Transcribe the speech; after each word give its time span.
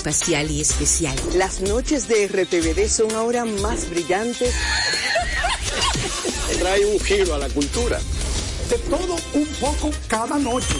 espacial 0.00 0.50
y 0.50 0.62
especial. 0.62 1.14
Las 1.34 1.60
noches 1.60 2.08
de 2.08 2.26
RTVD 2.26 2.88
son 2.88 3.14
ahora 3.14 3.44
más 3.44 3.90
brillantes. 3.90 4.54
Trae 6.58 6.86
un 6.86 6.98
giro 7.00 7.34
a 7.34 7.38
la 7.38 7.50
cultura. 7.50 8.00
De 8.70 8.78
todo 8.78 9.18
un 9.34 9.46
poco 9.60 9.90
cada 10.08 10.38
noche. 10.38 10.74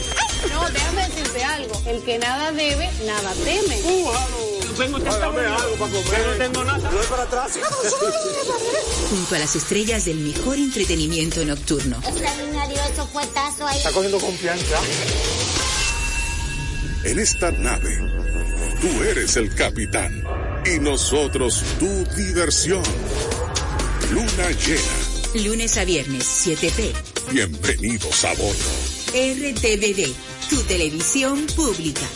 No, 0.55 0.71
déjame 0.71 1.07
decirte 1.07 1.45
algo. 1.45 1.83
El 1.85 2.03
que 2.03 2.19
nada 2.19 2.51
debe, 2.53 2.89
nada 3.05 3.35
teme. 3.45 3.77
Tengo 3.77 4.97
algo 4.97 5.05
para 5.05 5.27
comer. 5.27 6.27
no 6.27 6.33
tengo 6.39 6.65
nada. 6.65 6.91
No 6.91 7.01
es 7.01 7.07
para 7.07 7.23
atrás. 7.25 7.53
Junto 9.11 9.35
a 9.35 9.39
las 9.39 9.55
estrellas 9.55 10.07
del 10.07 10.17
mejor 10.17 10.57
entretenimiento 10.57 11.45
nocturno. 11.45 12.01
Está 13.75 13.93
cogiendo 13.93 14.19
confianza. 14.19 14.79
En 17.03 17.19
esta 17.19 17.51
nave, 17.51 17.99
tú 18.81 19.03
eres 19.03 19.37
el 19.37 19.55
capitán 19.55 20.25
y 20.65 20.79
nosotros 20.79 21.63
tu 21.79 22.05
diversión. 22.17 22.83
Luna 24.13 24.51
llena. 24.51 25.47
Lunes 25.47 25.77
a 25.77 25.85
viernes, 25.85 26.27
7p. 26.47 26.93
Bienvenidos 27.33 28.25
a 28.25 28.35
bordo. 28.35 28.91
RTVD, 29.13 30.13
tu 30.49 30.63
televisión 30.63 31.47
pública. 31.55 32.07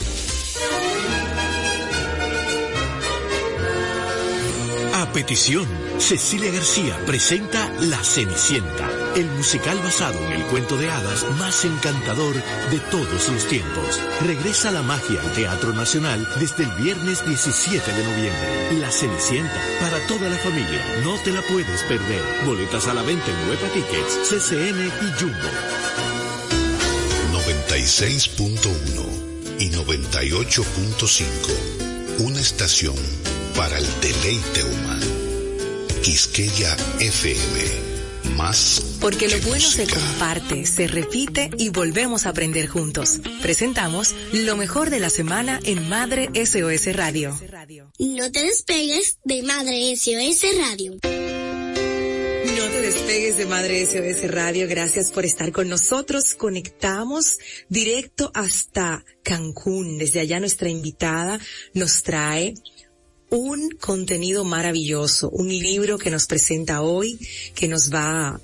A 4.94 5.12
petición, 5.12 5.66
Cecilia 5.98 6.50
García 6.50 6.98
presenta 7.06 7.70
La 7.80 8.02
Cenicienta, 8.02 8.88
el 9.16 9.26
musical 9.30 9.78
basado 9.78 10.18
en 10.26 10.32
el 10.32 10.42
cuento 10.46 10.76
de 10.76 10.90
hadas 10.90 11.24
más 11.38 11.64
encantador 11.64 12.34
de 12.70 12.80
todos 12.90 13.28
los 13.28 13.46
tiempos. 13.46 14.00
Regresa 14.26 14.72
la 14.72 14.82
magia 14.82 15.20
al 15.20 15.30
Teatro 15.32 15.72
Nacional 15.72 16.28
desde 16.40 16.64
el 16.64 16.70
viernes 16.72 17.24
17 17.26 17.92
de 17.92 18.02
noviembre. 18.02 18.80
La 18.80 18.90
Cenicienta, 18.90 19.54
para 19.80 20.04
toda 20.06 20.28
la 20.28 20.36
familia, 20.36 20.84
no 21.04 21.14
te 21.18 21.30
la 21.30 21.42
puedes 21.42 21.84
perder. 21.84 22.20
Boletas 22.44 22.88
a 22.88 22.94
la 22.94 23.02
venta 23.02 23.30
en 23.30 23.46
Nueva 23.46 23.68
Tickets, 23.68 24.18
CCN 24.28 24.86
y 24.86 25.12
Jumbo. 25.20 25.48
96.1 27.32 29.60
y 29.60 29.70
98.5. 29.70 32.18
Una 32.18 32.40
estación 32.40 32.96
para 33.56 33.78
el 33.78 33.86
deleite 34.00 34.64
humano. 34.64 35.06
Quisqueya 36.02 36.76
FM. 36.98 37.83
Más. 38.36 38.98
Porque 39.00 39.28
lo 39.28 39.38
bueno 39.46 39.64
se 39.68 39.86
comparte, 39.86 40.66
se 40.66 40.86
repite 40.86 41.50
y 41.58 41.68
volvemos 41.68 42.26
a 42.26 42.30
aprender 42.30 42.66
juntos. 42.66 43.20
Presentamos 43.42 44.14
lo 44.32 44.56
mejor 44.56 44.90
de 44.90 45.00
la 45.00 45.10
semana 45.10 45.60
en 45.64 45.88
Madre 45.88 46.30
SOS 46.34 46.94
Radio. 46.94 47.38
No 47.98 48.32
te 48.32 48.42
despegues 48.42 49.18
de 49.24 49.42
Madre 49.42 49.94
SOS 49.96 50.42
Radio. 50.58 50.98
No 52.56 52.70
te 52.70 52.80
despegues 52.80 53.36
de 53.36 53.46
Madre 53.46 53.86
SOS 53.86 54.30
Radio. 54.30 54.68
Gracias 54.68 55.10
por 55.10 55.24
estar 55.24 55.52
con 55.52 55.68
nosotros. 55.68 56.34
Conectamos 56.34 57.38
directo 57.68 58.30
hasta 58.34 59.04
Cancún. 59.22 59.98
Desde 59.98 60.20
allá 60.20 60.40
nuestra 60.40 60.68
invitada 60.68 61.38
nos 61.72 62.02
trae 62.02 62.54
un 63.34 63.70
contenido 63.80 64.44
maravilloso, 64.44 65.28
un 65.30 65.48
libro 65.48 65.98
que 65.98 66.10
nos 66.10 66.26
presenta 66.26 66.82
hoy, 66.82 67.18
que 67.54 67.68
nos 67.68 67.92
va 67.92 68.40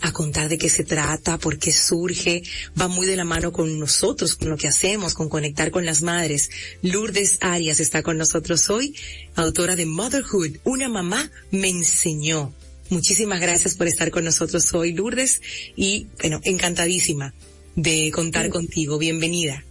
a 0.00 0.12
contar 0.12 0.50
de 0.50 0.58
qué 0.58 0.68
se 0.68 0.84
trata, 0.84 1.38
por 1.38 1.58
qué 1.58 1.72
surge, 1.72 2.42
va 2.78 2.88
muy 2.88 3.06
de 3.06 3.16
la 3.16 3.24
mano 3.24 3.52
con 3.52 3.78
nosotros, 3.78 4.34
con 4.34 4.50
lo 4.50 4.58
que 4.58 4.68
hacemos, 4.68 5.14
con 5.14 5.30
conectar 5.30 5.70
con 5.70 5.86
las 5.86 6.02
madres. 6.02 6.50
Lourdes 6.82 7.38
Arias 7.40 7.80
está 7.80 8.02
con 8.02 8.18
nosotros 8.18 8.68
hoy, 8.68 8.94
autora 9.34 9.76
de 9.76 9.86
Motherhood, 9.86 10.58
una 10.64 10.90
mamá 10.90 11.30
me 11.50 11.70
enseñó. 11.70 12.52
Muchísimas 12.90 13.40
gracias 13.40 13.76
por 13.76 13.86
estar 13.86 14.10
con 14.10 14.24
nosotros 14.24 14.74
hoy, 14.74 14.92
Lourdes, 14.92 15.40
y 15.74 16.08
bueno, 16.20 16.40
encantadísima 16.44 17.32
de 17.76 18.10
contar 18.14 18.50
contigo. 18.50 18.98
Bienvenida. 18.98 19.64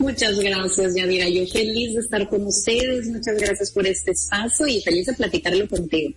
Muchas 0.00 0.40
gracias, 0.40 0.94
Yadira. 0.94 1.28
Yo 1.28 1.46
feliz 1.46 1.92
de 1.92 2.00
estar 2.00 2.26
con 2.26 2.46
ustedes. 2.46 3.06
Muchas 3.08 3.36
gracias 3.36 3.70
por 3.70 3.86
este 3.86 4.12
espacio 4.12 4.66
y 4.66 4.80
feliz 4.80 5.04
de 5.04 5.12
platicarlo 5.12 5.68
contigo. 5.68 6.14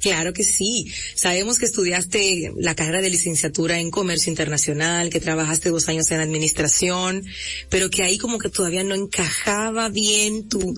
Claro 0.00 0.32
que 0.32 0.42
sí. 0.42 0.90
Sabemos 1.14 1.60
que 1.60 1.66
estudiaste 1.66 2.52
la 2.56 2.74
carrera 2.74 3.00
de 3.00 3.08
licenciatura 3.08 3.78
en 3.78 3.92
comercio 3.92 4.30
internacional, 4.30 5.10
que 5.10 5.20
trabajaste 5.20 5.70
dos 5.70 5.88
años 5.88 6.10
en 6.10 6.18
administración, 6.18 7.24
pero 7.68 7.88
que 7.88 8.02
ahí 8.02 8.18
como 8.18 8.40
que 8.40 8.48
todavía 8.48 8.82
no 8.82 8.96
encajaba 8.96 9.88
bien 9.90 10.48
tu, 10.48 10.74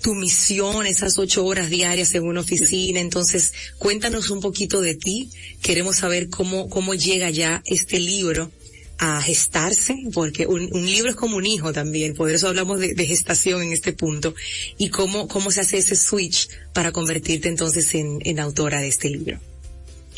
tu 0.00 0.14
misión, 0.14 0.86
esas 0.86 1.18
ocho 1.18 1.44
horas 1.44 1.68
diarias 1.68 2.14
en 2.14 2.22
una 2.22 2.42
oficina. 2.42 3.00
Entonces, 3.00 3.52
cuéntanos 3.78 4.30
un 4.30 4.40
poquito 4.40 4.80
de 4.80 4.94
ti. 4.94 5.30
Queremos 5.62 5.96
saber 5.96 6.28
cómo, 6.28 6.68
cómo 6.68 6.94
llega 6.94 7.28
ya 7.30 7.60
este 7.66 7.98
libro 7.98 8.52
a 8.98 9.22
gestarse, 9.22 9.96
porque 10.12 10.46
un, 10.46 10.68
un 10.72 10.86
libro 10.86 11.10
es 11.10 11.16
como 11.16 11.36
un 11.36 11.46
hijo 11.46 11.72
también, 11.72 12.14
por 12.14 12.30
eso 12.30 12.48
hablamos 12.48 12.80
de, 12.80 13.06
gestación 13.06 13.62
en 13.62 13.72
este 13.72 13.92
punto, 13.92 14.34
y 14.76 14.90
cómo, 14.90 15.28
cómo 15.28 15.50
se 15.50 15.60
hace 15.60 15.78
ese 15.78 15.94
switch 15.94 16.48
para 16.72 16.92
convertirte 16.92 17.48
entonces 17.48 17.94
en, 17.94 18.18
en 18.24 18.40
autora 18.40 18.80
de 18.80 18.88
este 18.88 19.08
libro. 19.08 19.38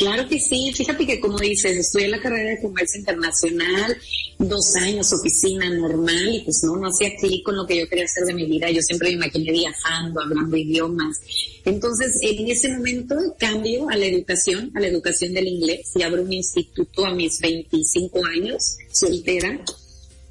Claro 0.01 0.27
que 0.27 0.41
sí. 0.41 0.73
Fíjate 0.75 1.07
que 1.07 1.21
como 1.21 1.39
dices, 1.39 1.77
estudié 1.77 2.09
la 2.09 2.23
carrera 2.23 2.53
de 2.53 2.63
comercio 2.63 2.99
internacional, 2.99 3.95
dos 4.39 4.75
años 4.77 5.13
oficina 5.13 5.69
normal 5.69 6.37
y 6.37 6.41
pues 6.41 6.65
no, 6.65 6.75
no 6.79 6.89
hacía 6.89 7.15
clic 7.17 7.45
con 7.45 7.55
lo 7.55 7.67
que 7.67 7.81
yo 7.81 7.87
quería 7.87 8.07
hacer 8.07 8.25
de 8.25 8.33
mi 8.33 8.47
vida. 8.47 8.71
Yo 8.71 8.81
siempre 8.81 9.11
me 9.11 9.17
imaginé 9.17 9.53
viajando, 9.53 10.23
hablando 10.23 10.57
idiomas. 10.57 11.21
Entonces, 11.67 12.19
en 12.23 12.49
ese 12.49 12.71
momento 12.71 13.15
cambio 13.39 13.91
a 13.91 13.97
la 13.97 14.07
educación, 14.07 14.73
a 14.75 14.81
la 14.81 14.87
educación 14.87 15.35
del 15.35 15.49
inglés 15.49 15.91
y 15.95 16.03
abro 16.03 16.23
un 16.23 16.33
instituto 16.33 17.05
a 17.05 17.13
mis 17.13 17.39
25 17.39 18.25
años, 18.25 18.79
soltera. 18.93 19.63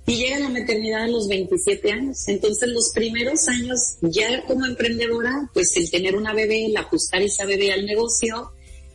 Y 0.07 0.15
llega 0.15 0.39
la 0.39 0.49
maternidad 0.49 1.03
a 1.03 1.09
los 1.09 1.27
27 1.27 1.91
años. 1.91 2.27
Entonces, 2.27 2.69
los 2.69 2.89
primeros 2.95 3.47
años, 3.47 3.97
ya 4.01 4.43
como 4.47 4.65
emprendedora, 4.65 5.47
pues 5.53 5.77
el 5.77 5.91
tener 5.91 6.15
una 6.15 6.33
bebé, 6.33 6.65
el 6.65 6.77
ajustar 6.77 7.21
esa 7.21 7.45
bebé 7.45 7.71
al 7.71 7.85
negocio, 7.85 8.51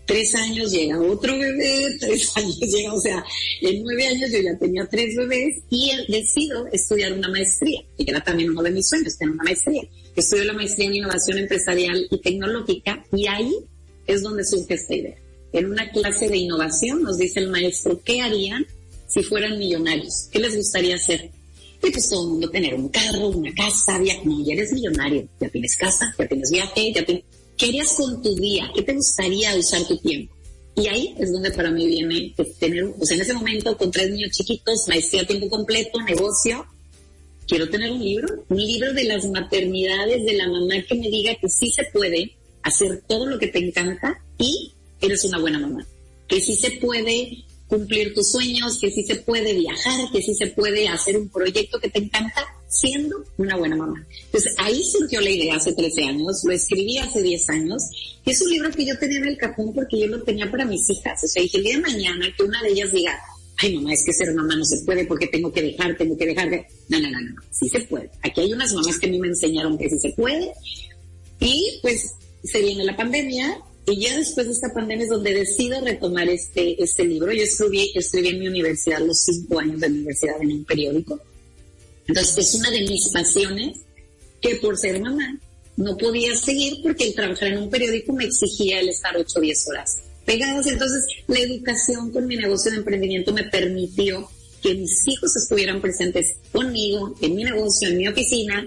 tres 0.06 0.34
años 0.34 0.70
llega 0.70 1.00
otro 1.00 1.38
bebé, 1.38 1.97
tres 2.00 2.37
años 2.37 2.59
llega, 2.59 2.92
o 2.92 3.00
sea, 3.00 3.25
en 3.60 3.82
nueve 3.82 4.06
años 4.06 4.31
yo 4.31 4.41
ya 4.41 4.56
tenía 4.59 4.87
tres 4.87 5.16
bebés 5.16 5.62
y 5.70 5.91
decido 6.09 6.66
estudiar 6.72 7.12
una 7.12 7.28
maestría, 7.28 7.82
y 7.97 8.10
era 8.10 8.22
también 8.22 8.50
uno 8.50 8.62
de 8.62 8.70
mis 8.70 8.88
sueños, 8.88 9.16
tener 9.16 9.34
una 9.34 9.44
maestría. 9.44 9.82
Estudio 10.16 10.44
la 10.44 10.53
maestría 10.53 10.87
en 10.87 10.94
innovación 10.94 11.38
empresarial 11.38 12.06
y 12.10 12.20
tecnológica 12.20 13.04
y 13.12 13.26
ahí 13.26 13.53
es 14.06 14.22
donde 14.22 14.44
surge 14.44 14.75
esta 14.75 14.94
idea. 14.94 15.16
En 15.53 15.66
una 15.66 15.91
clase 15.91 16.28
de 16.28 16.36
innovación 16.36 17.03
nos 17.03 17.19
dice 17.19 17.41
el 17.41 17.48
maestro, 17.48 18.00
¿qué 18.04 18.21
harían 18.21 18.66
si 19.06 19.22
fueran 19.22 19.59
millonarios? 19.59 20.28
¿Qué 20.31 20.38
les 20.38 20.56
gustaría 20.56 20.97
hacer? 20.97 21.31
Y 21.82 21.91
pues 21.91 22.09
todo 22.09 22.25
el 22.25 22.31
mundo 22.31 22.50
tener 22.50 22.75
un 22.75 22.88
carro, 22.88 23.28
una 23.28 23.53
casa, 23.54 23.98
viajar. 23.98 24.26
No, 24.26 24.44
ya 24.44 24.54
eres 24.54 24.72
millonario, 24.72 25.28
ya 25.41 25.48
tienes 25.48 25.76
casa, 25.76 26.15
ya 26.19 26.26
tienes 26.26 26.50
viaje, 26.50 26.92
ya 26.92 27.04
tienes... 27.04 27.25
¿Qué 27.56 27.66
harías 27.66 27.92
con 27.92 28.22
tu 28.22 28.34
día? 28.34 28.70
¿Qué 28.75 28.82
te 28.82 28.94
gustaría 28.94 29.56
usar 29.56 29.84
tu 29.87 29.97
tiempo? 29.98 30.34
Y 30.76 30.88
ahí 30.88 31.15
es 31.19 31.32
donde 31.32 31.53
para 31.53 31.70
mí 31.70 31.87
viene 31.87 32.32
pues, 32.37 32.56
tener, 32.59 32.92
pues 32.94 33.10
en 33.12 33.20
ese 33.20 33.32
momento 33.32 33.76
con 33.76 33.91
tres 33.91 34.10
niños 34.10 34.32
chiquitos, 34.32 34.88
maestría 34.88 35.22
a 35.22 35.26
tiempo 35.26 35.48
completo, 35.48 36.00
negocio, 36.03 36.66
quiero 37.47 37.69
tener 37.69 37.92
un 37.92 38.03
libro, 38.03 38.44
un 38.48 38.56
libro 38.56 38.92
de 38.92 39.04
las 39.04 39.25
maternidades, 39.26 40.25
de 40.25 40.34
la 40.34 40.48
mamá 40.48 40.75
que 40.88 40.97
me 40.97 41.09
diga 41.09 41.34
que 41.37 41.48
sí 41.48 41.70
se 41.70 41.84
puede 41.92 42.37
hacer 42.62 43.03
todo 43.06 43.26
lo 43.26 43.38
que 43.38 43.48
te 43.48 43.59
encanta 43.59 44.21
y 44.38 44.72
eres 45.00 45.25
una 45.25 45.38
buena 45.38 45.60
mamá. 45.60 45.86
Que 46.26 46.41
sí 46.41 46.56
se 46.56 46.72
puede 46.72 47.44
cumplir 47.74 48.14
tus 48.14 48.30
sueños, 48.30 48.78
que 48.80 48.90
sí 48.90 49.02
se 49.02 49.16
puede 49.16 49.52
viajar, 49.52 50.10
que 50.12 50.22
sí 50.22 50.34
se 50.34 50.46
puede 50.48 50.86
hacer 50.88 51.16
un 51.16 51.28
proyecto 51.28 51.80
que 51.80 51.90
te 51.90 51.98
encanta 51.98 52.44
siendo 52.68 53.24
una 53.36 53.56
buena 53.56 53.76
mamá. 53.76 54.06
Entonces 54.26 54.54
ahí 54.58 54.82
surgió 54.84 55.20
la 55.20 55.30
idea 55.30 55.56
hace 55.56 55.72
13 55.72 56.04
años, 56.04 56.42
lo 56.44 56.53
escribí 56.53 56.98
hace 56.98 57.21
10 57.21 57.50
años, 57.50 57.82
y 58.24 58.30
es 58.30 58.41
un 58.42 58.50
libro 58.50 58.71
que 58.71 58.86
yo 58.86 58.98
tenía 58.98 59.18
en 59.18 59.26
el 59.26 59.36
cajón 59.36 59.74
porque 59.74 59.98
yo 59.98 60.06
lo 60.06 60.22
tenía 60.22 60.50
para 60.50 60.65
mis 60.65 60.88
hijas. 60.88 61.22
O 61.24 61.26
sea, 61.26 61.42
dije, 61.42 61.59
el 61.59 61.65
día 61.65 61.76
de 61.76 61.82
mañana 61.82 62.26
que 62.36 62.44
una 62.44 62.62
de 62.62 62.71
ellas 62.71 62.92
diga, 62.92 63.18
ay 63.59 63.74
mamá, 63.74 63.92
es 63.92 64.04
que 64.04 64.12
ser 64.12 64.32
mamá 64.34 64.54
no 64.56 64.65
se 64.65 64.78
puede 64.84 65.04
porque 65.06 65.27
tengo 65.27 65.53
que 65.53 65.62
dejar, 65.62 65.97
tengo 65.97 66.16
que 66.16 66.27
dejar. 66.27 66.50
de-". 66.50 66.66
No, 66.88 67.00
no, 67.00 67.10
no, 67.10 67.20
no, 67.20 67.42
sí 67.50 67.68
se 67.68 67.80
puede. 67.80 68.10
Aquí 68.22 68.41
hay 68.41 68.53
unas 68.53 68.72
mamás 68.72 68.98
que 68.98 69.06
a 69.06 69.10
mí 69.10 69.18
me 69.18 69.28
enseñaron 69.28 69.77
que 69.78 69.91
sí 69.91 69.98
se 69.98 70.10
puede. 70.10 70.53
Y 71.41 71.78
pues 71.82 72.12
se 72.44 72.60
viene 72.60 72.84
la 72.84 72.97
pandemia 72.97 73.59
y 73.86 74.01
ya 74.01 74.16
después 74.16 74.47
de 74.47 74.53
esta 74.53 74.72
pandemia 74.72 75.04
es 75.04 75.10
donde 75.10 75.34
decido 75.34 75.81
retomar 75.81 76.28
este, 76.28 76.83
este 76.83 77.04
libro. 77.04 77.33
Yo 77.33 77.42
escribí, 77.42 77.92
escribí 77.95 78.28
en 78.28 78.41
mi 78.41 78.48
universidad 78.48 79.01
los 79.01 79.21
cinco 79.21 79.60
años 79.60 79.81
de 79.81 79.89
universidad 79.89 80.41
en 80.41 80.53
un 80.53 80.65
periódico. 80.65 81.21
Entonces 82.07 82.39
es 82.39 82.54
una 82.54 82.71
de 82.71 82.81
mis 82.81 83.09
pasiones 83.10 83.78
que 84.41 84.57
por 84.57 84.78
ser 84.78 85.01
mamá 85.01 85.39
no 85.77 85.97
podía 85.97 86.36
seguir 86.36 86.77
porque 86.83 87.09
el 87.09 87.15
trabajar 87.15 87.48
en 87.48 87.59
un 87.59 87.71
periódico 87.71 88.13
me 88.13 88.25
exigía 88.25 88.81
el 88.81 88.89
estar 88.89 89.16
ocho 89.16 89.39
o 89.39 89.42
diez 89.42 89.66
horas 89.69 89.98
pegadas. 90.25 90.66
Entonces 90.66 91.04
la 91.27 91.41
educación 91.41 92.10
con 92.10 92.27
mi 92.27 92.37
negocio 92.37 92.71
de 92.71 92.78
emprendimiento 92.78 93.33
me 93.33 93.45
permitió 93.45 94.28
que 94.63 94.75
mis 94.75 95.07
hijos 95.09 95.37
estuvieran 95.37 95.83
presentes 95.83 96.37
conmigo, 96.53 97.15
en 97.21 97.34
mi 97.34 97.45
negocio, 97.45 97.89
en 97.89 97.98
mi 97.98 98.09
oficina, 98.09 98.66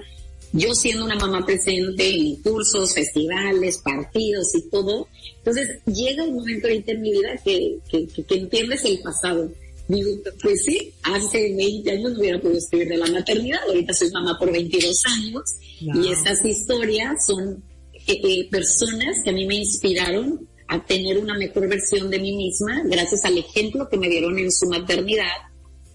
yo 0.53 0.73
siendo 0.73 1.05
una 1.05 1.15
mamá 1.15 1.45
presente 1.45 2.09
en 2.09 2.35
cursos, 2.41 2.93
festivales, 2.93 3.79
partidos 3.79 4.53
y 4.55 4.69
todo, 4.69 5.07
entonces 5.37 5.79
llega 5.85 6.23
un 6.23 6.35
momento 6.35 6.67
ahorita 6.67 6.91
en 6.91 7.01
mi 7.01 7.11
vida 7.11 7.37
que, 7.43 7.79
que, 7.89 8.07
que, 8.07 8.35
entiendes 8.35 8.85
el 8.85 8.99
pasado. 8.99 9.51
Digo, 9.87 10.09
pues 10.41 10.63
sí, 10.65 10.93
hace 11.03 11.53
20 11.55 11.91
años 11.91 12.11
no 12.11 12.19
hubiera 12.19 12.41
podido 12.41 12.57
escribir 12.57 12.89
de 12.89 12.97
la 12.97 13.07
maternidad, 13.07 13.59
ahorita 13.67 13.93
soy 13.93 14.11
mamá 14.11 14.37
por 14.37 14.51
22 14.51 15.05
años 15.05 15.43
y 15.79 16.11
estas 16.11 16.43
historias 16.43 17.25
son 17.25 17.63
eh, 17.93 18.19
eh, 18.23 18.47
personas 18.49 19.21
que 19.23 19.29
a 19.29 19.33
mí 19.33 19.45
me 19.45 19.55
inspiraron 19.55 20.47
a 20.67 20.83
tener 20.85 21.17
una 21.17 21.37
mejor 21.37 21.69
versión 21.69 22.09
de 22.09 22.19
mí 22.19 22.35
misma 22.35 22.81
gracias 22.85 23.23
al 23.23 23.37
ejemplo 23.37 23.87
que 23.87 23.97
me 23.97 24.09
dieron 24.09 24.37
en 24.37 24.51
su 24.51 24.67
maternidad 24.67 25.31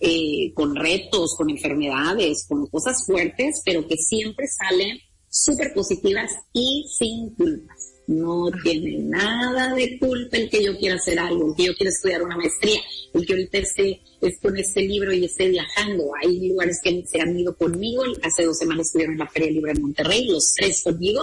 eh, 0.05 0.53
con 0.53 0.75
retos, 0.75 1.37
con 1.37 1.49
enfermedades, 1.49 2.45
con 2.49 2.67
cosas 2.67 3.07
fuertes, 3.07 3.63
pero 3.65 3.87
que 3.87 3.97
siempre 3.97 4.49
salen 4.49 4.99
súper 5.31 5.73
positivas 5.73 6.33
y 6.53 6.85
sin 6.99 7.31
culpas. 7.37 7.93
No 8.09 8.51
tiene 8.65 8.99
nada 8.99 9.73
de 9.75 9.97
culpa 10.01 10.39
el 10.39 10.51
que 10.51 10.65
yo 10.65 10.77
quiera 10.77 10.97
hacer 10.97 11.21
algo, 11.21 11.51
el 11.51 11.55
que 11.55 11.67
yo 11.67 11.75
quiera 11.77 11.91
estudiar 11.91 12.23
una 12.25 12.37
maestría, 12.37 12.81
el 13.15 13.25
que 13.25 13.33
ahorita 13.33 13.59
esté, 13.59 14.01
con 14.43 14.57
este 14.57 14.83
libro 14.83 15.13
y 15.13 15.25
esté 15.25 15.49
viajando. 15.49 16.11
Hay 16.21 16.49
lugares 16.49 16.81
que 16.83 17.05
se 17.07 17.21
han 17.21 17.39
ido 17.39 17.57
conmigo. 17.57 18.03
Hace 18.23 18.45
dos 18.45 18.59
semanas 18.59 18.89
estuvieron 18.89 19.15
en 19.15 19.21
la 19.21 19.29
Feria 19.29 19.53
Libre 19.53 19.73
en 19.73 19.83
Monterrey, 19.83 20.27
los 20.27 20.53
tres 20.55 20.83
conmigo. 20.83 21.23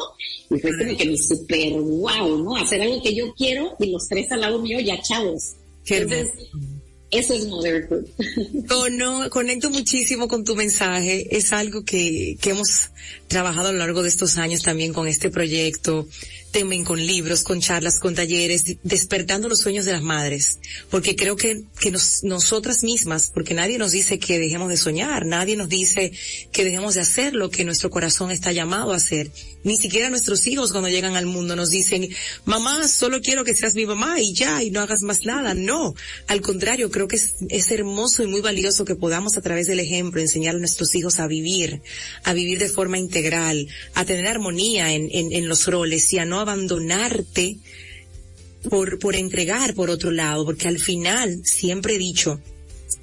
Y 0.50 0.58
fue 0.58 0.72
como 0.78 0.98
que 0.98 1.06
mi 1.06 1.18
super 1.18 1.74
wow, 1.74 2.44
¿no? 2.44 2.56
Hacer 2.56 2.82
algo 2.82 3.02
que 3.04 3.14
yo 3.14 3.34
quiero 3.36 3.76
y 3.78 3.92
los 3.92 4.08
tres 4.08 4.32
al 4.32 4.40
lado 4.40 4.62
mío 4.62 4.80
ya 4.80 5.02
chavos. 5.02 5.56
Entonces, 5.86 6.32
eso 7.12 7.34
es 7.34 7.48
motherhood. 7.48 8.06
No, 8.92 9.30
conecto 9.30 9.70
muchísimo 9.70 10.28
con 10.28 10.44
tu 10.44 10.56
mensaje. 10.56 11.36
Es 11.36 11.54
algo 11.54 11.84
que, 11.84 12.38
que 12.40 12.52
hemos 12.52 12.92
trabajado 13.28 13.70
a 13.70 13.72
lo 13.72 13.80
largo 13.80 14.04
de 14.04 14.10
estos 14.10 14.38
años 14.38 14.62
también 14.62 14.94
con 14.94 15.08
este 15.08 15.30
proyecto 15.30 16.08
temen 16.52 16.84
con 16.84 17.06
libros, 17.06 17.44
con 17.44 17.62
charlas, 17.62 18.00
con 18.00 18.16
talleres, 18.16 18.78
despertando 18.84 19.50
los 19.50 19.60
sueños 19.60 19.86
de 19.86 19.94
las 19.94 20.02
madres. 20.02 20.60
Porque 20.90 21.16
creo 21.16 21.36
que, 21.36 21.64
que 21.80 21.92
nos, 21.92 22.24
nosotras 22.24 22.84
mismas, 22.84 23.32
porque 23.34 23.54
nadie 23.54 23.78
nos 23.78 23.92
dice 23.92 24.20
que 24.20 24.40
dejemos 24.40 24.70
de 24.70 24.78
soñar, 24.78 25.26
nadie 25.26 25.56
nos 25.56 25.70
dice 25.70 26.12
que 26.52 26.64
dejemos 26.64 26.96
de 26.96 27.02
hacer 27.02 27.34
lo 27.34 27.50
que 27.50 27.66
nuestro 27.66 27.90
corazón 27.90 28.32
está 28.32 28.52
llamado 28.52 28.94
a 28.94 28.98
hacer. 28.98 29.32
Ni 29.64 29.78
siquiera 29.78 30.10
nuestros 30.10 30.48
hijos 30.48 30.72
cuando 30.72 30.90
llegan 30.90 31.16
al 31.16 31.26
mundo 31.26 31.56
nos 31.56 31.70
dicen, 31.70 32.10
mamá, 32.46 32.88
solo 32.88 33.22
quiero 33.22 33.44
que 33.44 33.54
seas 33.54 33.76
mi 33.76 33.86
mamá 33.86 34.20
y 34.20 34.34
ya, 34.34 34.64
y 34.64 34.72
no 34.72 34.80
hagas 34.80 35.02
más 35.02 35.26
nada. 35.26 35.54
No. 35.54 35.94
Al 36.28 36.42
contrario, 36.42 36.90
creo 36.90 37.08
que 37.08 37.18
es, 37.18 37.36
es 37.50 37.70
hermoso 37.72 38.24
y 38.24 38.28
muy 38.28 38.42
valioso 38.42 38.86
que 38.86 38.96
podamos 38.96 39.38
a 39.38 39.42
través 39.42 39.68
del 39.68 39.80
ejemplo 39.80 40.22
enseñar 40.22 40.56
a 40.56 40.60
nuestros 40.60 40.96
hijos 40.96 41.20
a 41.20 41.28
vivir, 41.28 41.82
a 42.24 42.34
vivir 42.34 42.60
de 42.60 42.70
forma 42.70 42.98
integral, 42.98 43.68
a 43.94 44.06
tener 44.06 44.28
armonía 44.28 44.94
en, 44.94 45.10
en, 45.12 45.34
en 45.34 45.48
los 45.48 45.68
roles 45.68 46.12
y 46.14 46.20
a 46.20 46.26
no 46.26 46.39
abandonarte 46.40 47.58
por, 48.70 49.00
por 49.00 49.16
entregar 49.16 49.74
por 49.74 49.90
otro 49.90 50.12
lado, 50.12 50.46
porque 50.46 50.68
al 50.68 50.80
final 50.80 51.42
siempre 51.44 51.96
he 51.96 51.98
dicho 51.98 52.42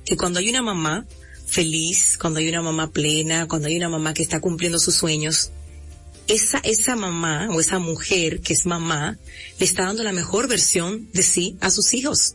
que 0.04 0.16
cuando 0.16 0.38
hay 0.38 0.50
una 0.50 0.62
mamá 0.62 1.06
feliz, 1.46 2.18
cuando 2.20 2.40
hay 2.40 2.48
una 2.48 2.62
mamá 2.62 2.90
plena, 2.90 3.46
cuando 3.46 3.68
hay 3.68 3.76
una 3.76 3.88
mamá 3.88 4.14
que 4.14 4.22
está 4.22 4.40
cumpliendo 4.40 4.78
sus 4.78 4.94
sueños, 4.94 5.50
esa, 6.28 6.58
esa 6.58 6.96
mamá 6.96 7.48
o 7.52 7.60
esa 7.60 7.78
mujer 7.78 8.40
que 8.40 8.52
es 8.52 8.66
mamá 8.66 9.16
le 9.58 9.64
está 9.64 9.84
dando 9.84 10.02
la 10.02 10.12
mejor 10.12 10.48
versión 10.48 11.08
de 11.12 11.22
sí 11.22 11.56
a 11.60 11.70
sus 11.70 11.94
hijos. 11.94 12.34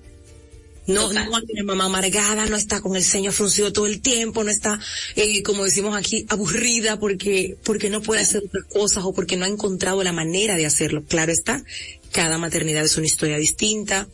No, 0.88 1.14
no 1.14 1.22
una 1.30 1.64
mamá 1.64 1.86
amargada, 1.86 2.48
no 2.48 2.58
está 2.58 2.82
con 2.82 2.96
el 2.96 3.04
ceño 3.04 3.32
fruncido 3.32 3.72
todo 3.72 3.86
el 3.86 4.02
tiempo, 4.02 4.44
no 4.44 4.50
está, 4.50 4.80
eh, 5.16 5.44
como 5.44 5.64
decimos 5.64 5.96
aquí, 5.96 6.26
aburrida 6.28 7.00
porque, 7.00 7.56
porque 7.64 7.90
no 7.90 8.02
puede 8.02 8.22
hacer 8.22 8.44
otras 8.46 8.66
cosas 8.66 9.04
o 9.06 9.14
porque 9.14 9.38
no 9.38 9.46
ha 9.46 9.48
encontrado 9.50 10.04
la 10.04 10.12
manera 10.12 10.56
de 10.56 10.66
hacerlo. 10.66 11.04
Claro 11.08 11.32
está, 11.32 11.64
cada 12.12 12.38
maternidad 12.38 12.84
es 12.84 12.98
una 12.98 13.06
historia 13.06 13.38
distinta. 13.38 14.08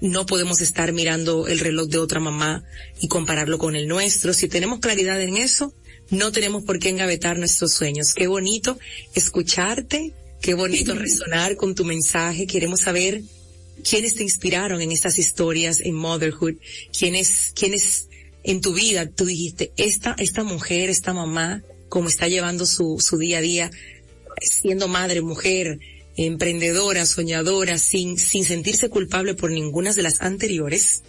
No 0.00 0.26
podemos 0.26 0.60
estar 0.60 0.92
mirando 0.92 1.46
el 1.46 1.60
reloj 1.60 1.88
de 1.88 1.98
otra 1.98 2.18
mamá 2.18 2.64
y 3.00 3.08
compararlo 3.08 3.58
con 3.58 3.76
el 3.76 3.86
nuestro. 3.86 4.32
Si 4.32 4.48
tenemos 4.48 4.80
claridad 4.80 5.20
en 5.20 5.36
eso, 5.36 5.74
no 6.10 6.32
tenemos 6.32 6.64
por 6.64 6.78
qué 6.78 6.88
engavetar 6.88 7.38
nuestros 7.38 7.72
sueños. 7.72 8.12
Qué 8.14 8.26
bonito 8.26 8.78
escucharte, 9.14 10.12
qué 10.40 10.54
bonito 10.54 10.94
resonar 10.96 11.56
con 11.56 11.74
tu 11.74 11.84
mensaje. 11.84 12.46
Queremos 12.46 12.80
saber 12.80 13.22
quiénes 13.88 14.14
te 14.14 14.22
inspiraron 14.22 14.80
en 14.80 14.92
estas 14.92 15.18
historias 15.18 15.80
en 15.80 15.94
motherhood, 15.94 16.54
quiénes, 16.96 17.52
quiénes 17.54 18.08
en 18.44 18.60
tu 18.60 18.74
vida 18.74 19.08
tú 19.08 19.24
dijiste, 19.24 19.72
esta, 19.76 20.14
esta 20.18 20.44
mujer, 20.44 20.90
esta 20.90 21.12
mamá, 21.12 21.62
como 21.88 22.08
está 22.08 22.28
llevando 22.28 22.66
su, 22.66 22.98
su 23.00 23.18
día 23.18 23.38
a 23.38 23.42
día, 23.42 23.70
siendo 24.40 24.88
madre, 24.88 25.20
mujer, 25.20 25.78
emprendedora, 26.16 27.06
soñadora, 27.06 27.78
sin, 27.78 28.18
sin 28.18 28.44
sentirse 28.44 28.88
culpable 28.88 29.34
por 29.34 29.50
ninguna 29.50 29.92
de 29.92 30.02
las 30.02 30.20
anteriores, 30.20 31.02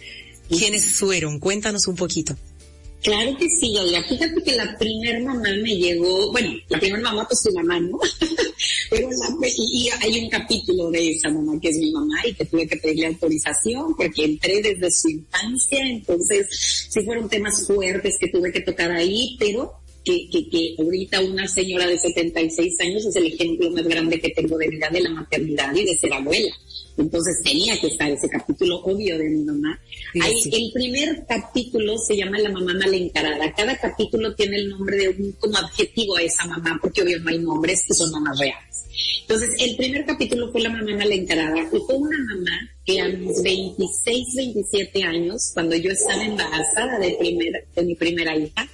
¿quiénes 0.48 0.86
fueron? 0.86 1.38
Cuéntanos 1.38 1.86
un 1.86 1.96
poquito. 1.96 2.36
Claro 3.04 3.36
que 3.36 3.50
sí, 3.50 3.76
Oiga, 3.78 4.02
fíjate 4.02 4.42
que 4.42 4.56
la 4.56 4.78
primer 4.78 5.22
mamá 5.22 5.50
me 5.62 5.76
llegó, 5.76 6.32
bueno, 6.32 6.54
la 6.70 6.80
primera 6.80 7.02
mamá 7.02 7.26
pues 7.28 7.42
su 7.42 7.52
mamá, 7.52 7.78
¿no? 7.78 7.98
Pero 8.90 9.10
la, 9.10 9.46
y, 9.46 9.90
hay 10.00 10.24
un 10.24 10.30
capítulo 10.30 10.90
de 10.90 11.10
esa 11.10 11.28
mamá 11.28 11.52
que 11.60 11.68
es 11.68 11.76
mi 11.76 11.92
mamá 11.92 12.26
y 12.26 12.32
que 12.32 12.46
tuve 12.46 12.66
que 12.66 12.78
pedirle 12.78 13.08
autorización 13.08 13.94
porque 13.94 14.24
entré 14.24 14.62
desde 14.62 14.90
su 14.90 15.10
infancia, 15.10 15.86
entonces 15.86 16.88
sí 16.88 17.02
fueron 17.02 17.28
temas 17.28 17.66
fuertes 17.66 18.16
que 18.18 18.28
tuve 18.28 18.50
que 18.50 18.62
tocar 18.62 18.90
ahí, 18.90 19.36
pero 19.38 19.70
que, 20.02 20.26
que, 20.30 20.48
que 20.48 20.74
ahorita 20.78 21.20
una 21.20 21.46
señora 21.46 21.86
de 21.86 21.98
76 21.98 22.80
años 22.80 23.04
es 23.04 23.16
el 23.16 23.26
ejemplo 23.26 23.70
más 23.70 23.84
grande 23.84 24.18
que 24.18 24.30
tengo 24.30 24.56
de 24.56 24.68
vida 24.68 24.88
de 24.88 25.02
la 25.02 25.10
maternidad 25.10 25.74
y 25.74 25.84
de 25.84 25.94
ser 25.94 26.14
abuela. 26.14 26.54
Entonces 26.96 27.42
tenía 27.42 27.78
que 27.80 27.88
estar 27.88 28.10
ese 28.10 28.28
capítulo 28.28 28.80
obvio 28.84 29.18
de 29.18 29.28
mi 29.28 29.44
mamá. 29.44 29.80
El 30.14 30.72
primer 30.72 31.24
capítulo 31.26 31.98
se 31.98 32.16
llama 32.16 32.38
La 32.38 32.50
mamá 32.50 32.74
mal 32.74 32.94
encarada. 32.94 33.52
Cada 33.52 33.76
capítulo 33.78 34.34
tiene 34.34 34.56
el 34.56 34.68
nombre 34.68 34.96
de 34.96 35.08
un 35.08 35.32
como 35.32 35.58
adjetivo 35.58 36.16
a 36.16 36.22
esa 36.22 36.46
mamá, 36.46 36.78
porque 36.80 37.02
obvio 37.02 37.18
no 37.20 37.30
hay 37.30 37.38
nombres 37.38 37.84
que 37.86 37.94
son 37.94 38.10
mamás 38.12 38.38
reales. 38.38 38.84
Entonces, 39.22 39.50
el 39.58 39.76
primer 39.76 40.04
capítulo 40.06 40.52
fue 40.52 40.60
La 40.60 40.70
mamá 40.70 40.96
mal 40.96 41.10
encarada. 41.10 41.58
Y 41.60 41.80
fue 41.80 41.96
una 41.96 42.18
mamá 42.34 42.70
que 42.84 43.00
a 43.00 43.08
mis 43.08 43.42
26, 43.42 44.34
27 44.36 45.02
años, 45.02 45.50
cuando 45.52 45.74
yo 45.74 45.90
estaba 45.90 46.24
embarazada 46.24 46.98
de, 46.98 47.16
primer, 47.18 47.66
de 47.74 47.82
mi 47.82 47.94
primera 47.96 48.36
hija, 48.36 48.68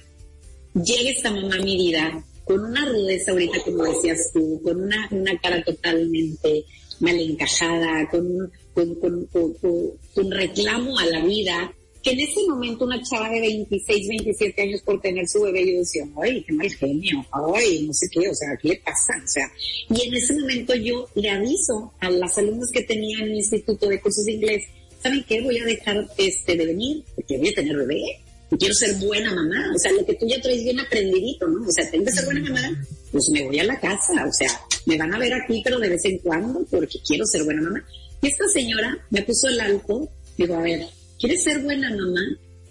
llega 0.75 1.09
esta 1.09 1.31
mamá 1.31 1.55
a 1.55 1.63
mi 1.63 1.77
vida 1.77 2.23
con 2.43 2.59
una 2.65 2.85
rudeza 2.85 3.31
ahorita, 3.31 3.63
como 3.63 3.83
decías 3.83 4.31
tú, 4.33 4.61
con 4.63 4.81
una, 4.81 5.07
una 5.11 5.39
cara 5.39 5.63
totalmente 5.63 6.65
mal 7.01 7.19
encajada, 7.19 8.09
con, 8.09 8.51
con, 8.73 8.95
con, 8.95 9.25
con, 9.25 10.31
reclamo 10.31 10.97
a 10.97 11.05
la 11.05 11.25
vida, 11.25 11.73
que 12.01 12.11
en 12.11 12.19
ese 12.21 12.41
momento 12.47 12.85
una 12.85 13.01
chava 13.03 13.29
de 13.29 13.41
26, 13.41 14.07
27 14.07 14.61
años 14.61 14.81
por 14.81 15.01
tener 15.01 15.27
su 15.27 15.41
bebé, 15.41 15.71
yo 15.71 15.79
decía, 15.79 16.07
ay, 16.21 16.43
qué 16.43 16.53
mal 16.53 16.69
genio, 16.71 17.25
ay, 17.55 17.83
no 17.85 17.93
sé 17.93 18.07
qué, 18.11 18.29
o 18.29 18.33
sea, 18.33 18.49
¿qué 18.61 18.69
le 18.69 18.75
pasa? 18.77 19.13
O 19.23 19.27
sea, 19.27 19.51
y 19.89 20.07
en 20.07 20.13
ese 20.13 20.33
momento 20.33 20.73
yo 20.75 21.07
le 21.15 21.29
aviso 21.29 21.93
a 21.99 22.09
las 22.09 22.37
alumnas 22.37 22.71
que 22.71 22.83
tenía 22.83 23.19
en 23.19 23.25
el 23.25 23.35
Instituto 23.35 23.87
de 23.87 23.99
Cursos 23.99 24.25
de 24.25 24.33
Inglés, 24.33 24.63
¿saben 25.01 25.23
qué? 25.27 25.41
Voy 25.41 25.57
a 25.57 25.65
dejar 25.65 26.07
este 26.17 26.55
de 26.55 26.65
venir, 26.65 27.03
porque 27.15 27.37
voy 27.37 27.49
a 27.49 27.53
tener 27.53 27.77
bebé, 27.77 28.19
quiero 28.57 28.73
ser 28.73 28.95
buena 28.95 29.33
mamá, 29.33 29.71
o 29.73 29.79
sea, 29.79 29.91
lo 29.93 30.05
que 30.05 30.15
tú 30.15 30.27
ya 30.27 30.41
traes 30.41 30.63
bien 30.63 30.79
aprendidito, 30.79 31.47
¿no? 31.47 31.67
O 31.67 31.71
sea, 31.71 31.89
tengo 31.89 32.05
que 32.05 32.11
ser 32.11 32.25
buena 32.25 32.41
mamá, 32.41 32.85
pues 33.11 33.29
me 33.31 33.45
voy 33.45 33.59
a 33.59 33.63
la 33.63 33.79
casa, 33.79 34.25
o 34.25 34.33
sea, 34.33 34.49
me 34.85 34.97
van 34.97 35.13
a 35.13 35.19
ver 35.19 35.33
aquí, 35.33 35.61
pero 35.63 35.79
de 35.79 35.89
vez 35.89 36.03
en 36.05 36.17
cuando, 36.19 36.65
porque 36.69 36.99
quiero 37.07 37.25
ser 37.25 37.43
buena 37.43 37.61
mamá. 37.61 37.83
Y 38.21 38.27
esta 38.27 38.47
señora 38.53 38.97
me 39.09 39.21
puso 39.23 39.47
el 39.47 39.59
alto, 39.59 40.09
digo, 40.37 40.55
a 40.55 40.61
ver, 40.61 40.85
¿quieres 41.19 41.43
ser 41.43 41.61
buena 41.61 41.89
mamá? 41.89 42.21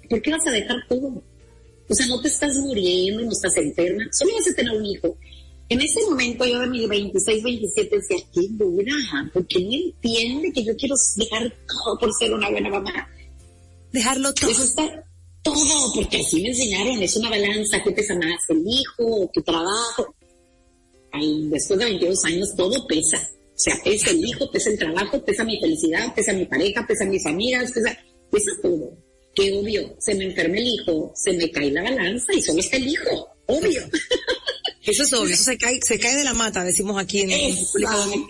¿Por 0.08 0.20
qué 0.20 0.30
vas 0.30 0.46
a 0.46 0.50
dejar 0.50 0.76
todo? 0.88 1.22
O 1.88 1.94
sea, 1.94 2.06
no 2.06 2.20
te 2.20 2.28
estás 2.28 2.54
muriendo, 2.56 3.22
no 3.22 3.32
estás 3.32 3.56
enferma, 3.56 4.04
solo 4.12 4.34
vas 4.34 4.48
a 4.48 4.54
tener 4.54 4.76
un 4.76 4.84
hijo. 4.84 5.16
En 5.68 5.80
ese 5.80 6.02
momento 6.02 6.44
yo 6.44 6.60
de 6.60 6.66
mis 6.66 6.88
26, 6.88 7.42
27 7.42 7.96
decía, 7.96 8.16
qué 8.34 8.40
dura, 8.50 8.92
porque 9.32 9.60
no 9.60 9.72
entiende 9.72 10.52
que 10.52 10.64
yo 10.64 10.76
quiero 10.76 10.96
dejar 11.16 11.52
todo 11.66 11.98
por 11.98 12.12
ser 12.12 12.34
una 12.34 12.50
buena 12.50 12.70
mamá. 12.70 13.08
Dejarlo 13.92 14.34
todo. 14.34 14.50
Eso 14.50 14.64
está 14.64 15.04
todo, 15.42 15.92
porque 15.94 16.18
así 16.18 16.42
me 16.42 16.48
enseñaron, 16.48 17.02
es 17.02 17.16
una 17.16 17.30
balanza, 17.30 17.82
¿qué 17.82 17.92
pesa 17.92 18.14
más, 18.14 18.40
el 18.48 18.62
hijo, 18.66 19.30
tu 19.32 19.42
trabajo? 19.42 20.14
después 21.50 21.78
de 21.78 21.84
22 21.86 22.24
años 22.24 22.54
todo 22.56 22.86
pesa. 22.86 23.16
O 23.16 23.62
sea, 23.62 23.74
pesa 23.84 24.10
el 24.10 24.24
hijo, 24.24 24.50
pesa 24.50 24.70
el 24.70 24.78
trabajo, 24.78 25.22
pesa 25.24 25.44
mi 25.44 25.60
felicidad, 25.60 26.14
pesa 26.14 26.32
mi 26.32 26.46
pareja, 26.46 26.86
pesa 26.86 27.04
mis 27.04 27.26
amigas, 27.26 27.72
pesa, 27.72 27.98
pesa 28.30 28.50
todo. 28.62 28.96
Que 29.34 29.52
obvio, 29.52 29.96
se 29.98 30.14
me 30.14 30.24
enferma 30.24 30.56
el 30.56 30.66
hijo, 30.66 31.12
se 31.14 31.32
me 31.32 31.50
cae 31.50 31.70
la 31.70 31.82
balanza 31.82 32.32
y 32.32 32.40
solo 32.40 32.60
está 32.60 32.76
el 32.76 32.88
hijo. 32.88 33.28
Obvio. 33.46 33.82
Eso 34.86 35.02
es 35.02 35.12
obvio, 35.12 35.34
eso 35.34 35.44
se 35.44 35.58
cae, 35.58 35.78
se 35.82 35.98
cae 35.98 36.16
de 36.16 36.24
la 36.24 36.32
mata, 36.32 36.64
decimos 36.64 37.00
aquí 37.00 37.20
en 37.20 37.30
el 37.30 37.38
hay 37.38 37.54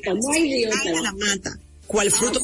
Cae 0.03 0.93
de 0.93 1.01
la 1.01 1.13
mata. 1.13 1.59
¿Cuál 1.87 2.11
fruto? 2.11 2.41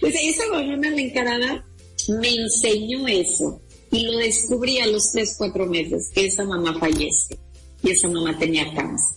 pues 0.00 0.14
esa 0.22 0.46
mamá 0.52 0.88
la 0.88 1.00
encarada 1.00 1.64
me 2.08 2.34
enseñó 2.34 3.06
eso 3.08 3.60
y 3.90 4.04
lo 4.04 4.18
descubrí 4.18 4.78
a 4.78 4.86
los 4.86 5.12
tres, 5.12 5.34
cuatro 5.36 5.66
meses 5.66 6.10
que 6.14 6.26
esa 6.26 6.44
mamá 6.44 6.78
fallece. 6.78 7.38
y 7.82 7.90
esa 7.90 8.08
mamá 8.08 8.38
tenía 8.38 8.72
cáncer. 8.74 9.16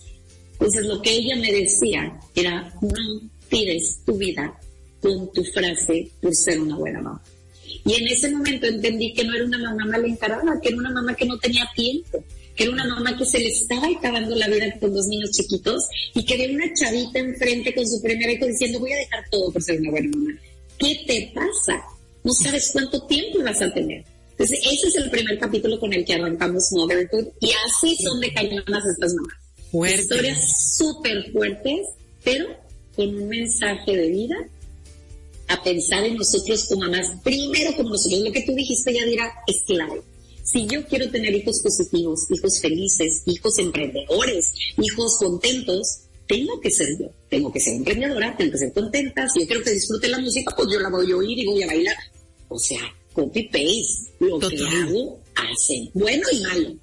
Entonces 0.54 0.86
lo 0.86 1.02
que 1.02 1.12
ella 1.12 1.36
me 1.36 1.52
decía 1.52 2.20
era, 2.34 2.74
no 2.82 3.30
tires 3.50 4.00
tu 4.06 4.18
vida 4.18 4.58
con 5.02 5.32
tu 5.34 5.44
frase 5.44 6.10
por 6.22 6.34
ser 6.34 6.62
una 6.62 6.78
buena 6.78 7.02
mamá. 7.02 7.22
Y 7.86 7.94
en 7.96 8.08
ese 8.08 8.32
momento 8.32 8.68
entendí 8.68 9.14
que 9.14 9.26
no 9.26 9.36
era 9.36 9.46
una 9.46 9.58
mamá 9.58 9.86
mal 9.86 10.06
encarada, 10.06 10.60
que 10.62 10.70
era 10.70 10.78
una 10.78 10.92
mamá 10.92 11.14
que 11.16 11.26
no 11.26 11.38
tenía 11.38 11.68
tiempo, 11.76 12.24
que 12.56 12.64
era 12.64 12.72
una 12.72 12.88
mamá 12.88 13.18
que 13.18 13.26
se 13.26 13.40
le 13.40 13.48
estaba 13.48 13.88
acabando 13.88 14.36
la 14.36 14.48
vida 14.48 14.74
con 14.80 14.94
dos 14.94 15.08
niños 15.08 15.32
chiquitos 15.32 15.84
y 16.14 16.24
que 16.24 16.36
había 16.36 16.56
una 16.56 16.74
chavita 16.74 17.20
enfrente 17.20 17.76
con 17.76 17.86
su 17.86 18.02
primer 18.02 18.30
hijo 18.30 18.46
diciendo 18.46 18.80
voy 18.80 18.94
a 18.94 18.98
dejar 18.98 19.26
todo 19.30 19.52
por 19.52 19.62
ser 19.62 19.82
una 19.82 19.92
buena 19.92 20.10
mamá. 20.16 20.32
¿Qué 20.78 21.04
te 21.06 21.32
pasa? 21.36 21.84
No 22.24 22.32
sabes 22.34 22.70
cuánto 22.72 23.02
tiempo 23.06 23.44
vas 23.44 23.62
a 23.62 23.74
tener. 23.74 24.06
Entonces, 24.32 24.60
ese 24.66 24.88
es 24.88 24.96
el 24.96 25.10
primer 25.10 25.38
capítulo 25.38 25.80
con 25.80 25.94
el 25.94 26.04
que 26.04 26.14
arrancamos 26.14 26.72
Motherhood 26.72 27.28
y 27.40 27.52
así 27.68 27.96
son 27.98 28.20
de 28.20 28.34
cañonas 28.34 28.84
estas 28.86 29.14
mamás. 29.14 30.00
Historias 30.00 30.76
súper 30.78 31.32
fuertes, 31.32 31.88
pero 32.24 32.46
con 32.96 33.10
un 33.10 33.28
mensaje 33.28 33.96
de 33.96 34.10
vida 34.10 34.36
a 35.48 35.62
pensar 35.62 36.04
en 36.04 36.16
nosotros 36.16 36.68
como 36.68 36.82
mamás, 36.82 37.12
primero 37.24 37.76
como 37.76 37.90
nosotros. 37.90 38.22
Lo 38.22 38.32
que 38.32 38.42
tú 38.42 38.54
dijiste, 38.54 38.94
ya 38.94 39.06
dirá, 39.06 39.32
es 39.48 39.64
clave. 39.66 40.02
Si 40.44 40.66
yo 40.68 40.86
quiero 40.86 41.10
tener 41.10 41.34
hijos 41.34 41.62
positivos, 41.62 42.26
hijos 42.30 42.60
felices, 42.60 43.24
hijos 43.26 43.58
emprendedores, 43.60 44.52
hijos 44.78 45.18
contentos, 45.18 46.00
tengo 46.28 46.60
que 46.60 46.72
ser 46.72 46.88
yo. 47.00 47.08
Tengo 47.30 47.52
que 47.52 47.60
ser 47.60 47.76
emprendedora, 47.76 48.36
tengo 48.38 48.52
que 48.52 48.58
ser 48.58 48.74
contenta. 48.74 49.28
Si 49.30 49.42
yo 49.42 49.48
quiero 49.48 49.64
que 49.64 49.72
disfrute 49.72 50.08
la 50.08 50.20
música, 50.20 50.54
pues 50.56 50.70
yo 50.72 50.80
la 50.80 50.90
voy 50.90 51.12
a 51.12 51.16
oír 51.16 51.38
y 51.40 51.46
voy 51.46 51.64
a 51.64 51.68
bailar. 51.68 51.96
O 52.54 52.60
sea, 52.60 52.82
copy-paste. 53.14 54.14
Lo 54.20 54.40
que 54.40 54.64
hago, 54.64 55.20
hacen. 55.36 55.90
Bueno 55.96 56.24
y 56.32 56.40
malo. 56.42 56.76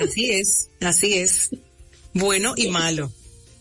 Así 0.00 0.30
es, 0.30 0.70
así 0.80 1.14
es. 1.14 1.50
Bueno 2.14 2.54
y 2.56 2.66
malo. 2.68 3.12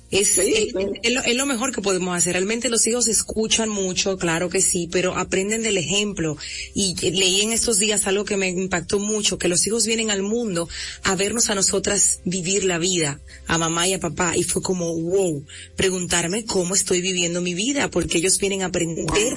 Es, 0.09 0.37
es, 0.39 1.35
lo, 1.35 1.45
mejor 1.45 1.75
que 1.75 1.81
podemos 1.81 2.17
hacer. 2.17 2.33
Realmente 2.33 2.69
los 2.69 2.87
hijos 2.87 3.07
escuchan 3.07 3.69
mucho, 3.69 4.17
claro 4.17 4.49
que 4.49 4.61
sí, 4.61 4.89
pero 4.91 5.15
aprenden 5.15 5.61
del 5.61 5.77
ejemplo. 5.77 6.37
Y 6.73 6.95
leí 7.11 7.41
en 7.41 7.51
estos 7.51 7.77
días 7.77 8.07
algo 8.07 8.25
que 8.25 8.37
me 8.37 8.49
impactó 8.49 8.97
mucho, 8.97 9.37
que 9.37 9.47
los 9.47 9.67
hijos 9.67 9.85
vienen 9.85 10.09
al 10.09 10.23
mundo 10.23 10.67
a 11.03 11.15
vernos 11.15 11.51
a 11.51 11.55
nosotras 11.55 12.21
vivir 12.25 12.63
la 12.63 12.79
vida, 12.79 13.19
a 13.45 13.59
mamá 13.59 13.87
y 13.87 13.93
a 13.93 13.99
papá. 13.99 14.35
Y 14.35 14.41
fue 14.41 14.63
como, 14.63 14.91
wow, 14.95 15.45
preguntarme 15.75 16.45
cómo 16.45 16.73
estoy 16.73 17.01
viviendo 17.01 17.41
mi 17.41 17.53
vida, 17.53 17.91
porque 17.91 18.17
ellos 18.17 18.39
vienen 18.39 18.63
a 18.63 18.67
aprender 18.67 19.35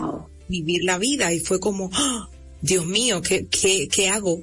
vivir 0.51 0.85
la 0.85 0.99
vida. 0.99 1.33
Y 1.33 1.41
fue 1.41 1.61
como, 1.61 1.91
¡Ah! 1.95 2.29
Dios 2.61 2.85
mío, 2.85 3.23
¿qué, 3.23 3.47
qué, 3.47 3.89
qué 3.89 4.09
hago? 4.11 4.43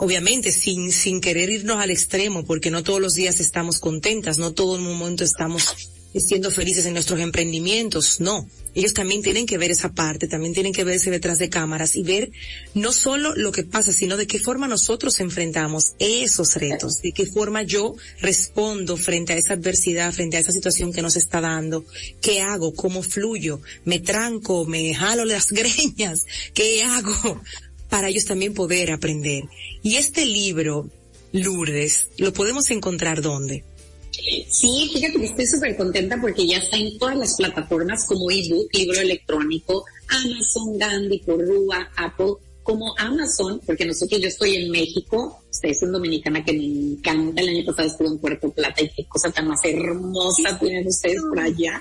obviamente 0.00 0.52
sin, 0.52 0.92
sin 0.92 1.20
querer 1.20 1.50
irnos 1.50 1.82
al 1.82 1.90
extremo, 1.90 2.44
porque 2.44 2.70
no 2.70 2.84
todos 2.84 3.00
los 3.00 3.14
días 3.14 3.40
estamos 3.40 3.80
contentas, 3.80 4.38
no 4.38 4.54
todo 4.54 4.76
el 4.76 4.82
momento 4.82 5.24
estamos 5.24 5.90
siendo 6.14 6.50
felices 6.50 6.86
en 6.86 6.94
nuestros 6.94 7.20
emprendimientos, 7.20 8.20
no. 8.20 8.48
Ellos 8.74 8.94
también 8.94 9.22
tienen 9.22 9.46
que 9.46 9.58
ver 9.58 9.70
esa 9.70 9.92
parte, 9.92 10.28
también 10.28 10.54
tienen 10.54 10.72
que 10.72 10.84
verse 10.84 11.10
detrás 11.10 11.38
de 11.38 11.48
cámaras 11.48 11.96
y 11.96 12.02
ver 12.02 12.30
no 12.74 12.92
solo 12.92 13.34
lo 13.34 13.50
que 13.50 13.64
pasa, 13.64 13.92
sino 13.92 14.16
de 14.16 14.26
qué 14.26 14.38
forma 14.38 14.68
nosotros 14.68 15.18
enfrentamos 15.20 15.94
esos 15.98 16.54
retos, 16.56 17.00
de 17.02 17.12
qué 17.12 17.26
forma 17.26 17.62
yo 17.62 17.96
respondo 18.20 18.96
frente 18.96 19.32
a 19.32 19.36
esa 19.36 19.54
adversidad, 19.54 20.12
frente 20.12 20.36
a 20.36 20.40
esa 20.40 20.52
situación 20.52 20.92
que 20.92 21.02
nos 21.02 21.16
está 21.16 21.40
dando, 21.40 21.84
qué 22.20 22.40
hago, 22.40 22.74
cómo 22.74 23.02
fluyo, 23.02 23.60
me 23.84 23.98
tranco, 23.98 24.64
me 24.64 24.94
jalo 24.94 25.24
las 25.24 25.50
greñas, 25.50 26.24
qué 26.54 26.84
hago, 26.84 27.40
para 27.88 28.08
ellos 28.08 28.26
también 28.26 28.54
poder 28.54 28.92
aprender. 28.92 29.44
Y 29.82 29.96
este 29.96 30.24
libro, 30.24 30.88
Lourdes, 31.32 32.08
¿lo 32.16 32.32
podemos 32.32 32.70
encontrar 32.70 33.22
dónde? 33.22 33.64
Sí, 34.12 34.90
fíjate 34.92 35.18
que 35.18 35.26
estoy 35.26 35.46
súper 35.46 35.76
contenta 35.76 36.18
porque 36.20 36.46
ya 36.46 36.58
está 36.58 36.76
en 36.76 36.98
todas 36.98 37.16
las 37.16 37.36
plataformas 37.36 38.04
como 38.06 38.30
ebook, 38.30 38.68
libro 38.72 39.00
electrónico, 39.00 39.84
Amazon, 40.08 40.78
Gandhi, 40.78 41.20
Corrua, 41.20 41.90
Apple, 41.96 42.34
como 42.62 42.94
Amazon, 42.98 43.60
porque 43.64 43.86
nosotros 43.86 44.20
yo 44.20 44.28
estoy 44.28 44.56
en 44.56 44.70
México, 44.70 45.42
ustedes 45.50 45.80
son 45.80 45.90
dominicana 45.90 46.44
que 46.44 46.52
me 46.52 46.64
encanta, 46.64 47.40
el 47.40 47.48
año 47.48 47.64
pasado 47.64 47.88
estuve 47.88 48.08
en 48.08 48.18
Puerto 48.18 48.50
Plata 48.50 48.82
y 48.82 48.90
qué 48.90 49.06
cosa 49.06 49.30
tan 49.30 49.48
más 49.48 49.64
hermosa 49.64 50.58
tienen 50.58 50.86
ustedes 50.86 51.22
por 51.28 51.40
allá. 51.40 51.80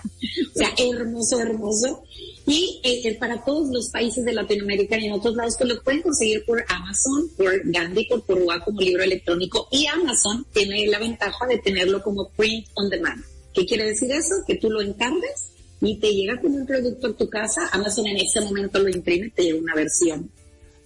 O 0.56 0.58
sea, 0.58 0.74
hermoso, 0.78 1.40
hermoso. 1.42 2.04
Y 2.50 2.80
eh, 2.82 3.18
para 3.20 3.44
todos 3.44 3.68
los 3.74 3.90
países 3.90 4.24
de 4.24 4.32
Latinoamérica 4.32 4.98
y 4.98 5.08
en 5.08 5.12
otros 5.12 5.36
lados, 5.36 5.56
pues 5.58 5.70
lo 5.70 5.84
pueden 5.84 6.02
conseguir 6.02 6.46
por 6.46 6.64
Amazon, 6.70 7.30
por 7.36 7.62
Gandhi, 7.66 8.06
por 8.06 8.24
Porua 8.24 8.64
como 8.64 8.80
libro 8.80 9.04
electrónico. 9.04 9.68
Y 9.70 9.86
Amazon 9.86 10.46
tiene 10.54 10.88
la 10.88 10.98
ventaja 10.98 11.46
de 11.46 11.58
tenerlo 11.58 12.02
como 12.02 12.30
print 12.30 12.68
on 12.76 12.90
demand. 12.90 13.22
¿Qué 13.54 13.66
quiere 13.66 13.84
decir 13.84 14.10
eso? 14.14 14.36
Que 14.48 14.56
tú 14.56 14.70
lo 14.70 14.82
encargues 14.82 15.50
y 15.82 16.00
te 16.00 16.14
llega 16.14 16.40
como 16.40 16.56
un 16.56 16.66
producto 16.66 17.08
a 17.08 17.18
tu 17.18 17.30
casa. 17.30 17.68
Amazon 17.74 18.08
en 18.08 18.18
ese 18.18 18.40
momento 18.40 18.80
lo 18.80 18.88
imprime, 18.88 19.30
te 19.30 19.44
llega 19.44 19.60
una 19.60 19.76
versión 19.76 20.32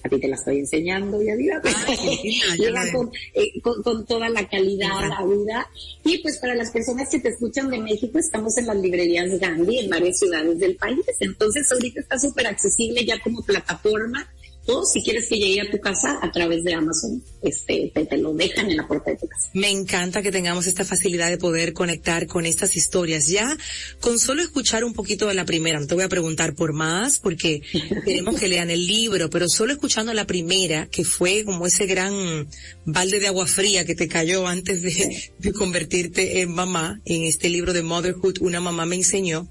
a 0.04 0.10
ti 0.10 0.20
te 0.20 0.28
la 0.28 0.36
estoy 0.36 0.60
enseñando, 0.60 1.22
ya 1.24 1.36
vida, 1.36 1.62
con, 2.92 3.12
eh, 3.34 3.62
con, 3.62 3.84
con, 3.84 4.06
toda 4.06 4.30
la 4.30 4.48
calidad, 4.48 5.08
la 5.08 5.26
vida. 5.26 5.70
Y 6.04 6.20
pues 6.20 6.38
para 6.40 6.56
las 6.56 6.72
personas 6.72 7.10
que 7.10 7.20
te 7.20 7.30
escuchan 7.30 7.70
de 7.70 7.80
México, 7.80 8.18
estamos 8.20 8.58
en 8.58 8.68
las 8.68 8.78
librerías 8.78 9.40
Gandhi 9.40 9.80
en 9.80 9.90
varias 9.90 10.18
ciudades 10.20 10.60
del 10.60 10.76
país. 10.76 11.00
Entonces 11.20 11.72
ahorita 11.72 12.02
está 12.02 12.20
súper 12.20 12.48
accesible 12.48 13.06
ya 13.06 13.20
como 13.22 13.44
plataforma 13.44 14.28
o 14.68 14.86
si 14.86 15.02
quieres 15.02 15.28
que 15.28 15.38
llegue 15.38 15.62
a 15.62 15.72
tu 15.72 15.80
casa 15.80 16.20
a 16.22 16.32
través 16.32 16.64
de 16.64 16.74
Amazon, 16.74 17.24
este, 17.42 17.92
te, 17.94 18.18
lo 18.18 18.34
dejan 18.34 18.70
en 18.70 18.78
la 18.78 18.88
puerta 18.88 19.12
de 19.12 19.18
tu 19.18 19.28
casa. 19.28 19.50
Me 19.54 19.70
encanta 19.70 20.22
que 20.22 20.32
tengamos 20.32 20.68
esta 20.68 20.86
facilidad 20.86 21.30
de 21.30 21.38
poder 21.38 21.74
conectar 21.74 22.28
con 22.28 22.46
estas 22.46 22.76
historias. 22.76 23.28
Ya, 23.28 23.58
con 24.00 24.20
solo 24.20 24.42
escuchar 24.42 24.84
un 24.84 24.94
poquito 24.94 25.28
de 25.28 25.34
la 25.34 25.46
primera, 25.46 25.80
no 25.80 25.88
te 25.88 25.96
voy 25.96 26.04
a 26.04 26.10
preguntar 26.10 26.54
por 26.54 26.74
más, 26.74 27.20
porque 27.20 27.62
queremos 28.06 28.40
que 28.40 28.48
lean 28.48 28.70
el 28.70 28.86
libro, 28.86 29.30
pero 29.30 29.50
solo 29.50 29.74
escuchando 29.74 30.14
la 30.14 30.28
primera, 30.28 30.88
que 30.88 31.04
fue 31.04 31.44
como 31.44 31.66
ese 31.66 31.88
gran 31.88 32.48
balde 32.86 33.20
de 33.20 33.28
agua 33.28 33.48
fría 33.48 33.86
que 33.86 33.96
te 33.96 34.08
cayó 34.08 34.48
antes 34.48 34.82
de, 34.84 35.32
de 35.40 35.54
convertirte 35.54 36.42
en 36.42 36.52
mamá, 36.52 37.02
en 37.06 37.24
este 37.24 37.50
libro 37.50 37.74
de 37.74 37.82
Motherhood, 37.82 38.38
una 38.42 38.60
mamá 38.60 38.86
me 38.86 38.96
enseñó, 38.96 39.50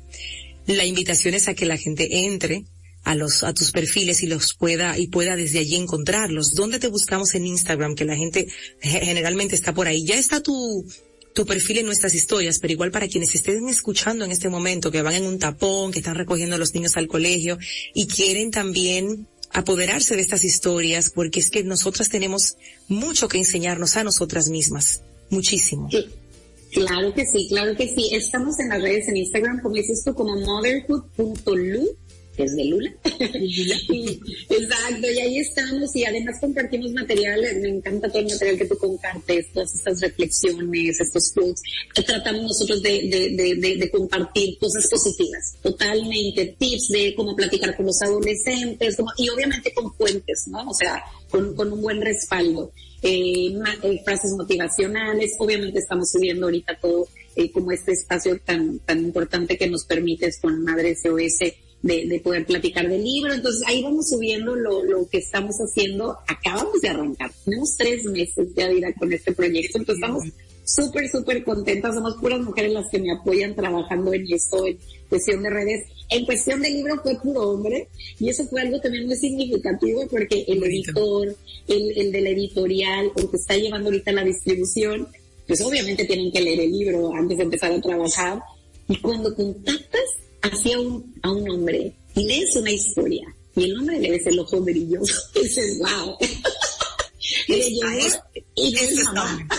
la 0.67 0.85
invitación 0.85 1.35
es 1.35 1.49
a 1.49 1.55
que 1.55 1.67
la 1.67 1.76
gente 1.76 2.25
entre, 2.25 2.64
a 3.04 3.14
los, 3.14 3.42
a 3.42 3.54
tus 3.54 3.73
perfiles 3.73 4.23
y 4.23 4.26
los 4.26 4.54
pueda, 4.54 4.99
y 4.99 5.07
pueda 5.07 5.37
desde 5.37 5.59
allí 5.59 5.76
encontrarlos. 5.76 6.54
¿Dónde 6.54 6.78
te 6.78 6.88
buscamos 6.88 7.35
en 7.35 7.47
Instagram? 7.47 7.95
Que 7.95 8.04
la 8.04 8.16
gente 8.16 8.49
generalmente 8.80 9.54
está 9.54 9.73
por 9.73 9.87
ahí. 9.87 10.04
Ya 10.04 10.16
está 10.16 10.42
tu, 10.42 10.85
tu 11.35 11.47
perfil 11.47 11.78
en 11.78 11.87
nuestras 11.87 12.14
historias, 12.14 12.59
pero 12.59 12.73
igual 12.73 12.90
para 12.90 13.09
quienes 13.09 13.35
estén 13.35 13.69
escuchando 13.69 14.25
en 14.25 14.33
este 14.33 14.49
momento, 14.49 14.90
que 14.90 15.02
van 15.02 15.14
en 15.14 15.26
un 15.26 15.38
tapón, 15.38 15.92
que 15.92 16.00
están 16.00 16.16
recogiendo 16.16 16.57
a 16.57 16.59
los 16.59 16.75
niños 16.75 16.97
al 16.97 17.09
colegio 17.09 17.59
y 17.95 18.07
quieren 18.07 18.50
también 18.50 19.26
apoderarse 19.52 20.14
de 20.14 20.23
estas 20.23 20.45
historias, 20.45 21.11
porque 21.11 21.40
es 21.40 21.50
que 21.50 21.64
nosotras 21.64 22.09
tenemos 22.09 22.57
mucho 22.88 23.28
que 23.28 23.38
enseñarnos 23.38 23.97
a 23.97 24.04
nosotras 24.04 24.49
mismas. 24.49 25.02
Muchísimo. 25.30 25.88
Claro 26.73 27.14
que 27.14 27.25
sí, 27.26 27.47
claro 27.49 27.76
que 27.76 27.88
sí. 27.88 28.11
Estamos 28.12 28.59
en 28.61 28.69
las 28.69 28.83
redes 28.83 29.09
en 29.09 29.16
Instagram, 29.16 29.61
como 29.61 29.75
dices 29.75 30.02
tú, 30.04 30.14
como 30.14 30.37
motherhood.lu 30.37 31.97
es 32.44 32.56
de 32.56 32.64
Lula. 32.64 32.92
exacto, 33.04 35.11
y 35.11 35.20
ahí 35.20 35.38
estamos 35.38 35.94
y 35.94 36.04
además 36.04 36.37
compartimos 36.40 36.92
material, 36.92 37.40
me 37.61 37.68
encanta 37.68 38.09
todo 38.09 38.20
el 38.20 38.26
material 38.26 38.59
que 38.59 38.66
tú 38.66 38.76
compartes, 38.78 39.52
todas 39.52 39.75
estas 39.75 40.00
reflexiones, 40.00 41.00
estos 41.00 41.32
quotes, 41.32 41.62
tratamos 42.06 42.42
nosotros 42.42 42.82
de, 42.82 43.09
de, 43.09 43.56
de, 43.56 43.76
de, 43.76 43.90
compartir 43.90 44.59
cosas 44.59 44.88
positivas, 44.88 45.56
totalmente, 45.62 46.56
tips 46.59 46.88
de 46.88 47.14
cómo 47.14 47.37
platicar 47.37 47.76
con 47.76 47.87
los 47.87 48.00
adolescentes, 48.02 48.97
como, 48.97 49.11
y 49.16 49.28
obviamente 49.28 49.73
con 49.73 49.92
fuentes, 49.94 50.49
¿no? 50.49 50.68
O 50.68 50.75
sea, 50.75 51.02
con, 51.30 51.54
con 51.54 51.73
un 51.73 51.80
buen 51.80 52.00
respaldo. 52.00 52.73
Eh, 53.02 53.54
eh, 53.82 54.02
frases 54.04 54.32
motivacionales, 54.32 55.35
obviamente 55.38 55.78
estamos 55.78 56.11
subiendo 56.11 56.47
ahorita 56.47 56.78
todo 56.78 57.09
eh, 57.35 57.50
como 57.50 57.73
este 57.73 57.92
espacio 57.92 58.38
tan, 58.40 58.78
tan 58.80 58.99
importante 58.99 59.56
que 59.56 59.70
nos 59.70 59.87
permite 59.87 60.30
con 60.42 60.62
Madre 60.62 60.94
SOS 60.94 61.69
de, 61.82 62.06
de, 62.06 62.20
poder 62.20 62.46
platicar 62.46 62.88
del 62.88 63.02
libro. 63.02 63.32
Entonces 63.32 63.62
ahí 63.66 63.82
vamos 63.82 64.08
subiendo 64.08 64.54
lo, 64.54 64.82
lo 64.84 65.08
que 65.08 65.18
estamos 65.18 65.56
haciendo. 65.58 66.16
Acabamos 66.26 66.80
de 66.80 66.88
arrancar. 66.88 67.32
Tenemos 67.44 67.76
tres 67.76 68.04
meses 68.04 68.49
ya 68.54 68.68
de 68.68 68.94
con 68.99 69.12
este 69.12 69.32
proyecto. 69.32 69.78
Entonces 69.78 70.02
estamos 70.02 70.25
súper, 70.64 71.08
súper 71.08 71.44
contentas. 71.44 71.94
Somos 71.94 72.16
puras 72.16 72.40
mujeres 72.40 72.72
las 72.72 72.88
que 72.90 72.99
me 72.99 73.12
apoyan 73.12 73.54
trabajando 73.54 74.12
en 74.12 74.30
esto, 74.32 74.66
en 74.66 74.78
cuestión 75.08 75.42
de 75.42 75.50
redes. 75.50 75.87
En 76.08 76.25
cuestión 76.25 76.60
de 76.60 76.70
libro 76.70 77.00
fue 77.02 77.18
puro 77.20 77.50
hombre. 77.50 77.88
Y 78.18 78.28
eso 78.28 78.44
fue 78.46 78.62
algo 78.62 78.80
también 78.80 79.06
muy 79.06 79.16
significativo 79.16 80.06
porque 80.08 80.44
el 80.49 80.62
editor, 80.62 81.34
el, 81.68 81.99
el 81.99 82.12
de 82.12 82.20
la 82.20 82.30
editorial, 82.30 83.10
el 83.16 83.30
que 83.30 83.37
está 83.37 83.56
llevando 83.56 83.88
ahorita 83.88 84.12
la 84.12 84.25
distribución, 84.25 85.08
pues 85.46 85.60
obviamente 85.62 86.04
tienen 86.04 86.30
que 86.30 86.40
leer 86.40 86.60
el 86.60 86.72
libro 86.72 87.12
antes 87.14 87.38
de 87.38 87.44
empezar 87.44 87.72
a 87.72 87.80
trabajar. 87.80 88.40
Y 88.88 88.96
cuando 88.96 89.34
contactas 89.34 90.02
hacia 90.42 90.78
un, 90.78 91.14
a 91.23 91.30
un 91.30 91.49
hombre 91.50 91.94
y 92.14 92.25
lees 92.25 92.56
una 92.56 92.70
historia 92.70 93.35
y 93.56 93.64
el 93.64 93.78
hombre 93.78 93.99
le 93.99 94.11
ves 94.11 94.26
el 94.26 94.38
ojo 94.38 94.61
brilloso, 94.61 95.20
dices, 95.35 95.78
wow. 95.78 96.16
y 97.49 98.76
es 98.76 99.04
mamá. 99.04 99.49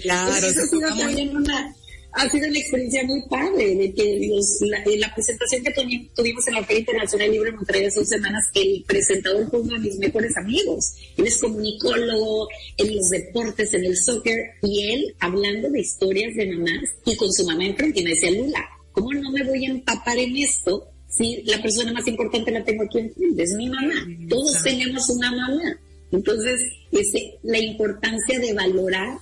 Claro, 0.00 0.46
eso 0.46 0.60
ha 0.60 0.66
sido 0.66 0.88
también 0.96 1.36
una, 1.36 1.74
ha 2.18 2.28
sido 2.28 2.48
una 2.48 2.58
experiencia 2.58 3.04
muy 3.04 3.22
padre 3.28 3.76
de 3.76 3.94
que 3.94 4.28
los, 4.28 4.60
la, 4.62 4.82
la, 4.98 5.14
presentación 5.14 5.62
que 5.62 5.72
tuvimos 6.14 6.48
en 6.48 6.54
la 6.54 6.64
Feria 6.64 6.80
Internacional 6.80 7.30
Libre 7.30 7.50
de 7.50 7.56
Monterrey 7.56 7.84
hace 7.84 8.00
dos 8.00 8.08
semanas, 8.08 8.44
el 8.54 8.84
presentador 8.86 9.48
fue 9.48 9.60
uno 9.60 9.74
de 9.74 9.78
mis 9.78 9.98
mejores 9.98 10.36
amigos. 10.36 10.94
Él 11.16 11.26
es 11.26 11.38
comunicólogo 11.38 12.48
en 12.76 12.96
los 12.96 13.08
deportes, 13.10 13.72
en 13.72 13.84
el 13.84 13.96
soccer, 13.96 14.36
y 14.62 14.92
él 14.92 15.14
hablando 15.20 15.70
de 15.70 15.80
historias 15.80 16.34
de 16.34 16.56
mamás 16.56 16.90
y 17.06 17.16
con 17.16 17.32
su 17.32 17.46
mamá 17.46 17.64
enfrente 17.64 18.00
y 18.00 18.04
me 18.04 18.10
decía, 18.10 18.30
Lula, 18.32 18.68
¿cómo 18.92 19.12
no 19.12 19.30
me 19.30 19.44
voy 19.44 19.64
a 19.66 19.70
empapar 19.70 20.18
en 20.18 20.36
esto 20.36 20.88
si 21.08 21.42
la 21.44 21.62
persona 21.62 21.92
más 21.92 22.06
importante 22.08 22.50
la 22.50 22.64
tengo 22.64 22.82
aquí 22.82 22.98
enfrente? 22.98 23.42
Es 23.42 23.52
mi 23.52 23.68
mamá. 23.68 23.94
Todos 24.28 24.60
tenemos 24.64 25.08
una 25.08 25.30
mamá. 25.30 25.80
Entonces, 26.10 26.60
este, 26.90 27.38
la 27.44 27.58
importancia 27.58 28.40
de 28.40 28.54
valorar 28.54 29.18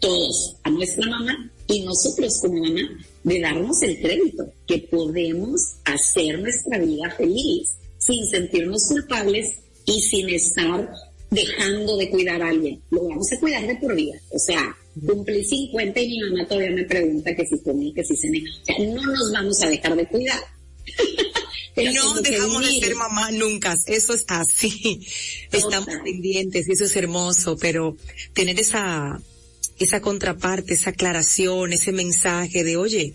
todos 0.00 0.56
a 0.64 0.70
nuestra 0.70 1.08
mamá 1.08 1.50
y 1.68 1.82
nosotros 1.82 2.40
como 2.40 2.62
mamá 2.62 2.98
de 3.22 3.40
darnos 3.40 3.82
el 3.82 4.00
crédito 4.00 4.52
que 4.66 4.78
podemos 4.90 5.60
hacer 5.84 6.40
nuestra 6.40 6.78
vida 6.78 7.10
feliz 7.16 7.76
sin 7.98 8.26
sentirnos 8.26 8.86
culpables 8.86 9.56
y 9.84 10.00
sin 10.00 10.28
estar 10.30 10.90
dejando 11.30 11.96
de 11.98 12.08
cuidar 12.10 12.42
a 12.42 12.48
alguien. 12.48 12.80
Lo 12.90 13.06
vamos 13.06 13.30
a 13.32 13.38
cuidar 13.38 13.66
de 13.66 13.76
por 13.76 13.94
vida. 13.94 14.18
O 14.30 14.38
sea, 14.38 14.76
cumplí 15.06 15.44
50 15.44 16.00
y 16.00 16.08
mi 16.08 16.20
mamá 16.30 16.48
todavía 16.48 16.70
me 16.70 16.84
pregunta 16.84 17.34
que 17.34 17.46
si 17.46 17.58
comí, 17.60 17.92
que 17.92 18.04
si 18.04 18.16
cené. 18.16 18.42
O 18.62 18.64
sea, 18.64 18.78
no 18.78 19.02
nos 19.02 19.32
vamos 19.32 19.62
a 19.62 19.68
dejar 19.68 19.94
de 19.94 20.06
cuidar. 20.06 20.40
no 21.76 22.22
dejamos 22.22 22.66
de 22.66 22.80
ser 22.80 22.94
mamá 22.94 23.30
nunca, 23.30 23.74
eso 23.86 24.14
es 24.14 24.24
así. 24.28 25.06
Estamos 25.52 25.88
pendientes 26.02 26.66
y 26.66 26.72
eso 26.72 26.84
es 26.84 26.96
hermoso, 26.96 27.56
pero 27.58 27.96
tener 28.32 28.58
esa 28.58 29.20
esa 29.78 30.00
contraparte, 30.00 30.74
esa 30.74 30.90
aclaración, 30.90 31.72
ese 31.72 31.92
mensaje 31.92 32.64
de, 32.64 32.76
oye, 32.76 33.14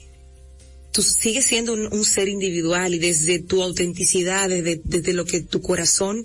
tú 0.94 1.02
sigues 1.02 1.46
siendo 1.46 1.74
un, 1.74 2.06
ser 2.06 2.30
individual 2.30 2.94
y 2.94 3.00
desde 3.00 3.40
tu 3.40 3.64
autenticidad, 3.64 4.48
desde, 4.48 5.14
lo 5.14 5.26
que 5.26 5.42
tu 5.42 5.62
corazón 5.62 6.24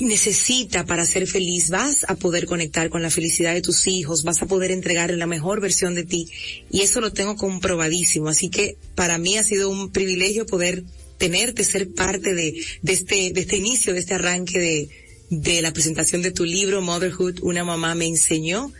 necesita 0.00 0.84
para 0.84 1.06
ser 1.06 1.26
feliz, 1.26 1.70
vas 1.70 2.04
a 2.08 2.14
poder 2.14 2.46
conectar 2.46 2.90
con 2.90 3.02
la 3.02 3.10
felicidad 3.10 3.54
de 3.54 3.62
tus 3.62 3.86
hijos, 3.86 4.22
vas 4.22 4.42
a 4.42 4.46
poder 4.46 4.70
entregarle 4.70 5.16
la 5.16 5.26
mejor 5.26 5.60
versión 5.60 5.94
de 5.94 6.04
ti. 6.04 6.28
Y 6.70 6.82
eso 6.82 7.00
lo 7.00 7.12
tengo 7.12 7.36
comprobadísimo. 7.36 8.28
Así 8.28 8.50
que 8.50 8.76
para 8.94 9.18
mí 9.18 9.38
ha 9.38 9.44
sido 9.44 9.70
un 9.70 9.90
privilegio 9.90 10.46
poder 10.46 10.84
tenerte, 11.18 11.64
ser 11.64 11.92
parte 11.92 12.34
de, 12.34 12.54
este, 12.86 13.32
de 13.32 13.40
este 13.40 13.56
inicio, 13.56 13.94
de 13.94 14.00
este 14.00 14.14
arranque 14.14 14.88
de 15.30 15.62
la 15.62 15.72
presentación 15.72 16.20
de 16.20 16.32
tu 16.32 16.44
libro, 16.44 16.82
Motherhood, 16.82 17.40
una 17.42 17.64
mamá 17.64 17.94
me 17.94 18.06
enseñó 18.06 18.72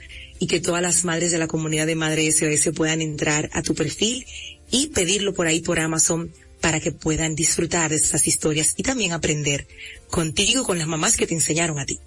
y 0.42 0.48
que 0.48 0.58
todas 0.58 0.82
las 0.82 1.04
madres 1.04 1.30
de 1.30 1.38
la 1.38 1.46
comunidad 1.46 1.86
de 1.86 1.94
Madre 1.94 2.32
SOS 2.32 2.74
puedan 2.74 3.00
entrar 3.00 3.48
a 3.52 3.62
tu 3.62 3.76
perfil 3.76 4.26
y 4.72 4.88
pedirlo 4.88 5.34
por 5.34 5.46
ahí 5.46 5.60
por 5.60 5.78
Amazon 5.78 6.32
para 6.60 6.80
que 6.80 6.90
puedan 6.90 7.36
disfrutar 7.36 7.90
de 7.90 7.96
esas 7.96 8.26
historias 8.26 8.74
y 8.76 8.82
también 8.82 9.12
aprender 9.12 9.68
contigo, 10.10 10.64
con 10.64 10.78
las 10.78 10.88
mamás 10.88 11.16
que 11.16 11.28
te 11.28 11.34
enseñaron 11.34 11.78
a 11.78 11.86
ti. 11.86 12.00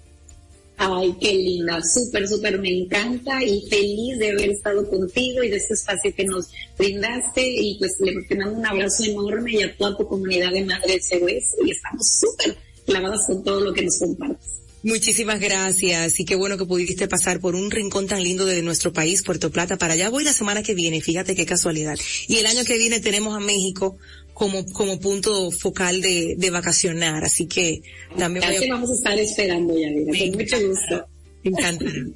Ay, 0.76 1.16
qué 1.18 1.32
linda, 1.32 1.80
súper, 1.82 2.28
súper, 2.28 2.58
me 2.58 2.68
encanta 2.68 3.42
y 3.42 3.66
feliz 3.70 4.18
de 4.18 4.32
haber 4.32 4.50
estado 4.50 4.86
contigo 4.86 5.42
y 5.42 5.48
de 5.48 5.56
este 5.56 5.72
espacio 5.72 6.14
que 6.14 6.26
nos 6.26 6.50
brindaste 6.76 7.42
y 7.42 7.78
pues 7.78 7.96
le 8.00 8.36
mando 8.36 8.58
un 8.58 8.66
abrazo 8.66 9.04
enorme 9.04 9.52
y 9.54 9.62
a 9.62 9.74
toda 9.74 9.96
tu 9.96 10.06
comunidad 10.06 10.52
de 10.52 10.62
Madre 10.62 11.00
SOS 11.00 11.56
y 11.64 11.70
estamos 11.70 12.20
súper 12.20 12.54
clavadas 12.84 13.24
con 13.26 13.42
todo 13.42 13.60
lo 13.60 13.72
que 13.72 13.80
nos 13.80 13.98
compartes. 13.98 14.65
Muchísimas 14.82 15.40
gracias 15.40 16.20
y 16.20 16.24
qué 16.24 16.36
bueno 16.36 16.56
que 16.56 16.64
pudiste 16.64 17.08
pasar 17.08 17.40
por 17.40 17.56
un 17.56 17.70
rincón 17.70 18.06
tan 18.06 18.22
lindo 18.22 18.46
de 18.46 18.62
nuestro 18.62 18.92
país, 18.92 19.22
Puerto 19.22 19.50
Plata. 19.50 19.78
Para 19.78 19.94
allá 19.94 20.10
voy 20.10 20.22
la 20.22 20.32
semana 20.32 20.62
que 20.62 20.74
viene, 20.74 21.00
fíjate 21.00 21.34
qué 21.34 21.44
casualidad. 21.44 21.98
Y 22.28 22.36
el 22.36 22.46
año 22.46 22.64
que 22.64 22.78
viene 22.78 23.00
tenemos 23.00 23.34
a 23.36 23.40
México 23.40 23.96
como, 24.32 24.64
como 24.66 25.00
punto 25.00 25.50
focal 25.50 26.00
de, 26.00 26.34
de 26.36 26.50
vacacionar, 26.50 27.24
así 27.24 27.46
que 27.46 27.80
también 28.18 28.44
voy 28.46 28.68
a... 28.68 28.74
vamos 28.74 28.90
a 28.90 28.94
estar 28.94 29.18
esperando 29.18 29.74
ya, 29.78 29.88
con 29.92 30.30
mucho 30.32 30.68
gusto. 30.68 31.06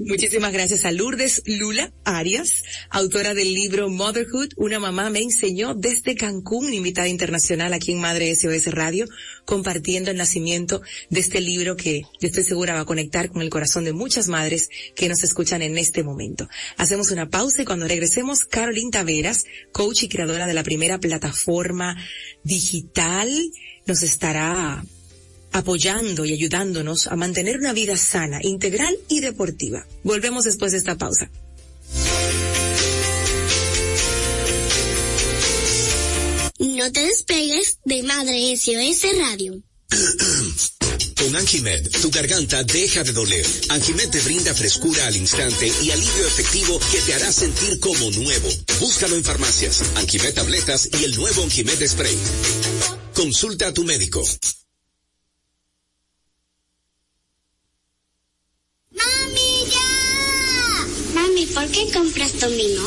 Muchísimas 0.01 0.53
gracias 0.53 0.85
a 0.85 0.90
Lourdes 0.90 1.43
Lula 1.47 1.93
Arias, 2.05 2.64
autora 2.90 3.33
del 3.33 3.55
libro 3.55 3.88
Motherhood, 3.88 4.55
una 4.57 4.81
mamá 4.81 5.09
me 5.11 5.21
enseñó 5.21 5.75
desde 5.75 6.16
Cancún, 6.16 6.75
invitada 6.75 7.07
internacional 7.07 7.73
aquí 7.73 7.93
en 7.93 8.01
Madre 8.01 8.35
SOS 8.35 8.66
Radio, 8.73 9.07
compartiendo 9.45 10.11
el 10.11 10.16
nacimiento 10.16 10.83
de 11.11 11.21
este 11.21 11.40
libro 11.40 11.77
que 11.77 12.03
yo 12.21 12.27
estoy 12.27 12.43
segura 12.43 12.75
va 12.75 12.81
a 12.81 12.85
conectar 12.87 13.31
con 13.31 13.43
el 13.43 13.51
corazón 13.51 13.85
de 13.85 13.93
muchas 13.93 14.27
madres 14.27 14.69
que 14.97 15.09
nos 15.09 15.23
escuchan 15.23 15.62
en 15.62 15.79
este 15.79 16.03
momento. 16.03 16.49
Hacemos 16.77 17.12
una 17.12 17.29
pausa 17.29 17.62
y 17.62 17.64
cuando 17.64 17.87
regresemos, 17.87 18.45
Carolina 18.45 18.90
Taveras, 18.90 19.45
coach 19.71 20.03
y 20.03 20.09
creadora 20.09 20.47
de 20.47 20.55
la 20.55 20.64
primera 20.64 20.99
plataforma 20.99 21.97
digital, 22.43 23.31
nos 23.87 24.03
estará 24.03 24.83
apoyando 25.53 26.25
y 26.25 26.33
ayudándonos 26.33 27.07
a 27.07 27.17
mantener 27.17 27.59
una 27.59 27.73
vida 27.73 27.97
sana, 27.97 28.41
integral 28.43 28.97
y 29.09 29.21
deportiva. 29.21 29.87
Volvemos 30.03 30.45
después 30.45 30.73
de 30.73 30.79
esta 30.79 30.97
pausa. 30.97 31.31
No 36.59 36.93
te 36.93 37.03
despegues 37.03 37.79
de 37.85 38.03
Madre 38.03 38.57
SOS 38.57 39.07
Radio. 39.19 39.63
Con 41.17 41.37
Anjimed, 41.37 41.91
tu 42.01 42.11
garganta 42.11 42.65
deja 42.65 43.05
de 43.05 43.13
doler. 43.13 43.47
Anjimed 43.69 44.09
te 44.09 44.21
brinda 44.21 44.55
frescura 44.55 45.07
al 45.07 45.17
instante 45.17 45.71
y 45.83 45.91
alivio 45.91 46.27
efectivo 46.27 46.81
que 46.91 47.01
te 47.01 47.13
hará 47.13 47.31
sentir 47.31 47.79
como 47.79 48.11
nuevo. 48.11 48.49
Búscalo 48.81 49.17
en 49.17 49.25
farmacias, 49.25 49.83
Anjimed 49.97 50.33
tabletas 50.33 50.89
y 50.99 51.05
el 51.05 51.15
nuevo 51.17 51.43
Anjimed 51.43 51.87
spray. 51.87 52.17
Consulta 53.15 53.67
a 53.67 53.75
tu 53.75 53.85
médico. 53.85 54.23
¿Por 61.46 61.66
qué 61.68 61.90
compras 61.92 62.38
Domino? 62.38 62.83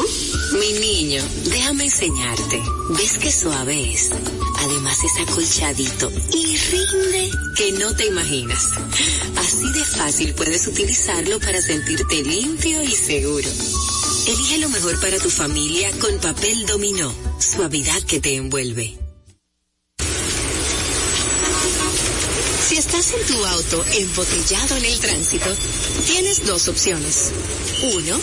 Mi 0.60 0.74
niño, 0.80 1.24
déjame 1.46 1.86
enseñarte. 1.86 2.62
¿Ves 2.90 3.18
qué 3.18 3.32
suave 3.32 3.94
es? 3.94 4.12
Además 4.60 4.98
es 5.04 5.28
acolchadito 5.28 6.12
y 6.32 6.58
rinde 6.58 7.32
que 7.58 7.72
no 7.74 7.96
te 7.96 8.08
imaginas. 8.08 8.70
Así 9.38 9.72
de 9.72 9.86
fácil 9.86 10.34
puedes 10.36 10.68
utilizarlo 10.68 11.40
para 11.40 11.62
sentirte 11.62 12.24
limpio 12.24 12.84
y 12.84 12.92
seguro. 12.92 13.50
Elige 14.28 14.58
lo 14.60 14.70
mejor 14.70 15.00
para 15.00 15.20
tu 15.20 15.30
familia 15.30 15.92
con 16.00 16.18
papel 16.20 16.66
dominó, 16.66 17.14
suavidad 17.40 18.02
que 18.04 18.20
te 18.20 18.36
envuelve. 18.36 19.03
Estás 22.96 23.20
en 23.20 23.26
tu 23.26 23.44
auto 23.44 23.84
embotellado 23.94 24.78
en 24.78 24.86
el 24.86 25.00
tránsito, 25.00 25.50
tienes 26.06 26.46
dos 26.46 26.68
opciones. 26.68 27.32
Uno, 27.92 28.20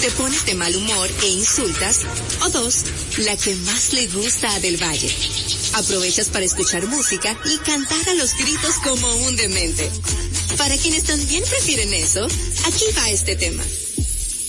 te 0.00 0.10
pones 0.12 0.46
de 0.46 0.54
mal 0.54 0.74
humor 0.74 1.10
e 1.22 1.28
insultas. 1.28 2.00
O 2.40 2.48
dos, 2.48 2.84
la 3.18 3.36
que 3.36 3.54
más 3.54 3.92
le 3.92 4.06
gusta 4.06 4.50
a 4.54 4.60
Del 4.60 4.82
Valle. 4.82 5.14
Aprovechas 5.74 6.28
para 6.30 6.46
escuchar 6.46 6.86
música 6.86 7.36
y 7.44 7.58
cantar 7.58 8.08
a 8.08 8.14
los 8.14 8.34
gritos 8.34 8.76
como 8.82 9.14
un 9.26 9.36
demente. 9.36 9.90
Para 10.56 10.78
quienes 10.78 11.04
también 11.04 11.44
prefieren 11.44 11.92
eso, 11.92 12.24
aquí 12.24 12.84
va 12.96 13.10
este 13.10 13.36
tema. 13.36 13.62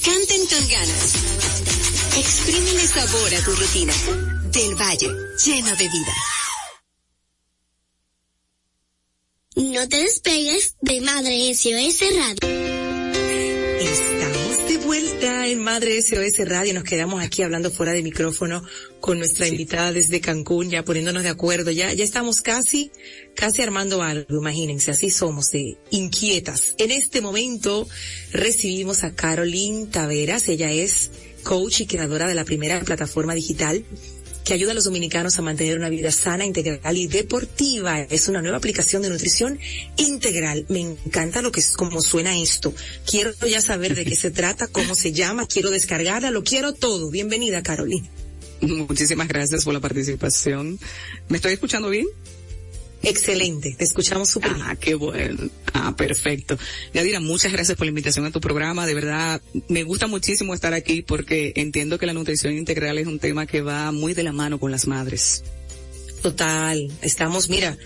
Canten 0.06 0.46
con 0.46 0.70
ganas. 0.70 1.14
Exprímele 2.16 2.88
sabor 2.88 3.36
a 3.36 3.44
tu 3.44 3.54
rutina. 3.54 3.94
Del 4.54 4.74
Valle, 4.76 5.12
lleno 5.44 5.76
de 5.76 5.90
vida. 5.90 6.14
No 9.86 9.90
te 9.90 9.98
despegues 9.98 10.78
de 10.82 11.00
Madre 11.02 11.54
SOS 11.54 12.00
Radio. 12.16 12.38
Estamos 13.80 14.68
de 14.68 14.78
vuelta 14.80 15.48
en 15.48 15.60
Madre 15.60 16.02
SOS 16.02 16.40
Radio. 16.50 16.74
Nos 16.74 16.84
quedamos 16.86 17.24
aquí 17.24 17.44
hablando 17.44 17.70
fuera 17.70 17.94
de 17.94 18.02
micrófono 18.02 18.64
con 19.00 19.20
nuestra 19.20 19.48
invitada 19.48 19.92
desde 19.92 20.22
Cancún, 20.22 20.72
ya 20.72 20.84
poniéndonos 20.84 21.22
de 21.22 21.30
acuerdo. 21.30 21.70
Ya, 21.70 21.94
ya 21.94 22.04
estamos 22.04 22.42
casi, 22.42 22.90
casi 23.36 23.62
armando 23.62 24.02
algo. 24.02 24.40
Imagínense, 24.40 24.90
así 24.90 25.12
somos 25.12 25.52
de 25.52 25.78
inquietas. 25.92 26.74
En 26.80 26.90
este 26.90 27.22
momento 27.22 27.88
recibimos 28.32 29.04
a 29.04 29.14
Caroline 29.14 29.86
Taveras. 29.86 30.48
Ella 30.48 30.72
es 30.72 31.12
coach 31.44 31.82
y 31.82 31.86
creadora 31.86 32.28
de 32.28 32.34
la 32.34 32.44
primera 32.44 32.82
plataforma 32.82 33.36
digital 33.36 33.86
que 34.46 34.54
ayuda 34.54 34.72
a 34.72 34.76
los 34.76 34.84
dominicanos 34.84 35.38
a 35.38 35.42
mantener 35.42 35.78
una 35.78 35.90
vida 35.90 36.12
sana, 36.12 36.46
integral 36.46 36.96
y 36.96 37.08
deportiva. 37.08 38.02
Es 38.02 38.28
una 38.28 38.42
nueva 38.42 38.58
aplicación 38.58 39.02
de 39.02 39.10
nutrición 39.10 39.60
integral. 39.98 40.66
Me 40.70 40.80
encanta 40.80 41.42
lo 41.42 41.52
que 41.52 41.60
es, 41.60 41.76
cómo 41.76 42.00
suena 42.00 42.38
esto. 42.40 42.74
Quiero 43.10 43.34
ya 43.48 43.60
saber 43.60 43.96
de 43.96 44.06
qué 44.06 44.16
se 44.16 44.30
trata, 44.30 44.68
cómo 44.68 44.94
se 44.94 45.12
llama, 45.12 45.48
quiero 45.48 45.72
descargarla, 45.72 46.30
lo 46.30 46.44
quiero 46.44 46.74
todo. 46.74 47.10
Bienvenida, 47.10 47.64
Carolina. 47.64 48.08
Muchísimas 48.62 49.28
gracias 49.28 49.66
por 49.66 49.74
la 49.74 49.80
participación. 49.80 50.80
¿Me 51.28 51.38
estoy 51.38 51.54
escuchando 51.54 51.90
bien? 51.90 52.06
Excelente, 53.06 53.76
te 53.78 53.84
escuchamos 53.84 54.30
súper 54.30 54.52
Ah, 54.62 54.76
qué 54.80 54.96
bueno. 54.96 55.50
Ah, 55.74 55.96
perfecto. 55.96 56.58
Yadira, 56.94 57.20
muchas 57.20 57.52
gracias 57.52 57.78
por 57.78 57.86
la 57.86 57.90
invitación 57.90 58.26
a 58.26 58.32
tu 58.32 58.42
programa. 58.42 58.86
De 58.86 58.94
verdad, 58.94 59.42
me 59.68 59.84
gusta 59.84 60.08
muchísimo 60.08 60.54
estar 60.54 60.74
aquí 60.74 61.02
porque 61.02 61.54
entiendo 61.56 62.00
que 62.00 62.06
la 62.06 62.14
nutrición 62.14 62.54
integral 62.54 62.98
es 62.98 63.08
un 63.08 63.20
tema 63.20 63.46
que 63.46 63.62
va 63.62 63.92
muy 63.92 64.14
de 64.14 64.24
la 64.24 64.32
mano 64.32 64.60
con 64.60 64.72
las 64.72 64.88
madres. 64.88 65.44
Total, 66.26 66.92
estamos, 67.04 67.50
mira, 67.50 67.78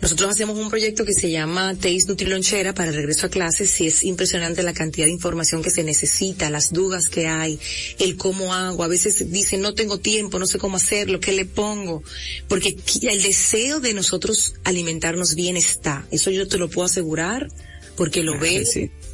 nosotros 0.00 0.30
hacemos 0.30 0.56
un 0.56 0.70
proyecto 0.70 1.04
que 1.04 1.12
se 1.12 1.32
llama 1.32 1.74
Taste 1.74 2.04
Nutrilonchera 2.06 2.72
para 2.72 2.90
el 2.90 2.94
regreso 2.94 3.26
a 3.26 3.28
clases 3.28 3.80
y 3.80 3.88
es 3.88 4.04
impresionante 4.04 4.62
la 4.62 4.72
cantidad 4.72 5.06
de 5.06 5.12
información 5.12 5.64
que 5.64 5.70
se 5.70 5.82
necesita, 5.82 6.48
las 6.48 6.72
dudas 6.72 7.08
que 7.08 7.26
hay, 7.26 7.58
el 7.98 8.16
cómo 8.16 8.54
hago, 8.54 8.84
a 8.84 8.86
veces 8.86 9.32
dicen 9.32 9.62
no 9.62 9.74
tengo 9.74 9.98
tiempo, 9.98 10.38
no 10.38 10.46
sé 10.46 10.60
cómo 10.60 10.76
hacerlo, 10.76 11.18
qué 11.18 11.32
le 11.32 11.44
pongo, 11.44 12.04
porque 12.46 12.76
el 13.02 13.20
deseo 13.20 13.80
de 13.80 13.92
nosotros 13.94 14.54
alimentarnos 14.62 15.34
bien 15.34 15.56
está, 15.56 16.06
eso 16.12 16.30
yo 16.30 16.46
te 16.46 16.56
lo 16.56 16.70
puedo 16.70 16.86
asegurar 16.86 17.48
porque 17.96 18.22
lo 18.22 18.38
veo, 18.38 18.62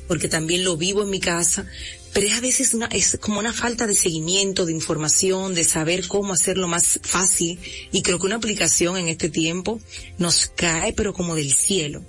porque 0.08 0.28
también 0.28 0.62
lo 0.62 0.76
vivo 0.76 1.04
en 1.04 1.08
mi 1.08 1.20
casa, 1.20 1.66
pero 2.14 2.28
es 2.28 2.32
a 2.34 2.40
veces 2.40 2.72
una, 2.74 2.86
es 2.86 3.18
como 3.20 3.40
una 3.40 3.52
falta 3.52 3.86
de 3.86 3.94
seguimiento, 3.94 4.64
de 4.64 4.72
información, 4.72 5.54
de 5.54 5.64
saber 5.64 6.06
cómo 6.06 6.32
hacerlo 6.32 6.68
más 6.68 7.00
fácil 7.02 7.58
y 7.92 8.02
creo 8.02 8.18
que 8.20 8.26
una 8.26 8.36
aplicación 8.36 8.96
en 8.96 9.08
este 9.08 9.28
tiempo 9.28 9.80
nos 10.16 10.46
cae 10.54 10.92
pero 10.92 11.12
como 11.12 11.34
del 11.34 11.52
cielo. 11.52 12.04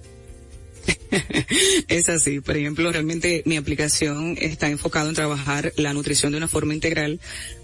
es 1.88 2.10
así. 2.10 2.40
Por 2.40 2.56
ejemplo, 2.56 2.92
realmente 2.92 3.42
mi 3.46 3.58
aplicación 3.58 4.38
está 4.40 4.70
enfocada 4.70 5.10
en 5.10 5.16
trabajar 5.16 5.74
la 5.76 5.94
nutrición 5.94 6.32
de 6.32 6.38
una 6.38 6.48
forma 6.48 6.76
integral 6.76 7.20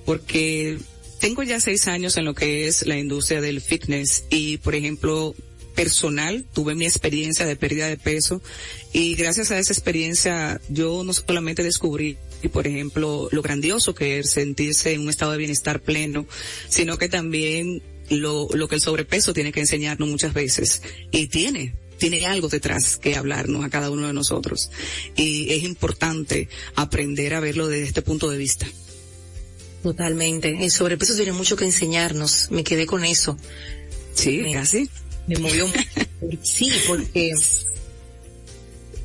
porque 0.06 0.80
tengo 1.20 1.44
ya 1.44 1.60
seis 1.60 1.88
años 1.88 2.18
en 2.18 2.26
lo 2.26 2.34
que 2.34 2.68
es 2.68 2.88
la 2.88 2.98
industria 2.98 3.42
del 3.42 3.62
fitness 3.62 4.24
y, 4.32 4.58
por 4.58 4.74
ejemplo, 4.74 5.36
personal, 5.76 6.46
tuve 6.54 6.74
mi 6.74 6.86
experiencia 6.86 7.46
de 7.46 7.56
pérdida 7.56 7.88
de 7.88 7.98
peso 7.98 8.42
y 8.92 9.16
gracias 9.16 9.52
a 9.52 9.60
esa 9.60 9.72
experiencia 9.72 10.60
yo 10.70 11.04
no 11.04 11.14
solamente 11.14 11.64
descubrí, 11.64 12.18
por 12.50 12.68
ejemplo, 12.68 13.30
lo 13.32 13.42
grandioso 13.42 13.94
que 13.94 14.20
es 14.20 14.32
sentirse 14.32 14.94
en 14.94 15.02
un 15.02 15.10
estado 15.10 15.32
de 15.32 15.38
bienestar 15.38 15.82
pleno, 15.82 16.26
sino 16.70 16.98
que 16.98 17.10
también 17.10 17.82
lo, 18.10 18.48
lo 18.54 18.68
que 18.68 18.76
el 18.76 18.82
sobrepeso 18.82 19.34
tiene 19.34 19.52
que 19.52 19.62
enseñarnos 19.62 20.10
muchas 20.10 20.34
veces 20.34 20.82
y 21.12 21.28
tiene, 21.28 21.76
tiene 21.98 22.26
algo 22.26 22.50
detrás 22.50 22.98
que 22.98 23.16
hablarnos 23.16 23.64
a 23.64 23.70
cada 23.70 23.90
uno 23.90 24.08
de 24.08 24.14
nosotros. 24.14 24.72
Y 25.16 25.54
es 25.54 25.64
importante 25.64 26.50
aprender 26.76 27.34
a 27.34 27.40
verlo 27.40 27.68
desde 27.68 27.88
este 27.88 28.02
punto 28.02 28.30
de 28.30 28.38
vista. 28.38 28.68
Totalmente. 29.84 30.64
El 30.64 30.72
sobrepeso 30.72 31.16
tiene 31.16 31.32
mucho 31.32 31.56
que 31.56 31.66
enseñarnos. 31.66 32.50
Me 32.52 32.64
quedé 32.64 32.86
con 32.86 33.04
eso. 33.04 33.38
Sí, 34.14 34.44
casi 34.54 34.90
me 35.28 35.38
movió 35.38 35.68
sí 36.44 36.72
porque 36.88 37.34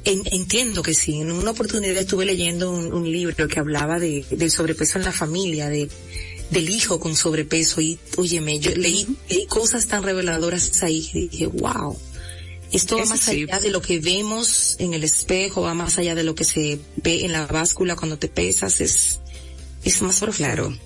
entiendo 0.07 0.83
que 0.83 0.95
sí. 0.95 1.21
En 1.21 1.33
una 1.33 1.51
oportunidad 1.51 1.97
estuve 1.99 2.25
leyendo 2.25 2.71
un, 2.71 3.11
libro 3.11 3.49
que 3.49 3.59
hablaba 3.59 3.99
de 3.99 4.25
del 4.31 4.51
sobrepeso 4.51 4.99
en 4.99 5.05
la 5.05 5.12
familia 5.12 5.69
de 5.69 5.88
del 6.51 6.71
hijo 6.71 7.01
con 7.01 7.16
sobrepeso. 7.16 7.81
Y 7.81 7.99
óyeme 8.16 8.59
yo 8.59 8.75
leí, 8.75 9.07
leí 9.29 9.47
cosas 9.47 9.87
tan 9.87 10.03
reveladoras 10.03 10.83
ahí 10.83 11.09
y 11.12 11.29
dije 11.29 11.47
wow 11.47 11.97
esto 12.73 12.99
va 12.99 13.05
más 13.05 13.29
allá 13.29 13.61
de 13.61 13.71
lo 13.71 13.81
que 13.81 14.01
vemos 14.01 14.77
en 14.79 14.92
el 14.92 15.05
espejo 15.05 15.62
va 15.62 15.75
más 15.75 15.99
allá 15.99 16.14
de 16.14 16.25
lo 16.25 16.35
que 16.35 16.45
se 16.45 16.81
ve 16.97 17.25
en 17.25 17.33
la 17.33 17.47
báscula 17.47 17.97
cuando 17.97 18.19
te 18.19 18.29
pesas 18.29 18.81
es 18.81 19.21
es 19.85 20.03
más 20.03 20.19
profundo 20.19 20.37
claro 20.55 20.79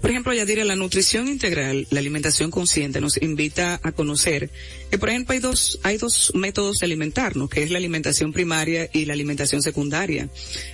por 0.00 0.10
ejemplo, 0.10 0.32
ya 0.32 0.44
diré, 0.44 0.64
la 0.64 0.76
nutrición 0.76 1.28
integral, 1.28 1.86
la 1.90 2.00
alimentación 2.00 2.50
consciente 2.50 3.00
nos 3.00 3.20
invita 3.20 3.80
a 3.82 3.92
conocer 3.92 4.50
que, 4.90 4.98
por 4.98 5.08
ejemplo, 5.08 5.32
hay 5.32 5.40
dos, 5.40 5.80
hay 5.82 5.96
dos 5.96 6.32
métodos 6.34 6.78
de 6.78 6.86
alimentarnos, 6.86 7.48
que 7.50 7.62
es 7.62 7.70
la 7.70 7.78
alimentación 7.78 8.32
primaria 8.32 8.88
y 8.92 9.04
la 9.04 9.14
alimentación 9.14 9.62
secundaria. 9.62 10.28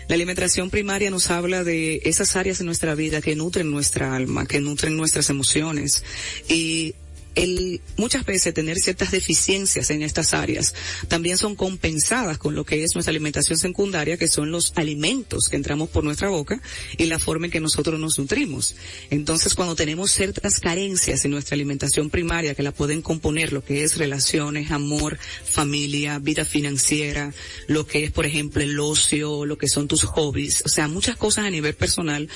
La 0.09 0.15
alimentación 0.15 0.71
primaria 0.71 1.11
nos 1.11 1.31
habla 1.31 1.65
de 1.65 2.03
esas 2.05 2.37
áreas 2.37 2.59
de 2.59 2.65
nuestra 2.65 2.95
vida 2.95 3.21
que 3.21 3.37
nutren 3.37 3.71
nuestra 3.71 4.15
alma, 4.15 4.47
que 4.47 4.61
nutren 4.61 4.97
nuestras 4.97 5.31
emociones 5.31 6.05
y 6.49 6.95
el 7.35 7.81
muchas 7.97 8.25
veces 8.25 8.53
tener 8.53 8.79
ciertas 8.79 9.11
deficiencias 9.11 9.90
en 9.90 10.03
estas 10.03 10.35
áreas 10.35 10.75
también 11.09 11.38
son 11.38 11.55
compensadas 11.55 12.38
con 12.38 12.55
lo 12.55 12.64
que 12.64 12.83
es 12.83 12.95
nuestra 12.95 13.11
alimentación 13.11 13.59
secundaria, 13.59 14.16
que 14.16 14.29
son 14.29 14.51
los 14.51 14.73
alimentos 14.77 15.49
que 15.49 15.57
entramos 15.57 15.88
por 15.88 16.05
nuestra 16.05 16.29
boca 16.29 16.61
y 16.99 17.07
la 17.07 17.18
forma 17.18 17.47
en 17.47 17.53
que 17.53 17.61
nosotros 17.61 17.99
nos 17.99 18.18
nutrimos. 18.18 18.77
Entonces, 19.11 19.55
cuando 19.55 19.75
tenemos 19.75 20.11
ciertas 20.11 20.61
carencias 20.61 21.25
en 21.25 21.31
nuestra 21.31 21.55
alimentación 21.55 22.11
primaria 22.11 22.55
que 22.55 22.62
la 22.62 22.73
pueden 22.73 23.03
componer 23.03 23.53
lo 23.53 23.64
que 23.64 23.83
es 23.83 23.97
relaciones, 23.97 24.71
amor, 24.71 25.18
familia, 25.45 26.18
vida 26.18 26.45
financiera, 26.45 27.33
lo 27.66 27.87
que 27.87 28.05
es, 28.05 28.11
por 28.11 28.27
ejemplo, 28.27 28.62
el 28.62 28.79
ocio, 28.79 29.47
lo 29.47 29.59
que 29.59 29.68
son 29.68 29.88
tus 29.88 30.05
hobbies, 30.05 30.62
o 30.64 30.68
sea, 30.68 30.88
muchas 30.88 31.16
cosas 31.16 31.47
a 31.47 31.51
nivel 31.51 31.75
personal, 31.75 32.29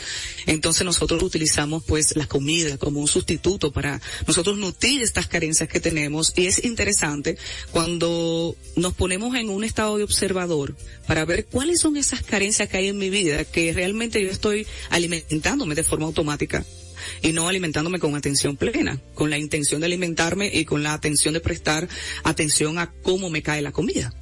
entonces 0.47 0.85
nosotros 0.85 1.23
utilizamos 1.23 1.85
pues 1.85 2.17
la 2.17 2.27
comida 2.27 2.79
como 2.79 3.01
un 3.01 3.09
sustituto 3.09 3.73
para 3.73 4.01
nosotros 4.27 4.57
nutrir 4.57 4.86
estas 4.95 5.27
carencias 5.27 5.69
que 5.69 5.81
tenemos 5.81 6.33
y 6.37 6.47
es 6.47 6.65
interesante 6.65 7.37
cuando 7.73 8.55
nos 8.77 8.95
ponemos 8.95 9.35
en 9.35 9.51
un 9.51 9.65
estado 9.65 9.97
de 9.97 10.05
observador 10.05 10.77
para 11.07 11.25
ver 11.25 11.47
cuáles 11.47 11.81
son 11.81 11.97
esas 11.97 12.23
carencias 12.23 12.69
que 12.69 12.77
hay 12.77 12.89
en 12.89 12.99
mi 12.99 13.11
vida 13.11 13.45
que 13.45 13.73
realmente 13.73 14.23
yo 14.23 14.31
estoy 14.31 14.67
alimentándome 14.91 15.75
de 15.75 15.85
forma 15.85 16.07
automática 16.07 16.65
y 17.23 17.33
no 17.33 17.49
alimentándome 17.49 17.99
con 17.99 18.15
atención 18.15 18.57
plena, 18.57 19.01
con 19.15 19.31
la 19.31 19.39
intención 19.39 19.81
de 19.81 19.87
alimentarme 19.87 20.51
y 20.53 20.65
con 20.65 20.83
la 20.83 20.95
atención 20.95 21.35
de 21.35 21.41
prestar 21.41 21.89
atención 22.25 22.79
a 22.79 22.93
cómo 23.03 23.29
me 23.29 23.43
cae 23.43 23.63
la 23.63 23.73
comida. 23.73 24.13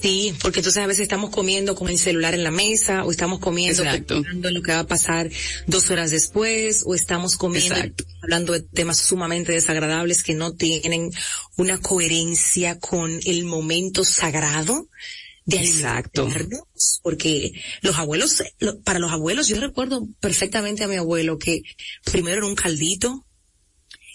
Sí, 0.00 0.32
porque 0.40 0.60
entonces 0.60 0.82
a 0.82 0.86
veces 0.86 1.02
estamos 1.02 1.30
comiendo 1.30 1.74
con 1.74 1.88
el 1.88 1.98
celular 1.98 2.34
en 2.34 2.44
la 2.44 2.52
mesa, 2.52 3.04
o 3.04 3.10
estamos 3.10 3.40
comiendo 3.40 3.82
pensando 3.82 4.50
lo 4.50 4.62
que 4.62 4.72
va 4.72 4.80
a 4.80 4.86
pasar 4.86 5.28
dos 5.66 5.90
horas 5.90 6.12
después, 6.12 6.84
o 6.86 6.94
estamos 6.94 7.36
comiendo 7.36 7.74
hablando 8.22 8.52
de 8.52 8.60
temas 8.60 8.98
sumamente 8.98 9.50
desagradables 9.50 10.22
que 10.22 10.34
no 10.34 10.54
tienen 10.54 11.10
una 11.56 11.80
coherencia 11.80 12.78
con 12.78 13.18
el 13.24 13.44
momento 13.44 14.04
sagrado 14.04 14.88
de 15.44 15.56
Exacto. 15.56 16.28
Porque 17.02 17.52
los 17.82 17.96
abuelos, 17.96 18.44
para 18.84 19.00
los 19.00 19.10
abuelos, 19.10 19.48
yo 19.48 19.58
recuerdo 19.58 20.06
perfectamente 20.20 20.84
a 20.84 20.88
mi 20.88 20.96
abuelo 20.96 21.36
que 21.36 21.62
primero 22.04 22.38
era 22.38 22.46
un 22.46 22.54
caldito, 22.54 23.26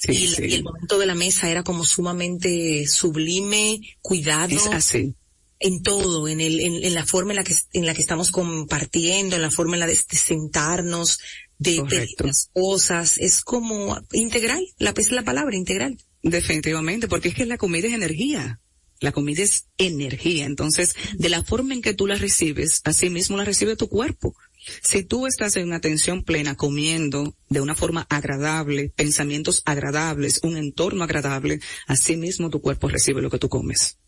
y, 0.08 0.54
el 0.54 0.64
momento 0.64 1.00
de 1.00 1.06
la 1.06 1.16
mesa 1.16 1.50
era 1.50 1.64
como 1.64 1.84
sumamente 1.84 2.86
sublime, 2.88 3.82
cuidado. 4.02 4.56
Es 4.56 4.68
así 4.68 5.16
en 5.60 5.82
todo, 5.82 6.28
en 6.28 6.42
el, 6.42 6.60
en, 6.60 6.94
la 6.94 7.06
forma 7.06 7.32
en 7.32 7.38
la 7.38 7.44
que, 7.44 7.56
en 7.74 7.86
la 7.86 7.94
que 7.94 8.02
estamos 8.02 8.32
compartiendo, 8.32 9.36
en 9.36 9.42
la 9.42 9.52
forma 9.52 9.76
en 9.76 9.82
la 9.82 9.88
de, 9.88 9.96
sentarnos, 9.96 11.20
de, 11.58 11.82
de, 11.90 12.08
las 12.20 12.50
cosas, 12.54 13.18
es 13.18 13.42
como 13.42 13.98
integral, 14.12 14.66
la 14.78 14.94
es 14.98 15.12
la 15.12 15.24
palabra 15.24 15.56
integral. 15.56 15.98
Definitivamente, 16.22 17.08
porque 17.08 17.30
es 17.30 17.36
que 17.36 17.46
la 17.46 17.58
comida 17.58 17.88
es 17.88 17.94
energía. 17.94 18.60
La 19.00 19.12
comida 19.12 19.44
es 19.44 19.68
energía. 19.78 20.46
Entonces, 20.46 20.96
de 21.14 21.30
la 21.30 21.44
forma 21.44 21.74
en 21.74 21.82
que 21.82 21.94
tú 21.94 22.08
la 22.08 22.16
recibes, 22.16 22.82
así 22.84 23.10
mismo 23.10 23.38
la 23.38 23.46
recibe 23.46 23.76
tu 23.76 23.90
cuerpo. 23.90 24.36
Si 24.82 25.04
tú 25.04 25.28
estás 25.28 25.56
en 25.58 25.68
una 25.68 25.76
atención 25.76 26.24
plena, 26.24 26.56
comiendo 26.56 27.36
de 27.50 27.62
una 27.62 27.76
forma 27.76 28.08
agradable, 28.10 28.92
pensamientos 28.96 29.62
agradables, 29.66 30.40
un 30.44 30.58
entorno 30.58 31.04
agradable, 31.04 31.60
así 31.88 32.16
mismo 32.16 32.50
tu 32.50 32.62
cuerpo 32.62 32.88
recibe 32.88 33.22
lo 33.22 33.30
que 33.30 33.38
tú 33.38 33.50
comes. 33.50 34.00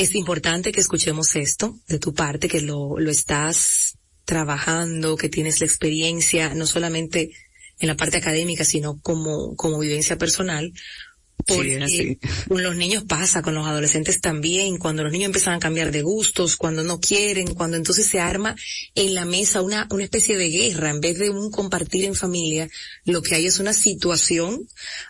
Es 0.00 0.14
importante 0.14 0.72
que 0.72 0.80
escuchemos 0.80 1.36
esto 1.36 1.78
de 1.86 1.98
tu 1.98 2.14
parte, 2.14 2.48
que 2.48 2.62
lo, 2.62 2.98
lo 2.98 3.10
estás 3.10 3.98
trabajando, 4.24 5.18
que 5.18 5.28
tienes 5.28 5.60
la 5.60 5.66
experiencia, 5.66 6.54
no 6.54 6.64
solamente 6.64 7.32
en 7.78 7.86
la 7.86 7.98
parte 7.98 8.16
académica, 8.16 8.64
sino 8.64 8.98
como, 9.02 9.54
como 9.56 9.78
vivencia 9.78 10.16
personal. 10.16 10.72
Porque 11.46 12.18
con 12.48 12.62
los 12.62 12.76
niños 12.76 13.04
pasa, 13.04 13.42
con 13.42 13.54
los 13.54 13.66
adolescentes 13.66 14.22
también, 14.22 14.78
cuando 14.78 15.02
los 15.02 15.12
niños 15.12 15.26
empiezan 15.26 15.52
a 15.52 15.60
cambiar 15.60 15.92
de 15.92 16.00
gustos, 16.00 16.56
cuando 16.56 16.82
no 16.82 16.98
quieren, 16.98 17.52
cuando 17.52 17.76
entonces 17.76 18.06
se 18.06 18.20
arma 18.20 18.56
en 18.94 19.14
la 19.14 19.26
mesa 19.26 19.60
una, 19.60 19.86
una 19.90 20.04
especie 20.04 20.38
de 20.38 20.48
guerra, 20.48 20.88
en 20.88 21.02
vez 21.02 21.18
de 21.18 21.28
un 21.28 21.50
compartir 21.50 22.06
en 22.06 22.14
familia, 22.14 22.70
lo 23.04 23.20
que 23.20 23.34
hay 23.34 23.44
es 23.44 23.58
una 23.58 23.74
situación 23.74 24.66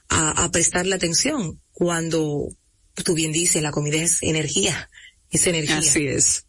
a, 0.09 0.44
a 0.44 0.50
prestarle 0.50 0.96
atención. 0.96 1.61
Cuando 1.72 2.48
tú 2.94 3.14
bien 3.14 3.33
dices, 3.33 3.62
la 3.62 3.70
comida 3.70 3.96
es 3.96 4.22
energía, 4.22 4.90
es 5.31 5.46
energía. 5.46 5.79
Así 5.79 6.07
es. 6.07 6.46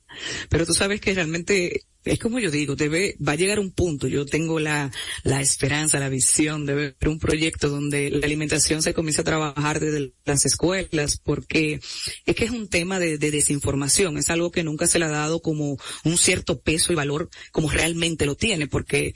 Pero 0.49 0.65
tú 0.65 0.73
sabes 0.73 0.99
que 0.99 1.13
realmente 1.13 1.85
es 2.03 2.19
como 2.19 2.39
yo 2.39 2.49
digo, 2.49 2.75
debe, 2.75 3.15
va 3.25 3.33
a 3.33 3.35
llegar 3.35 3.59
un 3.59 3.71
punto, 3.71 4.07
yo 4.07 4.25
tengo 4.25 4.59
la, 4.59 4.91
la 5.23 5.41
esperanza, 5.41 5.99
la 5.99 6.09
visión 6.09 6.65
de 6.65 6.73
ver 6.73 6.95
un 7.05 7.19
proyecto 7.19 7.69
donde 7.69 8.09
la 8.09 8.25
alimentación 8.25 8.81
se 8.81 8.93
comience 8.93 9.21
a 9.21 9.25
trabajar 9.25 9.79
desde 9.79 10.13
las 10.25 10.45
escuelas, 10.45 11.17
porque 11.23 11.79
es 12.25 12.35
que 12.35 12.45
es 12.45 12.51
un 12.51 12.69
tema 12.69 12.99
de, 12.99 13.17
de 13.19 13.31
desinformación, 13.31 14.17
es 14.17 14.29
algo 14.29 14.51
que 14.51 14.63
nunca 14.63 14.87
se 14.87 14.97
le 14.97 15.05
ha 15.05 15.09
dado 15.09 15.41
como 15.41 15.77
un 16.03 16.17
cierto 16.17 16.59
peso 16.61 16.91
y 16.91 16.95
valor 16.95 17.29
como 17.51 17.69
realmente 17.69 18.25
lo 18.25 18.35
tiene, 18.35 18.67
porque 18.67 19.13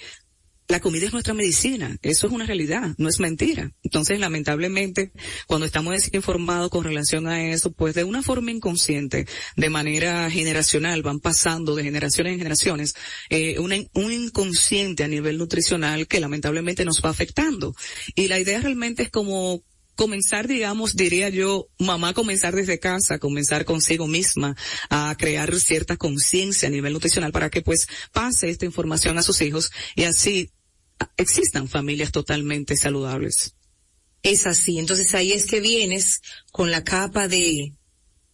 la 0.67 0.79
comida 0.79 1.05
es 1.05 1.13
nuestra 1.13 1.33
medicina, 1.33 1.97
eso 2.01 2.27
es 2.27 2.33
una 2.33 2.45
realidad, 2.45 2.95
no 2.97 3.07
es 3.07 3.19
mentira. 3.19 3.71
Entonces, 3.83 4.19
lamentablemente, 4.19 5.11
cuando 5.45 5.65
estamos 5.65 5.93
desinformados 5.93 6.69
con 6.69 6.83
relación 6.83 7.27
a 7.27 7.51
eso, 7.51 7.71
pues 7.71 7.93
de 7.93 8.03
una 8.03 8.23
forma 8.23 8.51
inconsciente, 8.51 9.27
de 9.55 9.69
manera 9.69 10.29
generacional, 10.31 11.03
van 11.03 11.19
pasando 11.19 11.75
de 11.75 11.83
generaciones 11.83 12.33
en 12.33 12.39
generaciones, 12.39 12.95
eh, 13.29 13.59
un 13.59 14.11
inconsciente 14.11 15.03
a 15.03 15.07
nivel 15.07 15.37
nutricional 15.37 16.07
que 16.07 16.19
lamentablemente 16.19 16.83
nos 16.83 17.01
va 17.03 17.09
afectando. 17.09 17.75
Y 18.15 18.27
la 18.27 18.39
idea 18.39 18.59
realmente 18.59 19.03
es 19.03 19.09
como 19.09 19.63
comenzar, 19.95 20.47
digamos, 20.47 20.95
diría 20.95 21.29
yo, 21.29 21.69
mamá 21.79 22.13
comenzar 22.13 22.53
desde 22.53 22.79
casa, 22.79 23.17
comenzar 23.17 23.65
consigo 23.65 24.07
misma 24.07 24.55
a 24.89 25.15
crear 25.17 25.55
cierta 25.55 25.97
conciencia 25.97 26.67
a 26.67 26.71
nivel 26.71 26.93
nutricional 26.93 27.31
para 27.31 27.49
que 27.49 27.61
pues 27.61 27.87
pase 28.11 28.49
esta 28.49 28.65
información 28.65 29.17
a 29.17 29.23
sus 29.23 29.41
hijos 29.41 29.71
y 29.95 30.03
así 30.03 30.51
existan 31.17 31.67
familias 31.67 32.11
totalmente 32.11 32.75
saludables. 32.75 33.55
Es 34.23 34.47
así. 34.47 34.79
Entonces 34.79 35.13
ahí 35.13 35.31
es 35.31 35.45
que 35.45 35.59
vienes 35.59 36.21
con 36.51 36.71
la 36.71 36.83
capa 36.83 37.27
de, 37.27 37.73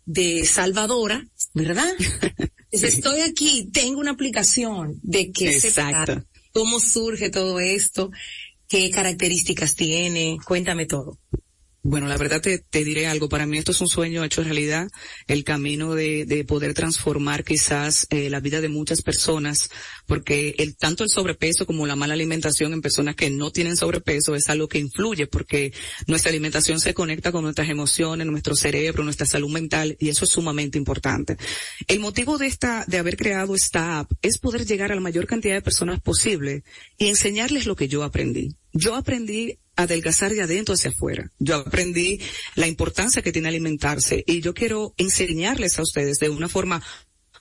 de 0.05 0.45
salvadora, 0.45 1.27
¿verdad? 1.53 1.93
Estoy 2.71 3.21
aquí, 3.21 3.69
tengo 3.71 3.99
una 3.99 4.11
aplicación 4.11 4.99
de 5.03 5.31
qué 5.31 5.49
Exacto. 5.49 6.23
cómo 6.53 6.79
surge 6.79 7.29
todo 7.29 7.59
esto, 7.59 8.11
qué 8.67 8.89
características 8.89 9.75
tiene, 9.75 10.37
cuéntame 10.45 10.85
todo. 10.85 11.19
Bueno, 11.83 12.07
la 12.07 12.17
verdad 12.17 12.41
te, 12.41 12.83
diré 12.83 13.07
algo. 13.07 13.27
Para 13.27 13.47
mí 13.47 13.57
esto 13.57 13.71
es 13.71 13.81
un 13.81 13.87
sueño 13.87 14.23
hecho 14.23 14.43
realidad. 14.43 14.87
El 15.25 15.43
camino 15.43 15.95
de, 15.95 16.25
de 16.25 16.45
poder 16.45 16.75
transformar 16.75 17.43
quizás 17.43 18.05
eh, 18.11 18.29
la 18.29 18.39
vida 18.39 18.61
de 18.61 18.69
muchas 18.69 19.01
personas, 19.01 19.71
porque 20.05 20.53
el 20.59 20.77
tanto 20.77 21.03
el 21.03 21.09
sobrepeso 21.09 21.65
como 21.65 21.87
la 21.87 21.95
mala 21.95 22.13
alimentación 22.13 22.73
en 22.73 22.81
personas 22.81 23.15
que 23.15 23.31
no 23.31 23.49
tienen 23.49 23.77
sobrepeso 23.77 24.35
es 24.35 24.47
algo 24.49 24.67
que 24.67 24.77
influye, 24.77 25.25
porque 25.25 25.73
nuestra 26.05 26.29
alimentación 26.29 26.79
se 26.79 26.93
conecta 26.93 27.31
con 27.31 27.43
nuestras 27.43 27.67
emociones, 27.67 28.27
nuestro 28.27 28.55
cerebro, 28.55 29.03
nuestra 29.03 29.25
salud 29.25 29.49
mental, 29.49 29.97
y 29.99 30.09
eso 30.09 30.25
es 30.25 30.31
sumamente 30.31 30.77
importante. 30.77 31.37
El 31.87 31.99
motivo 31.99 32.37
de 32.37 32.45
esta, 32.45 32.85
de 32.87 32.99
haber 32.99 33.17
creado 33.17 33.55
esta 33.55 33.99
app 33.99 34.11
es 34.21 34.37
poder 34.37 34.67
llegar 34.67 34.91
a 34.91 34.95
la 34.95 35.01
mayor 35.01 35.25
cantidad 35.25 35.55
de 35.55 35.63
personas 35.63 35.99
posible 35.99 36.63
y 36.99 37.07
enseñarles 37.07 37.65
lo 37.65 37.75
que 37.75 37.87
yo 37.87 38.03
aprendí. 38.03 38.55
Yo 38.73 38.95
aprendí 38.95 39.57
adelgazar 39.75 40.31
de 40.33 40.41
adentro 40.41 40.75
hacia 40.75 40.91
afuera. 40.91 41.31
Yo 41.39 41.55
aprendí 41.55 42.19
la 42.55 42.67
importancia 42.67 43.21
que 43.21 43.31
tiene 43.31 43.49
alimentarse 43.49 44.23
y 44.25 44.41
yo 44.41 44.53
quiero 44.53 44.93
enseñarles 44.97 45.79
a 45.79 45.83
ustedes 45.83 46.19
de 46.19 46.29
una 46.29 46.49
forma 46.49 46.83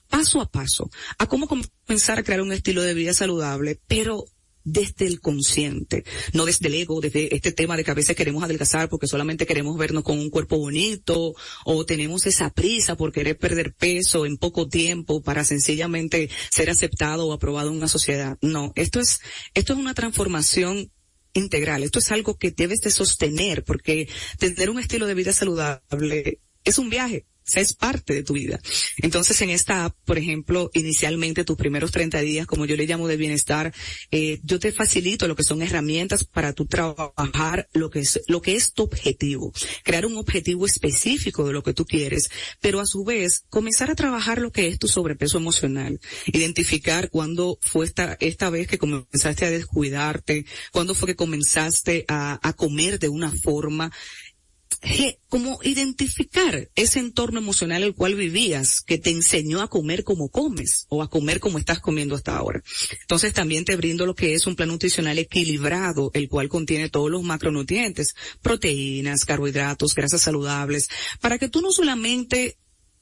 paso 0.09 0.41
a 0.41 0.49
paso 0.49 0.89
a 1.17 1.27
cómo 1.27 1.47
comenzar 1.47 2.19
a 2.19 2.23
crear 2.23 2.41
un 2.41 2.51
estilo 2.51 2.81
de 2.81 2.93
vida 2.93 3.13
saludable, 3.13 3.79
pero 3.87 4.25
desde 4.63 5.07
el 5.07 5.19
consciente, 5.21 6.03
no 6.33 6.45
desde 6.45 6.67
el 6.67 6.75
ego, 6.75 7.01
desde 7.01 7.33
este 7.35 7.51
tema 7.51 7.75
de 7.75 7.83
que 7.83 7.91
a 7.91 7.95
veces 7.95 8.15
queremos 8.15 8.43
adelgazar 8.43 8.89
porque 8.89 9.07
solamente 9.07 9.45
queremos 9.45 9.77
vernos 9.77 10.03
con 10.03 10.19
un 10.19 10.29
cuerpo 10.29 10.57
bonito 10.57 11.33
o 11.65 11.85
tenemos 11.85 12.25
esa 12.27 12.49
prisa 12.51 12.95
por 12.95 13.11
querer 13.11 13.37
perder 13.37 13.73
peso 13.73 14.25
en 14.25 14.37
poco 14.37 14.67
tiempo 14.67 15.21
para 15.21 15.43
sencillamente 15.43 16.29
ser 16.51 16.69
aceptado 16.69 17.27
o 17.27 17.33
aprobado 17.33 17.69
en 17.69 17.77
una 17.77 17.87
sociedad. 17.87 18.37
No, 18.41 18.71
esto 18.75 18.99
es, 18.99 19.21
esto 19.53 19.73
es 19.73 19.79
una 19.79 19.93
transformación 19.93 20.91
integral. 21.33 21.83
Esto 21.83 21.99
es 21.99 22.11
algo 22.11 22.37
que 22.37 22.51
debes 22.51 22.81
de 22.81 22.91
sostener 22.91 23.63
porque 23.63 24.09
tener 24.37 24.69
un 24.69 24.79
estilo 24.79 25.05
de 25.05 25.13
vida 25.13 25.33
saludable 25.33 26.39
es 26.63 26.77
un 26.77 26.89
viaje 26.89 27.25
es 27.59 27.73
parte 27.73 28.13
de 28.13 28.23
tu 28.23 28.33
vida. 28.33 28.59
Entonces, 28.97 29.41
en 29.41 29.49
esta 29.49 29.85
app, 29.85 29.95
por 30.05 30.17
ejemplo, 30.17 30.69
inicialmente 30.73 31.43
tus 31.43 31.57
primeros 31.57 31.91
30 31.91 32.21
días, 32.21 32.47
como 32.47 32.65
yo 32.65 32.75
le 32.75 32.85
llamo 32.85 33.07
de 33.07 33.17
bienestar, 33.17 33.73
eh, 34.11 34.39
yo 34.43 34.59
te 34.59 34.71
facilito 34.71 35.27
lo 35.27 35.35
que 35.35 35.43
son 35.43 35.61
herramientas 35.61 36.23
para 36.23 36.53
tu 36.53 36.65
trabajar 36.65 37.67
lo 37.73 37.89
que 37.89 37.99
es, 37.99 38.21
lo 38.27 38.41
que 38.41 38.55
es 38.55 38.73
tu 38.73 38.83
objetivo. 38.83 39.51
Crear 39.83 40.05
un 40.05 40.17
objetivo 40.17 40.65
específico 40.65 41.45
de 41.45 41.53
lo 41.53 41.63
que 41.63 41.73
tú 41.73 41.85
quieres, 41.85 42.29
pero 42.59 42.79
a 42.79 42.85
su 42.85 43.03
vez, 43.03 43.43
comenzar 43.49 43.91
a 43.91 43.95
trabajar 43.95 44.39
lo 44.39 44.51
que 44.51 44.67
es 44.67 44.79
tu 44.79 44.87
sobrepeso 44.87 45.37
emocional. 45.37 45.99
Identificar 46.27 47.09
cuándo 47.09 47.57
fue 47.61 47.85
esta, 47.85 48.17
esta 48.19 48.49
vez 48.49 48.67
que 48.67 48.77
comenzaste 48.77 49.45
a 49.45 49.51
descuidarte, 49.51 50.45
cuándo 50.71 50.95
fue 50.95 51.09
que 51.09 51.15
comenzaste 51.15 52.05
a, 52.07 52.39
a 52.47 52.53
comer 52.53 52.99
de 52.99 53.09
una 53.09 53.31
forma 53.31 53.91
como 55.29 55.59
identificar 55.63 56.69
ese 56.75 56.99
entorno 56.99 57.39
emocional 57.39 57.83
el 57.83 57.93
cual 57.93 58.15
vivías 58.15 58.81
que 58.81 58.97
te 58.97 59.11
enseñó 59.11 59.61
a 59.61 59.69
comer 59.69 60.03
como 60.03 60.29
comes 60.29 60.85
o 60.89 61.03
a 61.03 61.09
comer 61.09 61.39
como 61.39 61.59
estás 61.59 61.79
comiendo 61.79 62.15
hasta 62.15 62.35
ahora. 62.35 62.63
Entonces 63.01 63.33
también 63.33 63.63
te 63.63 63.75
brindo 63.75 64.05
lo 64.05 64.15
que 64.15 64.33
es 64.33 64.47
un 64.47 64.55
plan 64.55 64.69
nutricional 64.69 65.19
equilibrado, 65.19 66.09
el 66.13 66.27
cual 66.27 66.49
contiene 66.49 66.89
todos 66.89 67.11
los 67.11 67.23
macronutrientes, 67.23 68.15
proteínas, 68.41 69.25
carbohidratos, 69.25 69.93
grasas 69.93 70.21
saludables, 70.21 70.89
para 71.21 71.37
que 71.37 71.47
tú 71.49 71.61
no 71.61 71.71
solamente 71.71 72.57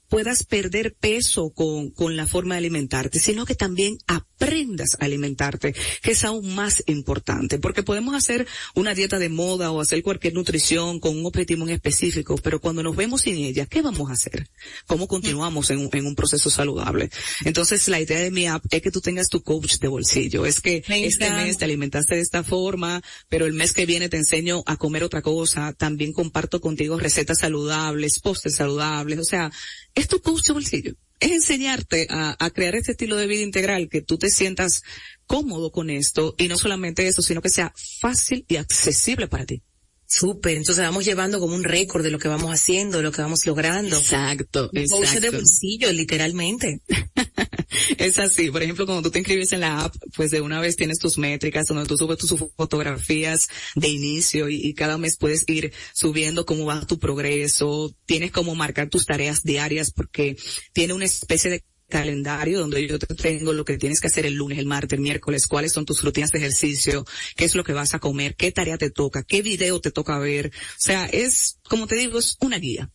puedas 0.10 0.44
perder 0.44 0.96
peso 0.96 1.52
con, 1.52 1.92
con 1.92 2.18
la 2.18 2.28
forma 2.28 2.56
de 2.56 2.60
alimentarte, 2.60 3.20
sino 3.20 3.46
que 3.46 3.56
también 3.56 3.98
aprendas 4.40 4.96
a 5.00 5.06
alimentarte, 5.06 5.76
que 6.02 6.12
es 6.12 6.24
aún 6.24 6.56
más 6.56 6.82
importante, 6.88 7.60
porque 7.60 7.84
podemos 7.84 8.16
hacer 8.16 8.48
una 8.74 8.94
dieta 8.94 9.20
de 9.20 9.28
moda 9.28 9.72
o 9.72 9.82
hacer 9.82 10.02
cualquier 10.02 10.34
nutrición 10.34 11.00
con 11.00 11.18
un 11.18 11.26
objetivo 11.26 11.64
en 11.64 11.72
específico, 11.72 12.36
pero 12.42 12.62
cuando 12.62 12.82
nos 12.82 12.96
vemos 12.96 13.22
sin 13.22 13.36
ella, 13.36 13.66
¿qué 13.66 13.82
vamos 13.82 14.10
a 14.10 14.14
hacer? 14.14 14.48
¿Cómo 14.88 15.08
continuamos 15.08 15.70
en, 15.72 15.90
en 15.92 16.06
un 16.06 16.16
proceso 16.16 16.50
saludable? 16.50 17.10
Entonces, 17.44 17.88
la 17.90 18.00
idea 18.00 18.20
de 18.20 18.32
mi 18.32 18.48
app 18.48 18.64
es 18.72 18.82
que 18.82 18.92
tú 18.92 19.02
tengas 19.02 19.28
tu 19.28 19.44
coach 19.44 19.78
de 19.80 19.88
bolsillo, 19.90 20.46
es 20.46 20.62
que 20.62 20.84
este 20.88 21.32
mes 21.32 21.58
te 21.58 21.66
alimentaste 21.66 22.16
de 22.16 22.22
esta 22.22 22.44
forma, 22.44 23.02
pero 23.28 23.46
el 23.46 23.54
mes 23.54 23.74
que 23.74 23.86
viene 23.86 24.08
te 24.08 24.18
enseño 24.18 24.64
a 24.66 24.78
comer 24.78 25.04
otra 25.04 25.22
cosa, 25.22 25.74
también 25.74 26.14
comparto 26.14 26.62
contigo 26.62 26.98
recetas 26.98 27.40
saludables, 27.40 28.20
postres 28.20 28.56
saludables, 28.56 29.20
o 29.20 29.24
sea, 29.24 29.52
es 29.96 30.08
tu 30.08 30.22
coach 30.22 30.48
de 30.48 30.54
bolsillo. 30.54 30.94
Es 31.20 31.32
enseñarte 31.32 32.08
a, 32.10 32.50
crear 32.52 32.76
este 32.76 32.92
estilo 32.92 33.18
de 33.18 33.28
vida 33.28 33.42
integral, 33.42 33.90
que 33.90 34.02
tú 34.02 34.18
te 34.18 34.30
sientas 34.30 34.84
cómodo 35.26 35.72
con 35.72 35.90
esto 35.90 36.34
y 36.38 36.48
no 36.48 36.58
solamente 36.58 37.08
eso, 37.08 37.22
sino 37.22 37.42
que 37.42 37.50
sea 37.50 37.74
fácil 38.00 38.46
y 38.48 38.56
accesible 38.56 39.28
para 39.28 39.46
ti. 39.46 39.62
Súper, 40.12 40.58
entonces 40.58 40.84
vamos 40.84 41.06
llevando 41.06 41.40
como 41.40 41.54
un 41.54 41.64
récord 41.64 42.04
de 42.04 42.10
lo 42.10 42.18
que 42.18 42.28
vamos 42.28 42.50
haciendo, 42.52 42.98
de 42.98 43.04
lo 43.04 43.12
que 43.12 43.22
vamos 43.22 43.46
logrando. 43.46 43.96
Exacto, 43.96 44.72
exacto. 44.74 45.22
de 45.22 45.30
bolsillo, 45.30 45.94
literalmente. 45.94 46.82
es 48.00 48.18
así, 48.18 48.50
por 48.50 48.64
ejemplo, 48.64 48.88
cuando 48.88 49.04
tú 49.04 49.12
te 49.12 49.20
inscribes 49.20 49.54
en 49.54 49.60
la 49.60 49.82
app, 49.82 49.96
pues 50.16 50.32
de 50.32 50.42
una 50.42 50.60
vez 50.60 50.76
tienes 50.76 50.98
tus 50.98 51.20
métricas, 51.20 51.68
donde 51.68 51.86
tú 51.86 51.96
subes 51.96 52.18
tus 52.18 52.34
fotografías 52.58 53.50
de 53.76 53.88
inicio 53.88 54.50
y, 54.50 54.56
y 54.56 54.74
cada 54.74 54.98
mes 54.98 55.16
puedes 55.16 55.44
ir 55.48 55.74
subiendo 55.94 56.44
cómo 56.44 56.66
va 56.66 56.88
tu 56.88 56.98
progreso, 56.98 57.96
tienes 58.08 58.32
como 58.32 58.56
marcar 58.56 58.90
tus 58.90 59.06
tareas 59.06 59.44
diarias 59.44 59.92
porque 59.92 60.38
tiene 60.74 60.96
una 60.96 61.06
especie 61.06 61.52
de 61.52 61.64
calendario 61.90 62.60
donde 62.60 62.88
yo 62.88 62.98
te 63.00 63.14
tengo 63.16 63.52
lo 63.52 63.66
que 63.66 63.78
tienes 63.78 64.00
que 64.00 64.08
hacer 64.08 64.26
el 64.26 64.36
lunes, 64.36 64.58
el 64.60 64.66
martes, 64.66 64.96
el 64.98 65.02
miércoles, 65.02 65.48
cuáles 65.48 65.74
son 65.74 65.86
tus 65.86 66.02
rutinas 66.04 66.32
de 66.32 66.40
ejercicio, 66.40 67.06
qué 67.36 67.46
es 67.46 67.56
lo 67.56 67.64
que 67.64 67.74
vas 67.74 67.94
a 67.94 68.00
comer, 68.00 68.36
qué 68.36 68.52
tarea 68.52 68.78
te 68.78 68.90
toca, 68.92 69.24
qué 69.24 69.42
video 69.42 69.82
te 69.82 69.92
toca 69.92 70.18
ver. 70.20 70.48
O 70.48 70.76
sea, 70.78 71.06
es, 71.08 71.58
como 71.64 71.88
te 71.88 71.96
digo, 71.96 72.20
es 72.20 72.38
una 72.40 72.58
guía. 72.60 72.90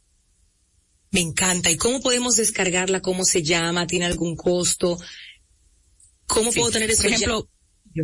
Me 1.10 1.20
encanta. 1.20 1.70
¿Y 1.70 1.76
cómo 1.76 2.00
podemos 2.00 2.36
descargarla? 2.36 3.00
¿Cómo 3.02 3.24
se 3.24 3.42
llama? 3.42 3.86
¿Tiene 3.86 4.06
algún 4.06 4.34
costo? 4.36 4.98
¿Cómo 6.26 6.50
Sí. 6.50 6.58
puedo 6.58 6.72
tener 6.72 6.90
eso? 6.90 7.02
Por 7.02 7.12
ejemplo, 7.12 7.50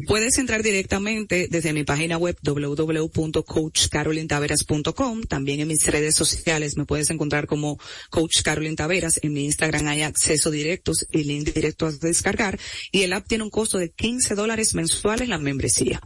puedes 0.07 0.38
entrar 0.38 0.62
directamente 0.62 1.48
desde 1.50 1.72
mi 1.72 1.83
página 1.85 2.18
web 2.18 2.37
www.coachcarolintaveras.com. 2.42 5.22
También 5.22 5.61
en 5.61 5.68
mis 5.68 5.87
redes 5.87 6.14
sociales 6.14 6.76
me 6.76 6.85
puedes 6.85 7.11
encontrar 7.11 7.46
como 7.46 7.79
Coach 8.11 8.42
Carolyn 8.42 8.76
Taveras. 8.76 9.20
En 9.22 9.33
mi 9.33 9.44
Instagram 9.44 9.88
hay 9.88 10.03
acceso 10.03 10.50
directo 10.50 10.92
y 11.11 11.24
link 11.24 11.53
directo 11.53 11.87
a 11.87 11.92
descargar. 11.92 12.59
Y 12.92 13.03
el 13.03 13.12
app 13.12 13.26
tiene 13.26 13.44
un 13.44 13.50
costo 13.50 13.79
de 13.79 13.90
15 13.90 14.35
dólares 14.35 14.74
mensuales 14.74 15.29
la 15.29 15.38
membresía. 15.38 16.00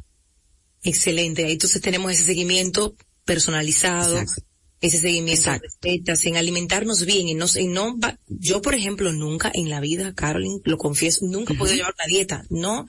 Excelente. 0.83 1.45
Ahí 1.45 1.53
entonces 1.53 1.81
tenemos 1.81 2.13
ese 2.13 2.25
seguimiento 2.25 2.97
personalizado. 3.25 4.23
Ese 4.87 4.99
seguimiento 5.01 5.51
de 5.51 5.59
recetas, 5.61 6.25
en 6.27 6.37
alimentarnos 6.37 7.07
bien 7.07 7.27
y 7.29 7.35
no, 7.35 7.47
y 7.59 7.67
no 7.69 7.99
va- 7.99 8.19
yo 8.29 8.61
por 8.61 8.75
ejemplo 8.75 9.13
nunca 9.13 9.51
en 9.55 9.71
la 9.71 9.81
vida, 9.81 10.13
Carolyn, 10.15 10.61
lo 10.65 10.77
confieso, 10.77 11.25
nunca 11.27 11.55
he 11.55 11.57
podido 11.57 11.77
llevar 11.77 11.95
una 11.99 12.07
dieta, 12.07 12.45
no, 12.51 12.87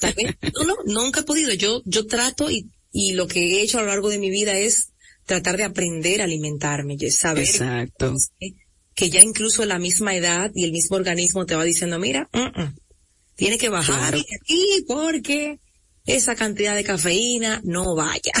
tal 0.00 0.14
vez, 0.14 0.36
no, 0.54 0.64
no, 0.64 0.76
nunca 0.84 1.20
he 1.20 1.22
podido, 1.22 1.52
yo, 1.54 1.80
yo 1.84 2.06
trato 2.06 2.50
y, 2.50 2.66
y 2.92 3.12
lo 3.12 3.28
que 3.28 3.40
he 3.58 3.62
hecho 3.62 3.78
a 3.78 3.82
lo 3.82 3.88
largo 3.88 4.08
de 4.08 4.18
mi 4.18 4.30
vida 4.30 4.58
es 4.58 4.88
tratar 5.26 5.56
de 5.56 5.64
aprender 5.64 6.20
a 6.20 6.24
alimentarme, 6.24 6.96
saber 7.10 7.44
Exacto. 7.44 8.14
que, 8.96 9.10
ya 9.10 9.20
incluso 9.22 9.64
la 9.64 9.78
misma 9.78 10.16
edad 10.16 10.50
y 10.56 10.64
el 10.64 10.72
mismo 10.72 10.96
organismo 10.96 11.46
te 11.46 11.54
va 11.54 11.62
diciendo, 11.62 12.00
mira, 12.00 12.28
mm, 12.32 12.60
mm, 12.62 12.76
tiene 13.36 13.58
que 13.58 13.68
bajar 13.68 13.96
Claro. 13.96 14.18
de 14.18 14.24
aquí 14.40 14.84
porque 14.88 15.60
esa 16.04 16.34
cantidad 16.34 16.74
de 16.74 16.82
cafeína 16.82 17.60
no 17.62 17.94
vaya. 17.94 18.32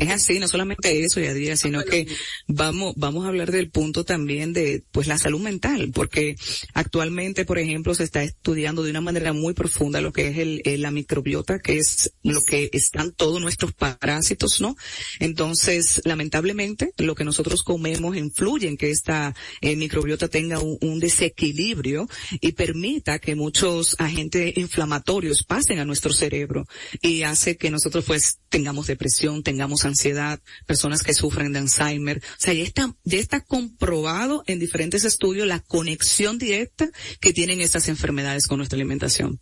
Es 0.00 0.08
así, 0.08 0.38
no 0.38 0.48
solamente 0.48 1.04
eso, 1.04 1.20
Yadira, 1.20 1.58
sino 1.58 1.84
que 1.84 2.06
vamos, 2.48 2.94
vamos 2.96 3.26
a 3.26 3.28
hablar 3.28 3.50
del 3.50 3.68
punto 3.68 4.02
también 4.02 4.54
de, 4.54 4.82
pues, 4.92 5.06
la 5.06 5.18
salud 5.18 5.40
mental, 5.40 5.90
porque 5.92 6.36
actualmente, 6.72 7.44
por 7.44 7.58
ejemplo, 7.58 7.94
se 7.94 8.04
está 8.04 8.22
estudiando 8.22 8.82
de 8.82 8.92
una 8.92 9.02
manera 9.02 9.34
muy 9.34 9.52
profunda 9.52 10.00
lo 10.00 10.10
que 10.10 10.28
es 10.28 10.38
el, 10.38 10.62
la 10.80 10.90
microbiota, 10.90 11.58
que 11.58 11.76
es 11.76 12.14
lo 12.22 12.40
que 12.40 12.70
están 12.72 13.12
todos 13.12 13.42
nuestros 13.42 13.74
parásitos, 13.74 14.62
¿no? 14.62 14.74
Entonces, 15.18 16.00
lamentablemente, 16.06 16.94
lo 16.96 17.14
que 17.14 17.24
nosotros 17.24 17.62
comemos 17.62 18.16
influye 18.16 18.68
en 18.68 18.78
que 18.78 18.88
esta 18.90 19.34
eh, 19.60 19.76
microbiota 19.76 20.28
tenga 20.28 20.60
un, 20.60 20.78
un 20.80 20.98
desequilibrio 20.98 22.08
y 22.40 22.52
permita 22.52 23.18
que 23.18 23.34
muchos 23.34 23.96
agentes 23.98 24.56
inflamatorios 24.56 25.44
pasen 25.44 25.78
a 25.78 25.84
nuestro 25.84 26.14
cerebro 26.14 26.64
y 27.02 27.22
hace 27.22 27.58
que 27.58 27.70
nosotros 27.70 28.06
pues 28.06 28.38
tengamos 28.48 28.86
depresión, 28.86 29.42
tengamos 29.42 29.84
ansiedad, 29.90 30.40
personas 30.66 31.02
que 31.02 31.14
sufren 31.14 31.52
de 31.52 31.60
Alzheimer. 31.60 32.18
O 32.18 32.36
sea, 32.38 32.54
ya 32.54 32.64
está, 32.64 32.94
ya 33.04 33.18
está 33.18 33.40
comprobado 33.40 34.42
en 34.46 34.58
diferentes 34.58 35.04
estudios 35.04 35.46
la 35.46 35.60
conexión 35.60 36.38
directa 36.38 36.90
que 37.20 37.32
tienen 37.32 37.60
estas 37.60 37.88
enfermedades 37.88 38.46
con 38.46 38.58
nuestra 38.58 38.76
alimentación. 38.76 39.40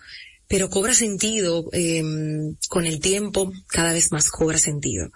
pero 0.49 0.69
cobra 0.69 0.93
sentido 0.93 1.69
eh, 1.71 2.03
con 2.67 2.85
el 2.85 2.99
tiempo, 2.99 3.53
cada 3.67 3.93
vez 3.93 4.11
más 4.11 4.29
cobra 4.29 4.57
sentido. 4.57 5.09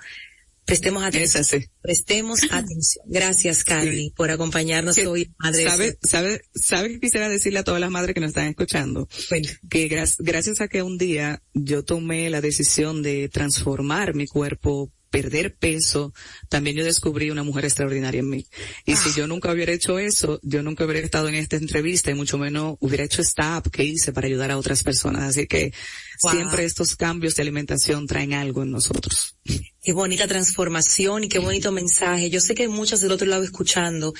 Prestemos 0.67 1.03
atención. 1.03 1.63
Prestemos 1.81 2.41
atención. 2.51 3.05
Gracias, 3.07 3.63
Carly, 3.63 4.13
por 4.15 4.29
acompañarnos 4.29 4.97
hoy, 4.99 5.33
madre. 5.39 5.63
¿Sabe, 5.63 5.97
sabe, 6.03 6.41
sabe 6.53 6.89
que 6.89 6.99
quisiera 6.99 7.29
decirle 7.29 7.59
a 7.59 7.63
todas 7.63 7.79
las 7.79 7.89
madres 7.89 8.13
que 8.13 8.19
nos 8.19 8.29
están 8.29 8.49
escuchando? 8.49 9.07
Bueno. 9.29 9.47
Que 9.69 9.87
gracias 9.87 10.61
a 10.61 10.67
que 10.67 10.83
un 10.83 10.97
día 10.97 11.41
yo 11.53 11.85
tomé 11.85 12.29
la 12.29 12.41
decisión 12.41 13.01
de 13.01 13.29
transformar 13.29 14.13
mi 14.13 14.27
cuerpo 14.27 14.91
perder 15.09 15.55
peso, 15.55 16.13
también 16.49 16.75
yo 16.75 16.83
descubrí 16.83 17.29
una 17.31 17.43
mujer 17.43 17.65
extraordinaria 17.65 18.19
en 18.19 18.29
mí. 18.29 18.45
Y 18.85 18.95
si 18.95 19.13
yo 19.13 19.25
nunca 19.25 19.51
hubiera 19.51 19.71
hecho 19.71 19.99
eso, 19.99 20.39
yo 20.43 20.63
nunca 20.63 20.85
hubiera 20.85 20.99
estado 20.99 21.29
en 21.29 21.35
esta 21.35 21.55
entrevista 21.55 22.11
y 22.11 22.13
mucho 22.13 22.37
menos 22.37 22.75
hubiera 22.79 23.03
hecho 23.03 23.21
esta 23.21 23.55
app 23.55 23.67
que 23.67 23.83
hice 23.83 24.11
para 24.11 24.27
ayudar 24.27 24.51
a 24.51 24.57
otras 24.57 24.83
personas. 24.83 25.23
Así 25.23 25.47
que 25.47 25.73
siempre 26.19 26.65
estos 26.65 26.95
cambios 26.95 27.35
de 27.35 27.43
alimentación 27.43 28.05
traen 28.05 28.33
algo 28.33 28.63
en 28.63 28.71
nosotros. 28.71 29.36
Qué 29.81 29.93
bonita 29.93 30.27
transformación 30.27 31.23
y 31.23 31.29
qué 31.29 31.39
bonito 31.39 31.71
mensaje. 31.71 32.29
Yo 32.29 32.41
sé 32.41 32.55
que 32.55 32.63
hay 32.63 32.67
muchas 32.67 32.99
del 32.99 33.11
otro 33.13 33.25
lado 33.25 33.43
escuchando 33.43 34.13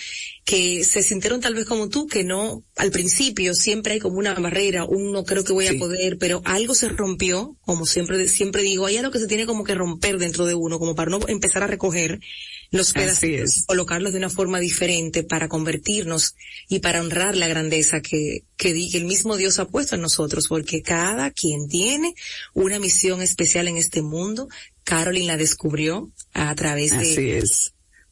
que 0.46 0.86
se 0.86 1.04
sintieron 1.04 1.42
tal 1.42 1.56
vez 1.56 1.66
como 1.66 1.90
tú, 1.90 2.08
que 2.08 2.24
no, 2.24 2.64
al 2.78 2.90
principio 2.92 3.54
siempre 3.54 3.94
hay 3.94 4.00
como 4.00 4.18
una 4.18 4.34
barrera, 4.34 4.86
un 4.86 5.12
no 5.12 5.26
creo 5.26 5.44
que 5.44 5.52
voy 5.52 5.68
a 5.68 5.78
poder, 5.78 6.18
pero 6.18 6.42
algo 6.46 6.74
se 6.74 6.88
rompió, 6.88 7.58
como 7.62 7.86
siempre, 7.86 8.30
siempre 8.30 8.62
digo, 8.62 8.86
hay 8.86 8.96
algo 8.96 9.12
que 9.12 9.20
se 9.20 9.28
tiene 9.28 9.46
como 9.46 9.66
que 9.66 9.76
romper 9.76 10.18
dentro 10.20 10.46
de 10.46 10.56
uno, 10.56 10.80
como 10.80 10.96
para 10.96 11.12
no 11.12 11.20
empezar 11.28 11.64
a 11.64 11.68
recoger 11.68 12.22
los 12.72 12.94
pedazos, 12.94 13.64
colocarlos 13.66 14.14
de 14.14 14.20
una 14.20 14.30
forma 14.30 14.60
diferente 14.60 15.24
para 15.24 15.48
convertirnos 15.48 16.36
y 16.68 16.80
para 16.80 17.02
honrar 17.02 17.36
la 17.36 17.48
grandeza 17.48 18.02
que, 18.02 18.44
que, 18.58 18.74
que 18.92 18.98
el 18.98 19.06
mismo 19.06 19.38
Dios 19.38 19.60
ha 19.60 19.68
puesto 19.68 19.96
en 19.96 20.02
nosotros, 20.02 20.48
porque 20.48 20.82
cada 20.82 21.32
quien 21.32 21.68
tiene 21.68 22.14
una 22.54 22.80
misión 22.80 23.22
especial 23.22 23.68
en 23.68 23.78
este 23.78 24.02
mundo, 24.02 24.48
Carolyn 24.84 25.28
la 25.28 25.38
descubrió 25.38 26.12
a 26.34 26.54
través 26.56 26.92
de, 26.92 27.44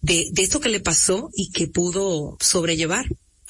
de, 0.02 0.28
de 0.32 0.42
esto 0.42 0.60
que 0.60 0.70
le 0.70 0.80
pasó 0.80 1.30
y 1.34 1.52
que 1.52 1.68
pudo 1.68 2.38
sobrellevar. 2.40 3.06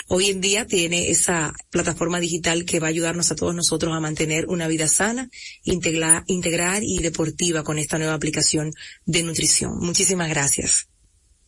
Hoy 0.07 0.29
en 0.29 0.39
día 0.39 0.67
tiene 0.67 1.09
esa 1.09 1.51
plataforma 1.71 2.19
digital 2.19 2.65
que 2.65 2.79
va 2.79 2.87
a 2.87 2.89
ayudarnos 2.91 3.31
a 3.31 3.35
todos 3.35 3.55
nosotros 3.55 3.91
a 3.91 3.99
mantener 3.99 4.45
una 4.47 4.67
vida 4.67 4.87
sana, 4.87 5.29
integrar, 5.63 6.23
integrar 6.27 6.83
y 6.83 6.99
deportiva 6.99 7.63
con 7.63 7.79
esta 7.79 7.97
nueva 7.97 8.13
aplicación 8.13 8.71
de 9.05 9.23
nutrición. 9.23 9.79
Muchísimas 9.79 10.29
gracias. 10.29 10.87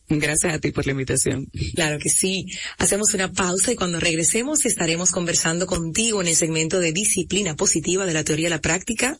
Gracias 0.08 0.54
a 0.54 0.58
ti 0.58 0.70
por 0.70 0.86
la 0.86 0.92
invitación. 0.92 1.50
Claro 1.74 1.98
que 1.98 2.08
sí. 2.08 2.46
Hacemos 2.78 3.12
una 3.14 3.32
pausa 3.32 3.72
y 3.72 3.76
cuando 3.76 4.00
regresemos 4.00 4.64
estaremos 4.64 5.10
conversando 5.10 5.66
contigo 5.66 6.22
en 6.22 6.28
el 6.28 6.36
segmento 6.36 6.80
de 6.80 6.92
disciplina 6.92 7.56
positiva 7.56 8.06
de 8.06 8.14
la 8.14 8.24
teoría 8.24 8.46
a 8.46 8.50
la 8.50 8.60
práctica. 8.60 9.18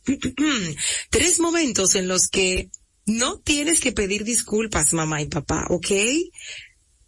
Tres 1.11 1.41
momentos 1.41 1.95
en 1.95 2.09
los 2.09 2.29
que 2.29 2.71
no 3.05 3.39
tienes 3.39 3.81
que 3.81 3.93
pedir 3.93 4.25
disculpas, 4.25 4.93
mamá 4.93 5.21
y 5.23 5.27
papá, 5.27 5.67
¿ok? 5.71 5.91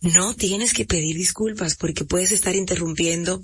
No 0.01 0.35
tienes 0.35 0.73
que 0.73 0.87
pedir 0.87 1.17
disculpas 1.17 1.77
porque 1.77 2.05
puedes 2.05 2.33
estar 2.33 2.57
interrumpiendo 2.57 3.43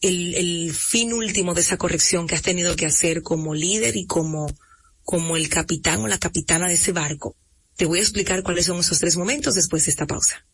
el, 0.00 0.72
fin 0.74 1.12
último 1.12 1.54
de 1.54 1.62
esa 1.62 1.78
corrección 1.78 2.26
que 2.26 2.34
has 2.34 2.42
tenido 2.42 2.76
que 2.76 2.86
hacer 2.86 3.22
como 3.22 3.54
líder 3.54 3.96
y 3.96 4.06
como, 4.06 4.46
como 5.02 5.36
el 5.36 5.48
capitán 5.48 6.00
o 6.00 6.08
la 6.08 6.18
capitana 6.18 6.68
de 6.68 6.74
ese 6.74 6.92
barco. 6.92 7.36
Te 7.76 7.84
voy 7.84 7.98
a 7.98 8.02
explicar 8.02 8.42
cuáles 8.42 8.66
son 8.66 8.78
esos 8.80 8.98
tres 8.98 9.16
momentos 9.16 9.54
después 9.54 9.84
de 9.84 9.90
esta 9.90 10.06
pausa. 10.06 10.46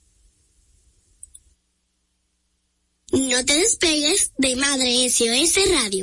No 3.12 3.44
te 3.44 3.54
despegues 3.54 4.32
de 4.38 4.56
Madre 4.56 5.08
SOS 5.08 5.70
Radio. 5.70 6.02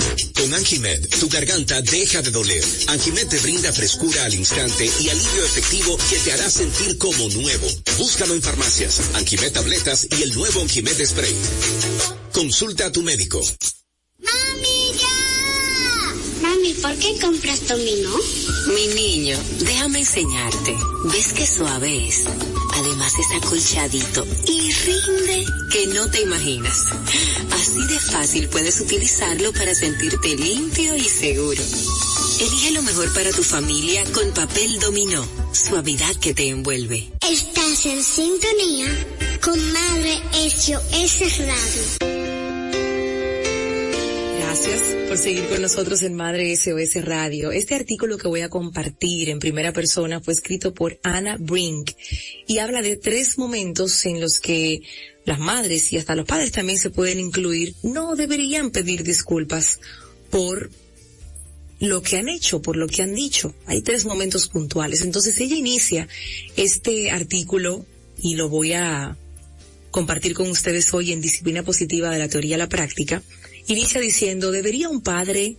Con 0.35 0.53
Anjimed, 0.53 1.07
tu 1.19 1.29
garganta 1.29 1.81
deja 1.81 2.21
de 2.21 2.31
doler. 2.31 2.63
Anjimed 2.87 3.27
te 3.27 3.39
brinda 3.39 3.71
frescura 3.71 4.25
al 4.25 4.33
instante 4.33 4.89
y 4.99 5.09
alivio 5.09 5.45
efectivo 5.45 5.97
que 6.09 6.17
te 6.17 6.31
hará 6.33 6.49
sentir 6.49 6.97
como 6.97 7.29
nuevo. 7.29 7.67
Búscalo 7.97 8.33
en 8.33 8.41
farmacias, 8.41 9.01
Anjimed 9.13 9.51
tabletas 9.51 10.07
y 10.17 10.23
el 10.23 10.33
nuevo 10.35 10.61
Anjimed 10.61 11.05
spray. 11.05 11.35
Consulta 12.33 12.87
a 12.87 12.91
tu 12.91 13.01
médico. 13.01 13.41
¡Mami, 14.19 14.99
ya! 14.99 16.15
Mami, 16.41 16.73
¿por 16.73 16.95
qué 16.97 17.17
compras 17.19 17.67
Domino? 17.67 18.09
Mi 18.73 18.87
niño, 18.87 19.37
déjame 19.59 19.99
enseñarte. 19.99 20.75
¿Ves 21.05 21.33
qué 21.33 21.47
suave 21.47 22.07
es? 22.07 22.25
Además 22.73 23.13
es 23.19 23.43
acolchadito 23.43 24.25
y 24.47 24.71
rinde 24.71 25.45
que 25.71 25.87
no 25.87 26.09
te 26.09 26.21
imaginas. 26.21 26.85
Así 27.51 27.85
de 27.87 27.99
fácil 27.99 28.47
puedes 28.49 28.79
utilizarlo 28.81 29.51
para 29.53 29.73
sentirte 29.75 30.35
limpio 30.35 30.95
y 30.95 31.03
seguro. 31.03 31.61
Elige 32.39 32.71
lo 32.71 32.81
mejor 32.81 33.13
para 33.13 33.31
tu 33.31 33.43
familia 33.43 34.03
con 34.11 34.31
papel 34.31 34.79
dominó. 34.79 35.27
Suavidad 35.51 36.15
que 36.15 36.33
te 36.33 36.49
envuelve. 36.49 37.11
Estás 37.29 37.85
en 37.85 38.03
sintonía 38.03 38.87
con 39.41 39.59
Madre 39.71 40.21
SOS 40.49 41.39
Radio. 41.39 42.10
Gracias 44.63 44.95
por 45.07 45.17
seguir 45.17 45.47
con 45.47 45.59
nosotros 45.59 46.03
en 46.03 46.13
Madre 46.13 46.55
SOS 46.55 47.03
Radio. 47.03 47.51
Este 47.51 47.73
artículo 47.73 48.19
que 48.19 48.27
voy 48.27 48.41
a 48.41 48.49
compartir 48.49 49.29
en 49.29 49.39
primera 49.39 49.73
persona 49.73 50.21
fue 50.21 50.35
escrito 50.35 50.71
por 50.71 50.99
Anna 51.01 51.37
Brink 51.39 51.89
y 52.45 52.59
habla 52.59 52.83
de 52.83 52.95
tres 52.95 53.39
momentos 53.39 54.05
en 54.05 54.21
los 54.21 54.39
que 54.39 54.83
las 55.25 55.39
madres 55.39 55.91
y 55.91 55.97
hasta 55.97 56.13
los 56.13 56.27
padres 56.27 56.51
también 56.51 56.77
se 56.77 56.91
pueden 56.91 57.19
incluir, 57.19 57.73
no 57.81 58.15
deberían 58.15 58.69
pedir 58.69 59.01
disculpas 59.01 59.79
por 60.29 60.69
lo 61.79 62.03
que 62.03 62.17
han 62.17 62.29
hecho, 62.29 62.61
por 62.61 62.75
lo 62.75 62.87
que 62.87 63.01
han 63.01 63.15
dicho. 63.15 63.55
Hay 63.65 63.81
tres 63.81 64.05
momentos 64.05 64.47
puntuales. 64.47 65.01
Entonces 65.01 65.39
ella 65.39 65.55
inicia 65.55 66.07
este 66.55 67.09
artículo 67.09 67.83
y 68.19 68.35
lo 68.35 68.47
voy 68.47 68.73
a 68.73 69.17
compartir 69.89 70.35
con 70.35 70.51
ustedes 70.51 70.93
hoy 70.93 71.13
en 71.13 71.19
Disciplina 71.19 71.63
Positiva 71.63 72.11
de 72.11 72.19
la 72.19 72.29
Teoría 72.29 72.57
a 72.57 72.59
la 72.59 72.69
Práctica. 72.69 73.23
Inicia 73.67 74.01
diciendo, 74.01 74.51
¿debería 74.51 74.89
un 74.89 75.01
padre, 75.01 75.57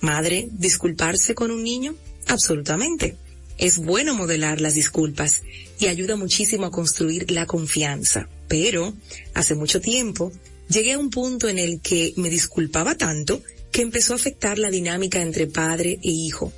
madre, 0.00 0.48
disculparse 0.52 1.34
con 1.34 1.50
un 1.50 1.62
niño? 1.62 1.94
Absolutamente. 2.26 3.16
Es 3.58 3.78
bueno 3.78 4.14
modelar 4.14 4.60
las 4.60 4.74
disculpas 4.74 5.42
y 5.78 5.86
ayuda 5.86 6.16
muchísimo 6.16 6.66
a 6.66 6.70
construir 6.70 7.30
la 7.30 7.46
confianza. 7.46 8.28
Pero, 8.48 8.94
hace 9.34 9.54
mucho 9.54 9.80
tiempo, 9.80 10.32
llegué 10.68 10.92
a 10.92 10.98
un 10.98 11.10
punto 11.10 11.48
en 11.48 11.58
el 11.58 11.80
que 11.80 12.12
me 12.16 12.30
disculpaba 12.30 12.96
tanto 12.96 13.42
que 13.70 13.82
empezó 13.82 14.12
a 14.12 14.16
afectar 14.16 14.58
la 14.58 14.70
dinámica 14.70 15.20
entre 15.22 15.46
padre 15.46 15.98
e 16.02 16.10
hijo, 16.10 16.52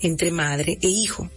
entre 0.00 0.30
madre 0.30 0.78
e 0.80 0.88
hijo. 0.88 1.30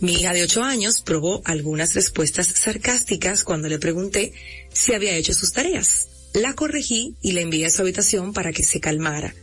Mi 0.00 0.14
hija 0.14 0.32
de 0.32 0.42
ocho 0.42 0.62
años 0.62 1.02
probó 1.02 1.42
algunas 1.44 1.94
respuestas 1.94 2.46
sarcásticas 2.46 3.44
cuando 3.44 3.68
le 3.68 3.78
pregunté 3.78 4.32
si 4.72 4.94
había 4.94 5.16
hecho 5.16 5.34
sus 5.34 5.52
tareas. 5.52 6.09
La 6.32 6.54
corregí 6.54 7.16
y 7.22 7.32
la 7.32 7.40
envié 7.40 7.66
a 7.66 7.70
su 7.70 7.82
habitación 7.82 8.32
para 8.32 8.52
que 8.52 8.62
se 8.62 8.80
calmara. 8.80 9.34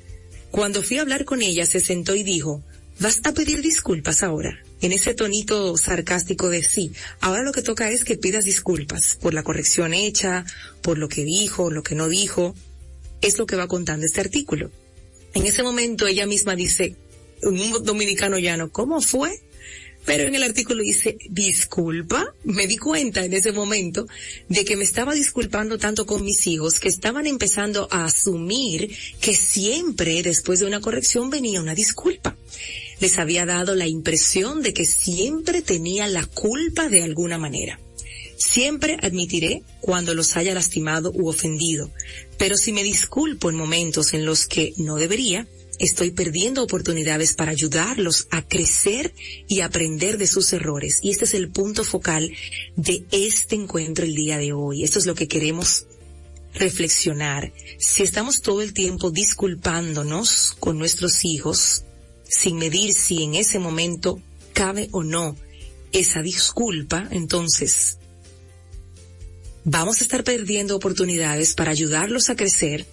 Cuando 0.51 0.81
fui 0.81 0.97
a 0.97 1.01
hablar 1.01 1.25
con 1.25 1.41
ella 1.41 1.65
se 1.65 1.81
sentó 1.81 2.15
y 2.15 2.23
dijo, 2.23 2.63
¿vas 2.99 3.19
a 3.25 3.33
pedir 3.33 3.61
disculpas 3.61 4.23
ahora? 4.23 4.63
En 4.81 4.93
ese 4.93 5.13
tonito 5.13 5.75
sarcástico 5.75 6.49
de 6.49 6.63
sí, 6.63 6.93
ahora 7.19 7.43
lo 7.43 7.51
que 7.51 7.61
toca 7.61 7.89
es 7.91 8.05
que 8.05 8.17
pidas 8.17 8.45
disculpas 8.45 9.17
por 9.21 9.33
la 9.33 9.43
corrección 9.43 9.93
hecha, 9.93 10.45
por 10.81 10.97
lo 10.97 11.09
que 11.09 11.25
dijo, 11.25 11.71
lo 11.71 11.83
que 11.83 11.95
no 11.95 12.07
dijo 12.07 12.55
es 13.21 13.37
lo 13.37 13.45
que 13.45 13.55
va 13.55 13.67
contando 13.67 14.05
este 14.05 14.21
artículo. 14.21 14.71
En 15.33 15.45
ese 15.45 15.63
momento 15.63 16.07
ella 16.07 16.25
misma 16.25 16.55
dice, 16.55 16.95
un 17.43 17.83
dominicano 17.83 18.37
llano, 18.37 18.71
¿cómo 18.71 19.01
fue? 19.01 19.41
Pero 20.07 20.23
en 20.23 20.35
el 20.35 20.43
artículo 20.43 20.83
dice, 20.83 21.17
disculpa, 21.29 22.33
me 22.45 22.65
di 22.65 22.77
cuenta 22.77 23.25
en 23.25 23.33
ese 23.33 23.51
momento 23.51 24.07
de 24.47 24.63
que 24.63 24.77
me 24.77 24.85
estaba 24.85 25.13
disculpando 25.13 25.77
tanto 25.77 26.05
con 26.05 26.23
mis 26.23 26.47
hijos 26.47 26.79
que 26.79 26.87
estaban 26.87 27.27
empezando 27.27 27.89
a 27.91 28.05
asumir 28.05 28.89
que 29.19 29.33
siempre 29.33 30.23
después 30.23 30.61
de 30.61 30.65
una 30.65 30.79
corrección 30.79 31.29
venía 31.29 31.61
una 31.61 31.75
disculpa. 31.75 32.37
Les 33.01 33.19
había 33.19 33.45
dado 33.45 33.75
la 33.75 33.85
impresión 33.85 34.61
de 34.61 34.73
que 34.73 34.85
siempre 34.85 35.61
tenía 35.61 36.07
la 36.07 36.25
culpa 36.25 36.87
de 36.87 37.03
alguna 37.03 37.37
manera. 37.37 37.77
Siempre 38.37 38.95
admitiré 39.01 39.63
cuando 39.81 40.13
los 40.13 40.37
haya 40.37 40.53
lastimado 40.53 41.11
u 41.13 41.27
ofendido, 41.27 41.91
pero 42.37 42.55
si 42.55 42.71
me 42.71 42.81
disculpo 42.81 43.49
en 43.49 43.57
momentos 43.57 44.13
en 44.13 44.25
los 44.25 44.47
que 44.47 44.73
no 44.77 44.95
debería, 44.95 45.47
estoy 45.79 46.11
perdiendo 46.11 46.63
oportunidades 46.63 47.33
para 47.33 47.51
ayudarlos 47.51 48.27
a 48.31 48.41
crecer 48.47 49.13
y 49.47 49.61
aprender 49.61 50.17
de 50.17 50.27
sus 50.27 50.51
errores. 50.53 50.99
Y 51.01 51.11
este 51.11 51.25
es 51.25 51.33
el 51.33 51.49
punto 51.49 51.83
focal 51.83 52.31
de 52.75 53.05
este 53.11 53.55
encuentro 53.55 54.05
el 54.05 54.15
día 54.15 54.37
de 54.37 54.53
hoy. 54.53 54.83
Esto 54.83 54.99
es 54.99 55.05
lo 55.05 55.15
que 55.15 55.27
queremos 55.27 55.85
reflexionar. 56.53 57.53
Si 57.77 58.03
estamos 58.03 58.41
todo 58.41 58.61
el 58.61 58.73
tiempo 58.73 59.11
disculpándonos 59.11 60.55
con 60.59 60.77
nuestros 60.77 61.23
hijos, 61.25 61.83
sin 62.23 62.57
medir 62.57 62.93
si 62.93 63.23
en 63.23 63.35
ese 63.35 63.59
momento 63.59 64.21
cabe 64.53 64.89
o 64.91 65.03
no 65.03 65.35
esa 65.91 66.21
disculpa, 66.21 67.07
entonces 67.11 67.97
vamos 69.63 69.99
a 69.99 70.03
estar 70.03 70.23
perdiendo 70.23 70.75
oportunidades 70.75 71.53
para 71.53 71.71
ayudarlos 71.71 72.29
a 72.29 72.35
crecer 72.35 72.85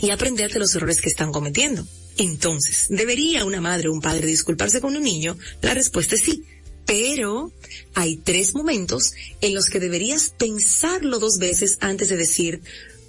y 0.00 0.10
aprender 0.10 0.52
de 0.52 0.58
los 0.58 0.74
errores 0.74 1.00
que 1.00 1.08
están 1.08 1.32
cometiendo. 1.32 1.86
Entonces, 2.18 2.86
¿debería 2.88 3.44
una 3.44 3.60
madre 3.60 3.88
o 3.88 3.92
un 3.92 4.00
padre 4.00 4.26
disculparse 4.26 4.80
con 4.80 4.96
un 4.96 5.02
niño? 5.02 5.38
La 5.62 5.72
respuesta 5.72 6.16
es 6.16 6.22
sí. 6.22 6.44
Pero 6.84 7.52
hay 7.94 8.16
tres 8.16 8.54
momentos 8.54 9.12
en 9.40 9.54
los 9.54 9.68
que 9.68 9.78
deberías 9.78 10.34
pensarlo 10.36 11.18
dos 11.18 11.38
veces 11.38 11.78
antes 11.80 12.08
de 12.08 12.16
decir, 12.16 12.62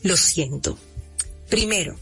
lo 0.04 0.16
siento. 0.16 0.78
Primero, 1.50 1.98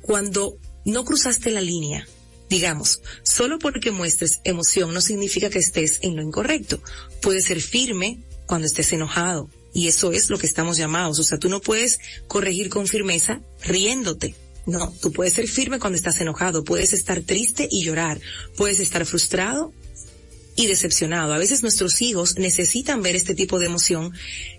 cuando 0.00 0.56
no 0.84 1.04
cruzaste 1.04 1.50
la 1.50 1.60
línea, 1.60 2.06
digamos, 2.48 3.02
solo 3.22 3.58
porque 3.58 3.90
muestres 3.90 4.40
emoción 4.44 4.94
no 4.94 5.00
significa 5.00 5.50
que 5.50 5.58
estés 5.58 5.98
en 6.02 6.16
lo 6.16 6.22
incorrecto. 6.22 6.80
Puede 7.20 7.42
ser 7.42 7.60
firme 7.60 8.20
cuando 8.46 8.66
estés 8.66 8.92
enojado, 8.92 9.50
y 9.74 9.88
eso 9.88 10.12
es 10.12 10.30
lo 10.30 10.38
que 10.38 10.46
estamos 10.46 10.78
llamados. 10.78 11.18
O 11.18 11.24
sea, 11.24 11.38
tú 11.38 11.48
no 11.48 11.60
puedes 11.60 11.98
corregir 12.28 12.70
con 12.70 12.86
firmeza 12.86 13.40
riéndote. 13.62 14.34
No, 14.66 14.92
tú 15.00 15.12
puedes 15.12 15.32
ser 15.32 15.48
firme 15.48 15.78
cuando 15.78 15.96
estás 15.96 16.20
enojado, 16.20 16.64
puedes 16.64 16.92
estar 16.92 17.22
triste 17.22 17.68
y 17.70 17.84
llorar, 17.84 18.20
puedes 18.56 18.80
estar 18.80 19.06
frustrado 19.06 19.72
y 20.56 20.66
decepcionado. 20.66 21.34
A 21.34 21.38
veces 21.38 21.62
nuestros 21.62 22.02
hijos 22.02 22.36
necesitan 22.36 23.02
ver 23.02 23.14
este 23.14 23.34
tipo 23.34 23.58
de 23.58 23.66
emoción 23.66 24.12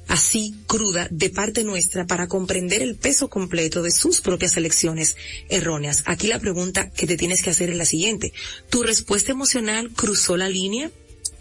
así 0.08 0.55
cruda 0.68 1.08
de 1.12 1.30
parte 1.30 1.64
nuestra 1.64 2.08
para 2.08 2.28
comprender 2.28 2.82
el 2.82 2.95
peso 2.95 3.30
completo 3.30 3.82
de 3.82 3.91
sus 3.91 4.22
propias 4.22 4.55
elecciones 4.55 5.18
erróneas. 5.49 6.03
Aquí 6.05 6.28
la 6.28 6.39
pregunta 6.39 6.89
que 6.91 7.08
te 7.08 7.18
tienes 7.18 7.41
que 7.41 7.49
hacer 7.49 7.70
es 7.70 7.78
la 7.78 7.86
siguiente. 7.86 8.32
¿Tu 8.70 8.84
respuesta 8.84 9.32
emocional 9.32 9.91
cruzó 9.91 10.38
la 10.38 10.47
línea? 10.47 10.89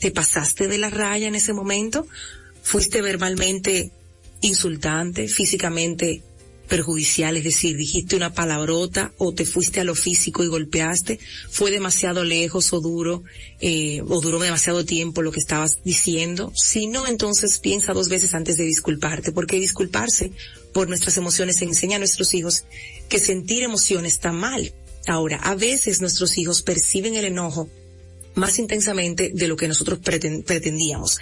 ¿Te 0.01 0.11
pasaste 0.11 0.67
de 0.67 0.79
la 0.79 0.91
raya 0.91 1.29
en 1.29 1.35
ese 1.35 1.53
momento? 1.53 2.07
fuiste 2.67 3.01
verbalmente 3.01 3.93
insultante, 4.41 5.29
físicamente 5.29 6.23
perjudicial, 6.67 7.37
es 7.37 7.45
decir, 7.45 7.77
dijiste 7.77 8.17
una 8.17 8.33
palabrota 8.33 9.13
o 9.19 9.33
te 9.33 9.45
fuiste 9.45 9.81
a 9.81 9.85
lo 9.85 9.95
físico 9.95 10.45
y 10.45 10.49
golpeaste, 10.49 11.19
fue 11.51 11.71
demasiado 11.71 12.25
lejos 12.25 12.73
o 12.73 12.81
duro, 12.81 13.23
eh, 13.61 14.03
o 14.09 14.21
duró 14.21 14.39
demasiado 14.39 14.85
tiempo 14.85 15.23
lo 15.23 15.33
que 15.33 15.41
estabas 15.41 15.79
diciendo. 15.85 16.53
Si 16.55 16.87
no, 16.87 17.07
entonces 17.07 17.59
piensa 17.59 17.93
dos 17.93 18.09
veces 18.09 18.35
antes 18.35 18.57
de 18.57 18.65
disculparte, 18.65 19.33
porque 19.33 19.59
disculparse 19.59 20.33
por 20.73 20.89
nuestras 20.89 21.17
emociones 21.17 21.63
enseña 21.63 21.97
a 21.97 22.01
nuestros 22.01 22.35
hijos 22.35 22.65
que 23.09 23.19
sentir 23.19 23.63
emoción 23.63 24.05
está 24.05 24.33
mal. 24.33 24.75
Ahora, 25.07 25.39
a 25.39 25.55
veces 25.55 26.01
nuestros 26.01 26.37
hijos 26.37 26.63
perciben 26.63 27.15
el 27.15 27.25
enojo 27.25 27.69
más 28.37 28.59
intensamente 28.59 29.33
de 29.35 29.49
lo 29.49 29.57
que 29.57 29.67
nosotros 29.67 29.99
pretendíamos. 29.99 31.19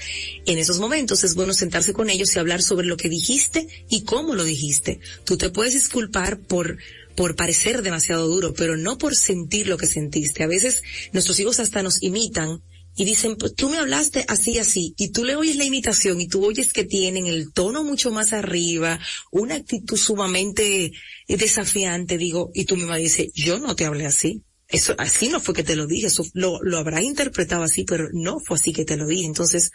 En 0.46 0.58
esos 0.58 0.78
momentos 0.78 1.24
es 1.24 1.34
bueno 1.34 1.54
sentarse 1.54 1.92
con 1.92 2.10
ellos 2.10 2.34
y 2.34 2.38
hablar 2.38 2.60
sobre 2.60 2.86
lo 2.86 2.96
que 2.96 3.08
dijiste 3.08 3.66
y 3.88 4.02
cómo 4.02 4.34
lo 4.34 4.44
dijiste. 4.44 5.00
Tú 5.24 5.38
te 5.38 5.50
puedes 5.50 5.72
disculpar 5.72 6.38
por 6.38 6.76
por 7.16 7.36
parecer 7.36 7.82
demasiado 7.82 8.26
duro, 8.26 8.54
pero 8.54 8.76
no 8.76 8.98
por 8.98 9.14
sentir 9.14 9.68
lo 9.68 9.76
que 9.76 9.86
sentiste. 9.86 10.42
A 10.42 10.48
veces 10.48 10.82
nuestros 11.12 11.38
hijos 11.38 11.60
hasta 11.60 11.80
nos 11.80 12.02
imitan 12.02 12.60
y 12.96 13.04
dicen, 13.04 13.36
pues 13.36 13.54
tú 13.54 13.68
me 13.68 13.78
hablaste 13.78 14.24
así, 14.28 14.58
así, 14.58 14.94
y 14.96 15.08
tú 15.08 15.24
le 15.24 15.34
oyes 15.34 15.56
la 15.56 15.64
imitación 15.64 16.20
y 16.20 16.28
tú 16.28 16.44
oyes 16.44 16.72
que 16.72 16.84
tienen 16.84 17.26
el 17.26 17.52
tono 17.52 17.82
mucho 17.82 18.10
más 18.12 18.32
arriba, 18.32 19.00
una 19.32 19.56
actitud 19.56 19.96
sumamente 19.96 20.92
desafiante, 21.26 22.18
digo, 22.18 22.50
y 22.54 22.64
tú 22.66 22.76
misma 22.76 22.96
dices, 22.96 23.32
yo 23.34 23.58
no 23.58 23.74
te 23.74 23.84
hablé 23.84 24.06
así. 24.06 24.42
Eso, 24.74 24.94
así 24.98 25.28
no 25.28 25.38
fue 25.38 25.54
que 25.54 25.62
te 25.62 25.76
lo 25.76 25.86
dije, 25.86 26.08
eso 26.08 26.26
lo, 26.32 26.60
lo 26.62 26.78
habrá 26.78 27.00
interpretado 27.00 27.62
así, 27.62 27.84
pero 27.84 28.08
no 28.12 28.40
fue 28.40 28.56
así 28.56 28.72
que 28.72 28.84
te 28.84 28.96
lo 28.96 29.06
dije. 29.06 29.24
Entonces, 29.24 29.70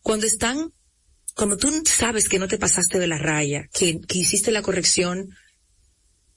cuando 0.00 0.26
están, 0.26 0.72
cuando 1.34 1.56
tú 1.56 1.82
sabes 1.84 2.28
que 2.28 2.38
no 2.38 2.46
te 2.46 2.56
pasaste 2.56 3.00
de 3.00 3.08
la 3.08 3.18
raya, 3.18 3.68
que, 3.72 4.00
que 4.00 4.18
hiciste 4.18 4.52
la 4.52 4.62
corrección 4.62 5.34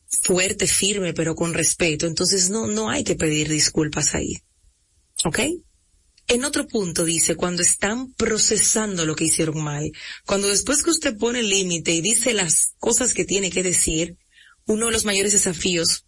fuerte, 0.09 0.65
firme, 0.65 1.13
pero 1.13 1.35
con 1.35 1.53
respeto, 1.53 2.07
entonces 2.07 2.49
no, 2.49 2.65
no 2.65 2.89
hay 2.89 3.03
que 3.03 3.15
pedir 3.15 3.49
disculpas 3.49 4.15
ahí. 4.15 4.41
¿Ok? 5.23 5.39
En 6.27 6.43
otro 6.43 6.67
punto 6.67 7.05
dice, 7.05 7.35
cuando 7.35 7.61
están 7.61 8.13
procesando 8.13 9.05
lo 9.05 9.15
que 9.15 9.25
hicieron 9.25 9.63
mal, 9.63 9.91
cuando 10.25 10.47
después 10.47 10.81
que 10.81 10.89
usted 10.89 11.15
pone 11.17 11.41
el 11.41 11.49
límite 11.49 11.93
y 11.93 12.01
dice 12.01 12.33
las 12.33 12.73
cosas 12.79 13.13
que 13.13 13.25
tiene 13.25 13.51
que 13.51 13.61
decir, 13.61 14.17
uno 14.65 14.87
de 14.87 14.91
los 14.91 15.05
mayores 15.05 15.33
desafíos 15.33 16.06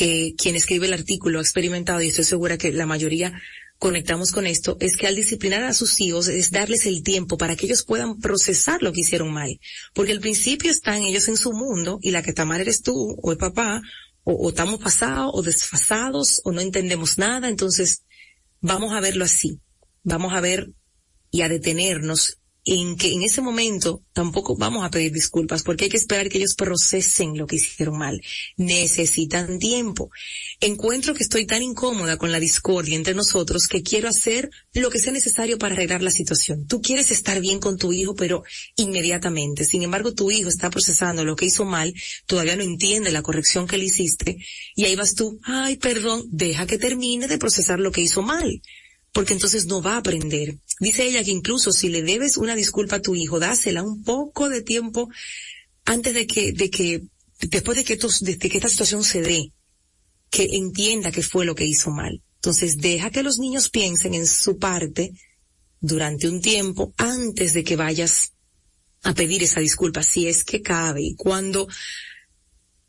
que 0.00 0.34
quien 0.34 0.56
escribe 0.56 0.86
el 0.86 0.94
artículo 0.94 1.40
ha 1.40 1.42
experimentado, 1.42 2.00
y 2.00 2.08
estoy 2.08 2.24
segura 2.24 2.56
que 2.56 2.72
la 2.72 2.86
mayoría 2.86 3.38
conectamos 3.78 4.32
con 4.32 4.46
esto, 4.46 4.78
es 4.80 4.96
que 4.96 5.06
al 5.06 5.14
disciplinar 5.14 5.62
a 5.62 5.74
sus 5.74 6.00
hijos 6.00 6.28
es 6.28 6.50
darles 6.50 6.86
el 6.86 7.02
tiempo 7.02 7.36
para 7.36 7.54
que 7.54 7.66
ellos 7.66 7.84
puedan 7.84 8.18
procesar 8.18 8.82
lo 8.82 8.94
que 8.94 9.02
hicieron 9.02 9.30
mal. 9.30 9.60
Porque 9.92 10.12
al 10.12 10.20
principio 10.20 10.70
están 10.70 11.02
ellos 11.02 11.28
en 11.28 11.36
su 11.36 11.52
mundo 11.52 11.98
y 12.00 12.12
la 12.12 12.22
que 12.22 12.30
está 12.30 12.46
mal 12.46 12.62
eres 12.62 12.80
tú 12.80 13.14
o 13.22 13.30
el 13.30 13.36
papá 13.36 13.82
o, 14.24 14.48
estamos 14.48 14.80
pasados 14.80 15.32
o 15.34 15.42
desfasados 15.42 16.40
o 16.44 16.52
no 16.52 16.62
entendemos 16.62 17.18
nada, 17.18 17.50
entonces 17.50 18.04
vamos 18.62 18.94
a 18.94 19.00
verlo 19.00 19.26
así, 19.26 19.60
vamos 20.02 20.32
a 20.32 20.40
ver 20.40 20.70
y 21.30 21.42
a 21.42 21.50
detenernos 21.50 22.38
en 22.72 22.96
que 22.96 23.12
en 23.12 23.24
ese 23.24 23.42
momento 23.42 24.04
tampoco 24.12 24.54
vamos 24.56 24.84
a 24.84 24.92
pedir 24.92 25.10
disculpas 25.10 25.64
porque 25.64 25.86
hay 25.86 25.90
que 25.90 25.96
esperar 25.96 26.28
que 26.28 26.38
ellos 26.38 26.54
procesen 26.54 27.36
lo 27.36 27.48
que 27.48 27.56
hicieron 27.56 27.98
mal. 27.98 28.22
Necesitan 28.56 29.58
tiempo. 29.58 30.12
Encuentro 30.60 31.12
que 31.12 31.24
estoy 31.24 31.46
tan 31.46 31.64
incómoda 31.64 32.16
con 32.16 32.30
la 32.30 32.38
discordia 32.38 32.94
entre 32.94 33.14
nosotros 33.14 33.66
que 33.66 33.82
quiero 33.82 34.08
hacer 34.08 34.50
lo 34.72 34.88
que 34.88 35.00
sea 35.00 35.12
necesario 35.12 35.58
para 35.58 35.74
arreglar 35.74 36.00
la 36.00 36.12
situación. 36.12 36.68
Tú 36.68 36.80
quieres 36.80 37.10
estar 37.10 37.40
bien 37.40 37.58
con 37.58 37.76
tu 37.76 37.92
hijo, 37.92 38.14
pero 38.14 38.44
inmediatamente. 38.76 39.64
Sin 39.64 39.82
embargo, 39.82 40.14
tu 40.14 40.30
hijo 40.30 40.48
está 40.48 40.70
procesando 40.70 41.24
lo 41.24 41.34
que 41.34 41.46
hizo 41.46 41.64
mal, 41.64 41.92
todavía 42.26 42.54
no 42.54 42.62
entiende 42.62 43.10
la 43.10 43.22
corrección 43.22 43.66
que 43.66 43.78
le 43.78 43.86
hiciste 43.86 44.36
y 44.76 44.84
ahí 44.84 44.94
vas 44.94 45.16
tú, 45.16 45.40
ay, 45.42 45.76
perdón, 45.76 46.22
deja 46.30 46.68
que 46.68 46.78
termine 46.78 47.26
de 47.26 47.38
procesar 47.38 47.80
lo 47.80 47.90
que 47.90 48.02
hizo 48.02 48.22
mal 48.22 48.62
porque 49.12 49.32
entonces 49.32 49.66
no 49.66 49.82
va 49.82 49.94
a 49.94 49.98
aprender. 49.98 50.58
Dice 50.80 51.04
ella 51.04 51.22
que 51.22 51.30
incluso 51.30 51.72
si 51.72 51.90
le 51.90 52.02
debes 52.02 52.38
una 52.38 52.56
disculpa 52.56 52.96
a 52.96 53.02
tu 53.02 53.14
hijo, 53.14 53.38
dásela 53.38 53.82
un 53.82 54.02
poco 54.02 54.48
de 54.48 54.62
tiempo 54.62 55.10
antes 55.84 56.14
de 56.14 56.26
que, 56.26 56.52
de 56.52 56.70
que, 56.70 57.02
después 57.42 57.76
de 57.76 57.84
que, 57.84 57.96
de 57.96 58.38
que 58.38 58.56
esta 58.56 58.68
situación 58.68 59.04
se 59.04 59.20
dé, 59.20 59.52
que 60.30 60.48
entienda 60.52 61.12
que 61.12 61.22
fue 61.22 61.44
lo 61.44 61.54
que 61.54 61.66
hizo 61.66 61.90
mal. 61.90 62.22
Entonces 62.36 62.78
deja 62.78 63.10
que 63.10 63.22
los 63.22 63.38
niños 63.38 63.68
piensen 63.68 64.14
en 64.14 64.26
su 64.26 64.58
parte 64.58 65.12
durante 65.80 66.28
un 66.28 66.40
tiempo 66.40 66.94
antes 66.96 67.52
de 67.52 67.62
que 67.62 67.76
vayas 67.76 68.32
a 69.02 69.12
pedir 69.12 69.42
esa 69.42 69.60
disculpa, 69.60 70.02
si 70.02 70.28
es 70.28 70.44
que 70.44 70.62
cabe. 70.62 71.02
Y 71.02 71.14
cuando 71.14 71.68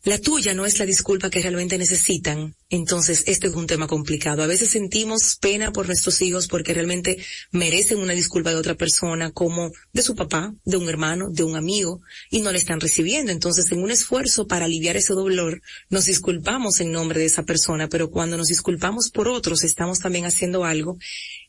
la 0.04 0.18
tuya 0.18 0.56
no 0.56 0.66
es 0.66 0.80
la 0.80 0.88
disculpa 0.88 1.30
que 1.30 1.41
realmente 1.41 1.78
necesitan, 1.78 2.56
entonces 2.72 3.24
este 3.28 3.47
es 3.47 3.54
un 3.54 3.68
tema 3.68 3.86
complicado. 3.86 4.41
A 4.41 4.47
veces 4.47 4.70
sentimos 4.70 5.38
pena 5.39 5.72
por 5.72 5.86
nuestros 5.86 6.22
hijos 6.24 6.47
porque 6.47 6.74
realmente 6.74 7.18
merecen 7.52 7.99
una 7.99 8.14
disculpa 8.14 8.49
de 8.49 8.56
otra 8.56 8.74
persona, 8.74 9.32
como 9.32 9.72
de 9.93 10.02
su 10.02 10.16
papá, 10.16 10.56
de 10.66 10.78
un 10.78 10.89
hermano, 10.89 11.30
de 11.30 11.43
un 11.43 11.56
amigo, 11.56 12.02
y 12.32 12.39
no 12.39 12.52
le 12.52 12.58
están 12.58 12.80
recibiendo. 12.80 13.32
Entonces, 13.32 13.72
en 13.72 13.84
un 13.84 13.91
esfuerzo 13.91 14.47
para 14.47 14.66
aliviar 14.66 14.97
ese 14.97 15.14
dolor, 15.14 15.62
nos 15.89 16.06
disculpamos 16.06 16.80
en 16.80 16.91
nombre 16.91 17.20
de 17.20 17.28
esa 17.28 17.43
persona, 17.43 17.88
pero 17.88 18.10
cuando 18.10 18.38
nos 18.38 18.47
disculpamos 18.47 19.12
por 19.12 19.28
otros, 19.28 19.64
estamos 19.64 19.99
también 19.99 20.26
haciendo 20.26 20.66
algo 20.66 20.97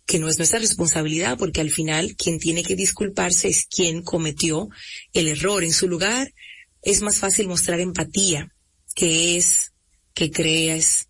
que 0.04 0.18
no 0.18 0.28
es 0.28 0.36
nuestra 0.36 0.58
responsabilidad, 0.58 1.38
porque 1.38 1.62
al 1.62 1.70
final 1.70 2.16
quien 2.16 2.38
tiene 2.38 2.64
que 2.64 2.76
disculparse 2.76 3.48
es 3.48 3.64
quien 3.64 4.02
cometió 4.02 4.68
el 5.14 5.28
error 5.28 5.64
en 5.64 5.72
su 5.72 5.88
lugar 5.88 6.34
es 6.82 7.00
más 7.00 7.18
fácil 7.18 7.48
mostrar 7.48 7.80
empatía, 7.80 8.52
que 8.94 9.36
es 9.36 9.72
que 10.14 10.30
creas, 10.30 11.08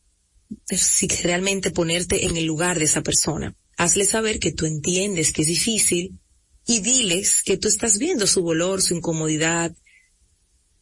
si 0.68 1.08
realmente 1.08 1.70
ponerte 1.70 2.26
en 2.26 2.36
el 2.36 2.44
lugar 2.44 2.78
de 2.78 2.84
esa 2.84 3.02
persona. 3.02 3.56
Hazle 3.76 4.04
saber 4.04 4.38
que 4.38 4.52
tú 4.52 4.66
entiendes 4.66 5.32
que 5.32 5.42
es 5.42 5.48
difícil 5.48 6.20
y 6.66 6.80
diles 6.80 7.42
que 7.42 7.56
tú 7.56 7.68
estás 7.68 7.98
viendo 7.98 8.26
su 8.26 8.42
dolor, 8.42 8.82
su 8.82 8.94
incomodidad. 8.94 9.74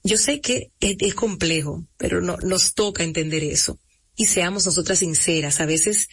Yo 0.02 0.18
sé 0.18 0.40
que 0.40 0.72
es, 0.80 1.14
complejo, 1.14 1.86
pero 1.96 2.20
no, 2.20 2.36
nos 2.38 2.74
toca 2.74 3.04
entender 3.04 3.44
eso. 3.44 3.78
Y 4.16 4.26
seamos 4.26 4.66
nosotras 4.66 4.98
sinceras. 4.98 5.60
A 5.60 5.66
veces 5.66 6.08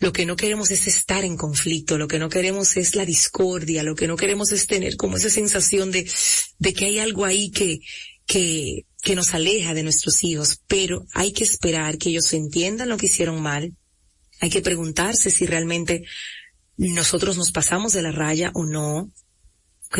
lo 0.00 0.12
que 0.12 0.26
no 0.26 0.34
queremos 0.34 0.70
es 0.70 0.88
estar 0.88 1.24
en 1.24 1.36
conflicto, 1.36 1.98
lo 1.98 2.08
que 2.08 2.18
no 2.18 2.28
queremos 2.28 2.76
es 2.76 2.96
la 2.96 3.04
discordia, 3.04 3.84
lo 3.84 3.94
que 3.94 4.08
no 4.08 4.16
queremos 4.16 4.50
es 4.50 4.66
tener 4.66 4.96
como 4.96 5.16
esa 5.16 5.30
sensación 5.30 5.92
de, 5.92 6.10
de 6.58 6.74
que 6.74 6.86
hay 6.86 6.98
algo 6.98 7.24
ahí 7.24 7.50
que, 7.52 7.80
que, 8.26 8.86
que 9.02 9.14
nos 9.14 9.34
aleja 9.34 9.74
de 9.74 9.82
nuestros 9.82 10.22
hijos, 10.24 10.60
pero 10.66 11.04
hay 11.12 11.32
que 11.32 11.44
esperar 11.44 11.98
que 11.98 12.10
ellos 12.10 12.32
entiendan 12.32 12.88
lo 12.88 12.96
que 12.96 13.06
hicieron 13.06 13.40
mal. 13.40 13.74
Hay 14.40 14.50
que 14.50 14.62
preguntarse 14.62 15.30
si 15.30 15.46
realmente 15.46 16.04
nosotros 16.76 17.36
nos 17.36 17.52
pasamos 17.52 17.92
de 17.92 18.02
la 18.02 18.12
raya 18.12 18.50
o 18.54 18.64
no, 18.64 19.10
¿ok? 19.86 19.98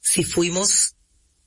Si 0.00 0.24
fuimos 0.24 0.94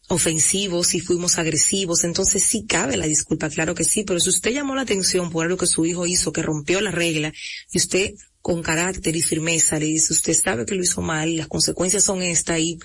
ofensivos, 0.10 0.88
si 0.88 1.02
fuimos 1.02 1.38
agresivos, 1.38 2.04
entonces 2.04 2.44
sí 2.44 2.66
cabe 2.66 2.96
la 2.96 3.08
disculpa, 3.08 3.50
claro 3.50 3.76
que 3.76 3.84
sí, 3.84 4.04
pero 4.04 4.20
si 4.20 4.30
usted 4.30 4.52
llamó 4.52 4.76
la 4.76 4.84
atención 4.84 5.30
por 5.30 5.46
algo 5.46 5.58
que 5.58 5.68
su 5.68 5.86
hijo 5.86 6.06
hizo, 6.06 6.32
que 6.32 6.42
rompió 6.42 6.80
la 6.80 6.92
regla, 6.92 7.34
y 7.72 7.78
usted 7.78 8.14
con 8.42 8.64
carácter 8.64 9.16
y 9.16 9.22
firmeza 9.22 9.80
le 9.80 9.88
dice, 9.88 10.14
usted 10.14 10.34
sabe 10.34 10.66
que 10.66 10.76
lo 10.76 10.84
hizo 10.84 11.02
mal, 11.02 11.28
y 11.28 11.38
las 11.38 11.48
consecuencias 11.48 12.04
son 12.04 12.22
estas 12.22 12.60
y 12.60 12.80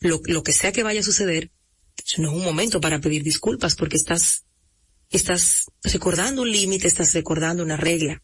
lo, 0.00 0.20
lo 0.24 0.42
que 0.42 0.52
sea 0.52 0.72
que 0.72 0.82
vaya 0.82 1.00
a 1.00 1.04
suceder, 1.04 1.52
eso 2.04 2.20
no 2.22 2.30
es 2.30 2.36
un 2.36 2.44
momento 2.44 2.80
para 2.80 3.00
pedir 3.00 3.22
disculpas 3.22 3.76
porque 3.76 3.96
estás, 3.96 4.44
estás 5.10 5.64
recordando 5.82 6.42
un 6.42 6.50
límite, 6.50 6.86
estás 6.86 7.14
recordando 7.14 7.62
una 7.62 7.76
regla. 7.76 8.22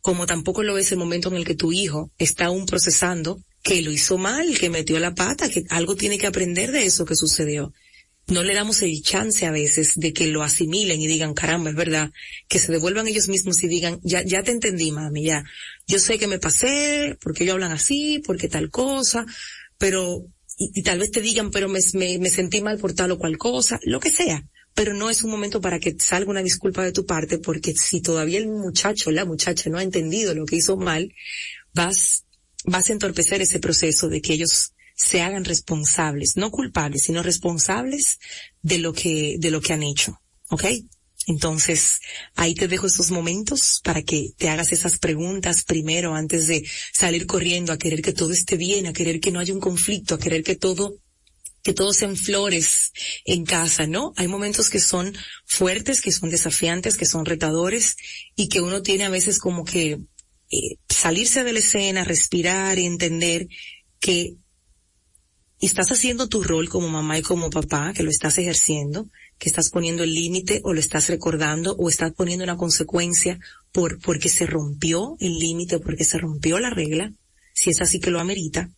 Como 0.00 0.26
tampoco 0.26 0.62
lo 0.62 0.78
es 0.78 0.92
el 0.92 0.98
momento 0.98 1.28
en 1.28 1.36
el 1.36 1.44
que 1.44 1.54
tu 1.54 1.72
hijo 1.72 2.10
está 2.18 2.46
aún 2.46 2.66
procesando 2.66 3.40
que 3.62 3.80
lo 3.80 3.92
hizo 3.92 4.18
mal, 4.18 4.58
que 4.58 4.68
metió 4.68 4.98
la 4.98 5.14
pata, 5.14 5.48
que 5.48 5.64
algo 5.70 5.94
tiene 5.94 6.18
que 6.18 6.26
aprender 6.26 6.72
de 6.72 6.84
eso 6.84 7.04
que 7.04 7.14
sucedió. 7.14 7.72
No 8.26 8.42
le 8.42 8.54
damos 8.54 8.82
el 8.82 9.00
chance 9.02 9.46
a 9.46 9.50
veces 9.50 9.92
de 9.96 10.12
que 10.12 10.26
lo 10.26 10.42
asimilen 10.42 11.00
y 11.00 11.06
digan, 11.06 11.34
caramba, 11.34 11.70
es 11.70 11.76
verdad, 11.76 12.10
que 12.48 12.58
se 12.58 12.70
devuelvan 12.70 13.08
ellos 13.08 13.28
mismos 13.28 13.62
y 13.62 13.68
digan, 13.68 14.00
ya, 14.02 14.22
ya 14.22 14.42
te 14.42 14.50
entendí, 14.50 14.92
mami, 14.92 15.24
ya. 15.24 15.44
Yo 15.86 15.98
sé 15.98 16.18
que 16.18 16.26
me 16.26 16.38
pasé, 16.38 17.16
porque 17.20 17.44
ellos 17.44 17.54
hablan 17.54 17.72
así, 17.72 18.20
porque 18.24 18.48
tal 18.48 18.70
cosa, 18.70 19.26
pero 19.78 20.24
y, 20.56 20.82
tal 20.82 20.98
vez 20.98 21.10
te 21.10 21.20
digan, 21.20 21.50
pero 21.50 21.68
me, 21.68 21.80
me, 21.94 22.30
sentí 22.30 22.60
mal 22.60 22.78
por 22.78 22.92
tal 22.92 23.12
o 23.12 23.18
cual 23.18 23.38
cosa, 23.38 23.80
lo 23.84 24.00
que 24.00 24.10
sea. 24.10 24.46
Pero 24.74 24.94
no 24.94 25.10
es 25.10 25.22
un 25.22 25.30
momento 25.30 25.60
para 25.60 25.78
que 25.78 25.96
salga 25.98 26.30
una 26.30 26.42
disculpa 26.42 26.82
de 26.84 26.92
tu 26.92 27.04
parte, 27.04 27.38
porque 27.38 27.74
si 27.74 28.00
todavía 28.00 28.38
el 28.38 28.48
muchacho, 28.48 29.10
la 29.10 29.24
muchacha 29.24 29.68
no 29.70 29.78
ha 29.78 29.82
entendido 29.82 30.34
lo 30.34 30.46
que 30.46 30.56
hizo 30.56 30.76
mal, 30.76 31.14
vas, 31.74 32.24
vas 32.64 32.88
a 32.88 32.92
entorpecer 32.92 33.42
ese 33.42 33.58
proceso 33.58 34.08
de 34.08 34.20
que 34.20 34.34
ellos 34.34 34.72
se 34.94 35.20
hagan 35.20 35.44
responsables, 35.44 36.36
no 36.36 36.50
culpables, 36.50 37.02
sino 37.02 37.22
responsables 37.22 38.18
de 38.62 38.78
lo 38.78 38.92
que, 38.92 39.36
de 39.38 39.50
lo 39.50 39.60
que 39.60 39.72
han 39.72 39.82
hecho. 39.82 40.20
¿Ok? 40.48 40.64
Entonces, 41.26 42.00
ahí 42.34 42.54
te 42.54 42.68
dejo 42.68 42.86
esos 42.86 43.10
momentos 43.10 43.80
para 43.84 44.02
que 44.02 44.32
te 44.36 44.48
hagas 44.48 44.72
esas 44.72 44.98
preguntas 44.98 45.62
primero 45.62 46.14
antes 46.14 46.48
de 46.48 46.68
salir 46.92 47.26
corriendo 47.26 47.72
a 47.72 47.78
querer 47.78 48.02
que 48.02 48.12
todo 48.12 48.32
esté 48.32 48.56
bien, 48.56 48.86
a 48.86 48.92
querer 48.92 49.20
que 49.20 49.30
no 49.30 49.38
haya 49.38 49.54
un 49.54 49.60
conflicto, 49.60 50.14
a 50.14 50.18
querer 50.18 50.42
que 50.42 50.56
todo 50.56 50.96
que 51.62 51.74
todo 51.74 51.92
sean 51.92 52.16
flores 52.16 52.92
en 53.24 53.44
casa, 53.44 53.86
¿no? 53.86 54.12
Hay 54.16 54.26
momentos 54.26 54.68
que 54.68 54.80
son 54.80 55.16
fuertes, 55.46 56.00
que 56.00 56.10
son 56.10 56.28
desafiantes, 56.28 56.96
que 56.96 57.06
son 57.06 57.24
retadores 57.24 57.96
y 58.34 58.48
que 58.48 58.60
uno 58.60 58.82
tiene 58.82 59.04
a 59.04 59.10
veces 59.10 59.38
como 59.38 59.64
que 59.64 60.00
eh, 60.50 60.76
salirse 60.88 61.44
de 61.44 61.52
la 61.52 61.60
escena, 61.60 62.02
respirar 62.02 62.80
y 62.80 62.86
entender 62.86 63.46
que 64.00 64.34
estás 65.60 65.92
haciendo 65.92 66.28
tu 66.28 66.42
rol 66.42 66.68
como 66.68 66.88
mamá 66.88 67.18
y 67.18 67.22
como 67.22 67.48
papá, 67.48 67.92
que 67.94 68.02
lo 68.02 68.10
estás 68.10 68.38
ejerciendo, 68.38 69.08
que 69.38 69.48
estás 69.48 69.70
poniendo 69.70 70.04
el 70.04 70.14
límite 70.14 70.60
o 70.64 70.72
lo 70.72 70.80
estás 70.80 71.08
recordando 71.08 71.74
o 71.76 71.88
estás 71.88 72.12
poniendo 72.12 72.44
una 72.44 72.56
consecuencia 72.56 73.38
por, 73.72 74.00
porque 74.00 74.28
se 74.28 74.46
rompió 74.46 75.16
el 75.20 75.38
límite 75.38 75.76
o 75.76 75.80
porque 75.80 76.04
se 76.04 76.18
rompió 76.18 76.58
la 76.58 76.70
regla, 76.70 77.12
si 77.52 77.70
es 77.70 77.80
así 77.80 78.00
que 78.00 78.10
lo 78.10 78.20
amerita, 78.20 78.70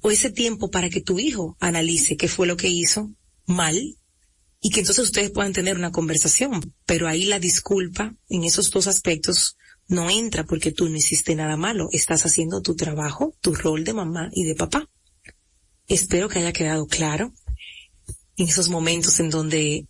o 0.00 0.10
ese 0.10 0.30
tiempo 0.30 0.70
para 0.70 0.90
que 0.90 1.00
tu 1.00 1.18
hijo 1.18 1.56
analice 1.60 2.16
qué 2.16 2.28
fue 2.28 2.46
lo 2.46 2.56
que 2.56 2.68
hizo 2.68 3.10
mal 3.46 3.96
y 4.60 4.70
que 4.70 4.80
entonces 4.80 5.04
ustedes 5.04 5.30
puedan 5.30 5.52
tener 5.52 5.76
una 5.76 5.92
conversación, 5.92 6.74
pero 6.86 7.08
ahí 7.08 7.24
la 7.24 7.38
disculpa 7.38 8.14
en 8.28 8.44
esos 8.44 8.70
dos 8.70 8.86
aspectos 8.86 9.56
no 9.86 10.10
entra 10.10 10.44
porque 10.44 10.72
tú 10.72 10.88
no 10.88 10.96
hiciste 10.96 11.34
nada 11.34 11.56
malo, 11.56 11.88
estás 11.92 12.26
haciendo 12.26 12.60
tu 12.60 12.76
trabajo, 12.76 13.34
tu 13.40 13.54
rol 13.54 13.84
de 13.84 13.94
mamá 13.94 14.28
y 14.32 14.44
de 14.44 14.54
papá. 14.54 14.88
Espero 15.86 16.28
que 16.28 16.40
haya 16.40 16.52
quedado 16.52 16.86
claro 16.86 17.32
en 18.38 18.48
esos 18.48 18.68
momentos 18.68 19.18
en 19.20 19.30
donde 19.30 19.86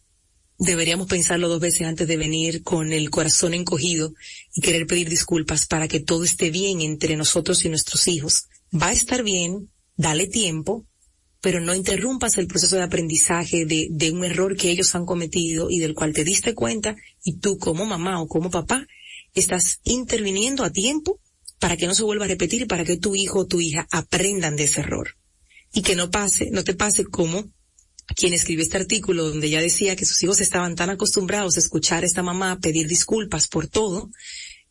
deberíamos 0.59 1.07
pensarlo 1.07 1.49
dos 1.49 1.61
veces 1.61 1.86
antes 1.86 2.09
de 2.09 2.16
venir 2.16 2.62
con 2.62 2.92
el 2.92 3.11
corazón 3.11 3.55
encogido 3.55 4.12
y 4.55 4.61
querer 4.61 4.86
pedir 4.86 5.09
disculpas 5.09 5.66
para 5.66 5.86
que 5.86 6.01
todo 6.01 6.24
esté 6.24 6.51
bien 6.51 6.80
entre 6.80 7.16
nosotros 7.16 7.64
y 7.64 7.68
nuestros 7.68 8.09
hijos. 8.09 8.49
Va 8.74 8.88
a 8.88 8.92
estar 8.92 9.22
bien, 9.22 9.70
dale 9.96 10.26
tiempo, 10.26 10.86
pero 11.40 11.61
no 11.61 11.74
interrumpas 11.74 12.38
el 12.38 12.49
proceso 12.49 12.76
de 12.76 12.82
aprendizaje 12.82 13.66
de, 13.66 14.11
un 14.11 14.24
error 14.24 14.57
que 14.57 14.70
ellos 14.70 14.94
han 14.94 15.07
cometido 15.07 15.70
y 15.70 15.78
del 15.78 15.94
cual 15.94 16.12
te 16.12 16.24
diste 16.24 16.55
cuenta 16.55 16.96
y 17.22 17.34
tú 17.34 17.59
como 17.59 17.84
mamá 17.84 18.20
o 18.20 18.26
como 18.26 18.51
papá 18.51 18.86
estás 19.34 19.80
interviniendo 19.84 20.64
a 20.64 20.70
tiempo 20.70 21.20
para 21.61 21.76
que 21.76 21.86
no 21.86 21.94
se 21.94 22.03
vuelva 22.03 22.24
a 22.24 22.28
repetir 22.28 22.62
y 22.62 22.66
para 22.66 22.84
que 22.84 22.96
tu 22.96 23.14
hijo 23.14 23.40
o 23.40 23.46
tu 23.46 23.61
hija 23.61 23.86
aprendan 23.92 24.57
de 24.57 24.64
ese 24.64 24.80
error. 24.80 25.16
Y 25.72 25.82
que 25.82 25.94
no 25.94 26.11
pase, 26.11 26.51
no 26.51 26.64
te 26.64 26.74
pase 26.74 27.05
como 27.05 27.44
quien 28.14 28.32
escribió 28.32 28.62
este 28.62 28.78
artículo 28.78 29.28
donde 29.28 29.50
ya 29.50 29.61
decía 29.61 29.96
que 29.96 30.04
sus 30.04 30.22
hijos 30.22 30.40
estaban 30.40 30.74
tan 30.74 30.90
acostumbrados 30.90 31.56
a 31.56 31.61
escuchar 31.61 32.02
a 32.02 32.06
esta 32.06 32.22
mamá 32.22 32.59
pedir 32.61 32.86
disculpas 32.88 33.48
por 33.48 33.68
todo, 33.68 34.11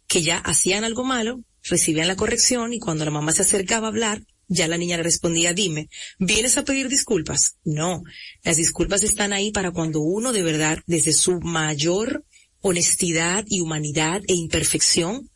que 0.08 0.22
ya 0.22 0.38
hacían 0.38 0.84
algo 0.84 1.04
malo, 1.04 1.42
recibían 1.64 2.08
la 2.08 2.16
corrección 2.16 2.74
y 2.74 2.80
cuando 2.80 3.06
la 3.06 3.12
mamá 3.12 3.32
se 3.32 3.44
acercaba 3.44 3.88
a 3.88 3.90
hablar, 3.90 4.22
ya 4.48 4.68
la 4.68 4.78
niña 4.78 4.98
le 4.98 5.04
respondía, 5.04 5.54
dime, 5.54 5.90
¿vienes 6.20 6.58
a 6.58 6.64
pedir 6.64 6.88
disculpas? 6.88 7.58
No, 7.64 8.04
las 8.44 8.58
disculpas 8.58 9.04
están 9.04 9.34
ahí 9.34 9.52
para 9.52 9.72
cuando 9.72 10.00
uno 10.00 10.32
de 10.32 10.44
verdad, 10.44 10.80
desde 10.88 11.14
su 11.14 11.40
mayor 11.42 12.24
honestidad 12.62 13.46
y 13.48 13.62
humanidad 13.62 14.22
e 14.28 14.34
imperfección, 14.34 15.30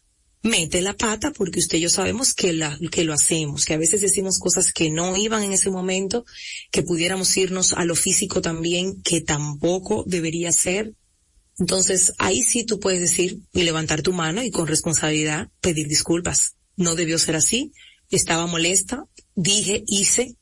mete 0.43 0.81
la 0.81 0.93
pata 0.93 1.31
porque 1.31 1.59
usted 1.59 1.77
y 1.77 1.81
yo 1.81 1.89
sabemos 1.89 2.33
que, 2.33 2.53
la, 2.53 2.77
que 2.91 3.03
lo 3.03 3.13
hacemos, 3.13 3.65
que 3.65 3.73
a 3.73 3.77
veces 3.77 4.01
decimos 4.01 4.39
cosas 4.39 4.73
que 4.73 4.89
no 4.89 5.15
iban 5.15 5.43
en 5.43 5.53
ese 5.53 5.69
momento, 5.69 6.25
que 6.71 6.81
pudiéramos 6.81 7.35
irnos 7.37 7.73
a 7.73 7.85
lo 7.85 7.95
físico 7.95 8.41
también, 8.41 9.01
que 9.03 9.21
tampoco 9.21 10.03
debería 10.07 10.51
ser. 10.51 10.93
Entonces 11.59 12.13
ahí 12.17 12.41
sí 12.41 12.63
tú 12.63 12.79
puedes 12.79 13.01
decir 13.01 13.39
y 13.53 13.63
levantar 13.63 14.01
tu 14.01 14.13
mano 14.13 14.41
y 14.41 14.51
con 14.51 14.67
responsabilidad 14.67 15.49
pedir 15.59 15.87
disculpas. 15.87 16.55
No 16.75 16.95
debió 16.95 17.19
ser 17.19 17.35
así, 17.35 17.71
estaba 18.09 18.47
molesta, 18.47 19.05
dije, 19.35 19.83
hice, 19.85 20.35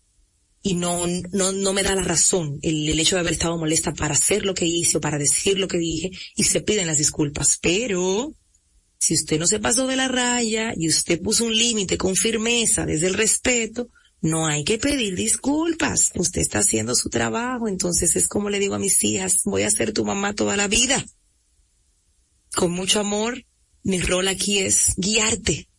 y 0.62 0.76
no, 0.76 1.06
no, 1.32 1.52
no 1.52 1.74
me 1.74 1.84
da 1.84 1.95
la 1.95 2.04
razón 2.04 2.60
el, 2.62 2.89
el, 2.89 3.00
hecho 3.00 3.16
de 3.16 3.22
haber 3.22 3.32
estado 3.32 3.58
molesta 3.58 3.93
para 3.93 4.14
hacer 4.14 4.45
lo 4.45 4.54
que 4.54 4.66
hice 4.66 4.97
o 4.97 5.02
para 5.02 5.18
decir 5.18 5.58
lo 5.58 5.70
que 5.70 5.78
dije 5.78 6.12
y 6.36 6.43
se 6.43 6.60
piden 6.60 6.88
las 6.88 6.97
disculpas. 6.97 7.58
Pero 7.62 8.34
si 9.00 9.14
usted 9.14 9.39
no 9.39 9.47
se 9.47 9.60
pasó 9.60 9.88
de 9.88 9.95
la 9.95 10.10
raya 10.10 10.74
y 10.76 10.89
usted 10.89 11.22
puso 11.22 11.45
un 11.45 11.56
límite 11.56 11.97
con 11.97 12.16
firmeza 12.16 12.86
desde 12.86 13.08
el 13.08 13.14
respeto, 13.14 13.89
no 14.22 14.45
hay 14.45 14.66
que 14.66 14.78
pedir 14.78 15.16
disculpas. 15.16 16.12
Usted 16.16 16.41
está 16.41 16.60
haciendo 16.60 16.93
su 16.95 17.10
trabajo, 17.10 17.70
entonces 17.70 18.18
es 18.18 18.28
como 18.28 18.50
le 18.50 18.60
digo 18.60 18.76
a 18.76 18.80
mis 18.80 19.02
hijas, 19.06 19.41
voy 19.45 19.64
a 19.64 19.72
ser 19.72 19.93
tu 19.93 20.04
mamá 20.04 20.36
toda 20.36 20.58
la 20.58 20.68
vida. 20.68 21.04
Con 22.54 22.72
mucho 22.72 23.00
amor, 23.00 23.45
mi 23.84 24.02
rol 24.02 24.28
aquí 24.28 24.60
es 24.60 24.93
guiarte. 24.97 25.70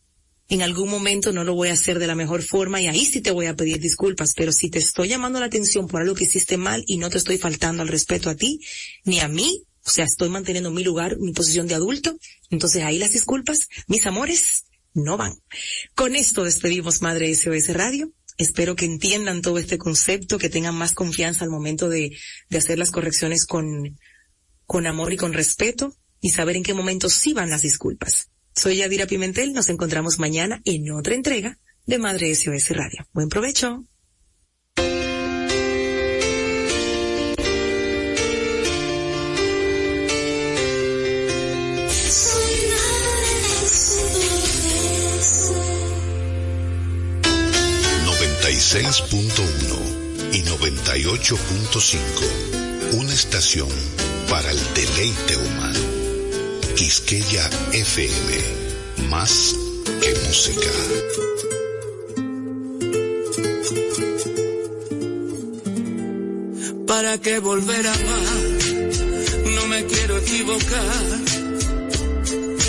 En 0.48 0.62
algún 0.62 0.88
momento 0.88 1.32
no 1.32 1.44
lo 1.44 1.54
voy 1.54 1.68
a 1.68 1.74
hacer 1.74 1.98
de 1.98 2.06
la 2.06 2.14
mejor 2.14 2.42
forma 2.42 2.80
y 2.80 2.88
ahí 2.88 3.04
sí 3.04 3.20
te 3.20 3.30
voy 3.30 3.46
a 3.46 3.54
pedir 3.54 3.78
disculpas, 3.78 4.32
pero 4.34 4.50
si 4.50 4.70
te 4.70 4.78
estoy 4.78 5.08
llamando 5.08 5.38
la 5.38 5.46
atención 5.46 5.86
por 5.86 6.00
algo 6.00 6.14
que 6.14 6.24
hiciste 6.24 6.56
mal 6.56 6.82
y 6.86 6.96
no 6.96 7.10
te 7.10 7.18
estoy 7.18 7.36
faltando 7.36 7.82
al 7.82 7.88
respeto 7.88 8.30
a 8.30 8.34
ti, 8.34 8.60
ni 9.04 9.20
a 9.20 9.28
mí, 9.28 9.62
o 9.84 9.90
sea, 9.90 10.04
estoy 10.04 10.28
manteniendo 10.28 10.70
mi 10.70 10.84
lugar, 10.84 11.18
mi 11.18 11.32
posición 11.32 11.66
de 11.66 11.74
adulto. 11.74 12.16
Entonces 12.50 12.82
ahí 12.82 12.98
las 12.98 13.12
disculpas, 13.12 13.68
mis 13.86 14.06
amores, 14.06 14.64
no 14.94 15.16
van. 15.16 15.34
Con 15.94 16.16
esto 16.16 16.44
despedimos 16.44 17.02
Madre 17.02 17.34
SOS 17.34 17.68
Radio. 17.74 18.12
Espero 18.36 18.74
que 18.74 18.86
entiendan 18.86 19.42
todo 19.42 19.58
este 19.58 19.78
concepto, 19.78 20.38
que 20.38 20.48
tengan 20.48 20.74
más 20.74 20.92
confianza 20.92 21.44
al 21.44 21.50
momento 21.50 21.88
de, 21.88 22.16
hacer 22.56 22.78
las 22.78 22.90
correcciones 22.90 23.46
con, 23.46 23.98
con 24.66 24.86
amor 24.86 25.12
y 25.12 25.16
con 25.16 25.32
respeto 25.32 25.94
y 26.20 26.30
saber 26.30 26.56
en 26.56 26.62
qué 26.62 26.74
momento 26.74 27.08
sí 27.08 27.32
van 27.32 27.50
las 27.50 27.62
disculpas. 27.62 28.30
Soy 28.54 28.76
Yadira 28.76 29.06
Pimentel, 29.06 29.52
nos 29.52 29.68
encontramos 29.68 30.18
mañana 30.18 30.60
en 30.64 30.90
otra 30.92 31.14
entrega 31.14 31.58
de 31.86 31.98
Madre 31.98 32.34
SOS 32.34 32.70
Radio. 32.70 33.06
Buen 33.12 33.28
provecho. 33.28 33.84
Uno 48.72 48.86
y 50.32 50.42
98.5. 50.42 51.98
Una 52.92 53.12
estación 53.12 53.68
para 54.28 54.48
el 54.52 54.58
deleite 54.74 55.36
humano. 55.38 55.80
Quisqueya 56.76 57.50
FM. 57.72 59.08
Más 59.08 59.56
que 60.00 60.14
música. 60.24 60.70
¿Para 66.86 67.18
qué 67.18 67.40
volver 67.40 67.86
a 67.88 67.92
amar? 67.92 68.38
No 69.46 69.66
me 69.66 69.84
quiero 69.86 70.16
equivocar. 70.18 71.18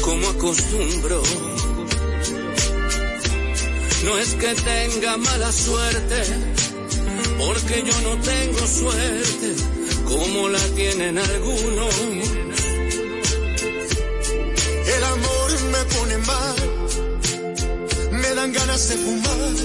Como 0.02 0.30
acostumbro 0.30 1.22
no 4.04 4.18
es 4.18 4.34
que 4.36 4.56
tenga 4.56 5.18
mala 5.18 5.52
suerte, 5.52 6.22
porque 7.38 7.84
yo 7.86 8.02
no 8.02 8.22
tengo 8.22 8.68
suerte 8.68 9.56
como 10.06 10.50
la 10.50 10.60
tienen 10.76 11.18
algunos. 11.18 11.96
El 14.96 15.04
amor 15.04 15.52
me 15.74 15.86
pone 15.96 16.18
mal, 16.18 16.56
me 18.12 18.36
dan 18.36 18.52
ganas 18.52 18.90
de 18.90 18.98
fumar 18.98 19.56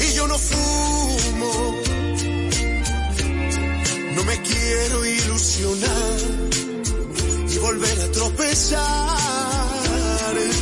y 0.00 0.12
yo 0.14 0.28
no 0.28 0.38
fumo. 0.38 1.82
No 4.14 4.24
me 4.24 4.42
quiero 4.42 5.04
ilusionar 5.04 6.18
y 7.48 7.58
volver 7.58 8.00
a 8.00 8.12
tropezar 8.12 9.12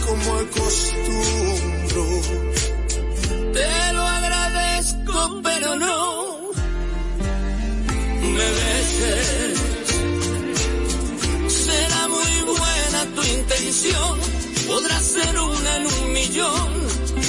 como 0.06 0.34
acostumbro. 0.38 1.69
Te 3.52 3.92
lo 3.92 4.02
agradezco, 4.02 5.40
pero 5.42 5.76
no 5.76 6.50
me 8.36 8.46
beses. 8.60 9.58
Será 11.48 12.08
muy 12.08 12.56
buena 12.56 13.00
tu 13.14 13.22
intención, 13.22 14.18
podrá 14.68 15.00
ser 15.00 15.38
una 15.38 15.76
en 15.76 15.86
un 15.86 16.12
millón, 16.12 16.68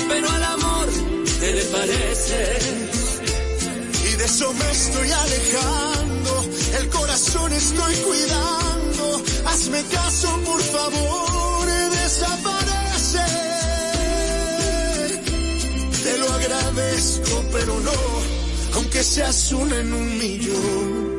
pero 0.07 0.29
al 0.29 0.43
amor, 0.43 0.87
¿qué 1.39 1.51
le 1.53 1.63
parece? 1.65 2.39
Y 4.09 4.15
de 4.15 4.25
eso 4.25 4.53
me 4.53 4.71
estoy 4.71 5.11
alejando, 5.11 6.45
el 6.79 6.89
corazón 6.89 7.51
estoy 7.51 7.95
cuidando. 7.95 9.21
Hazme 9.47 9.83
caso, 9.91 10.29
por 10.45 10.61
favor, 10.61 11.65
desaparece 11.91 12.50
agradezco, 16.61 17.43
pero 17.51 17.79
no, 17.79 17.91
aunque 18.75 19.03
seas 19.03 19.51
una 19.51 19.79
en 19.79 19.93
un 19.93 20.17
millón. 20.17 21.11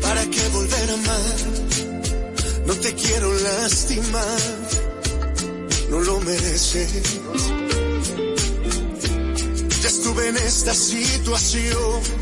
¿Para 0.00 0.24
qué 0.26 0.48
volver 0.48 0.90
a 0.90 0.94
amar? 0.94 1.38
No 2.66 2.74
te 2.74 2.94
quiero 2.94 3.32
lastimar, 3.34 4.40
no 5.90 6.00
lo 6.00 6.20
mereces. 6.20 7.20
Ya 9.82 9.88
estuve 9.88 10.28
en 10.28 10.36
esta 10.36 10.72
situación 10.74 12.21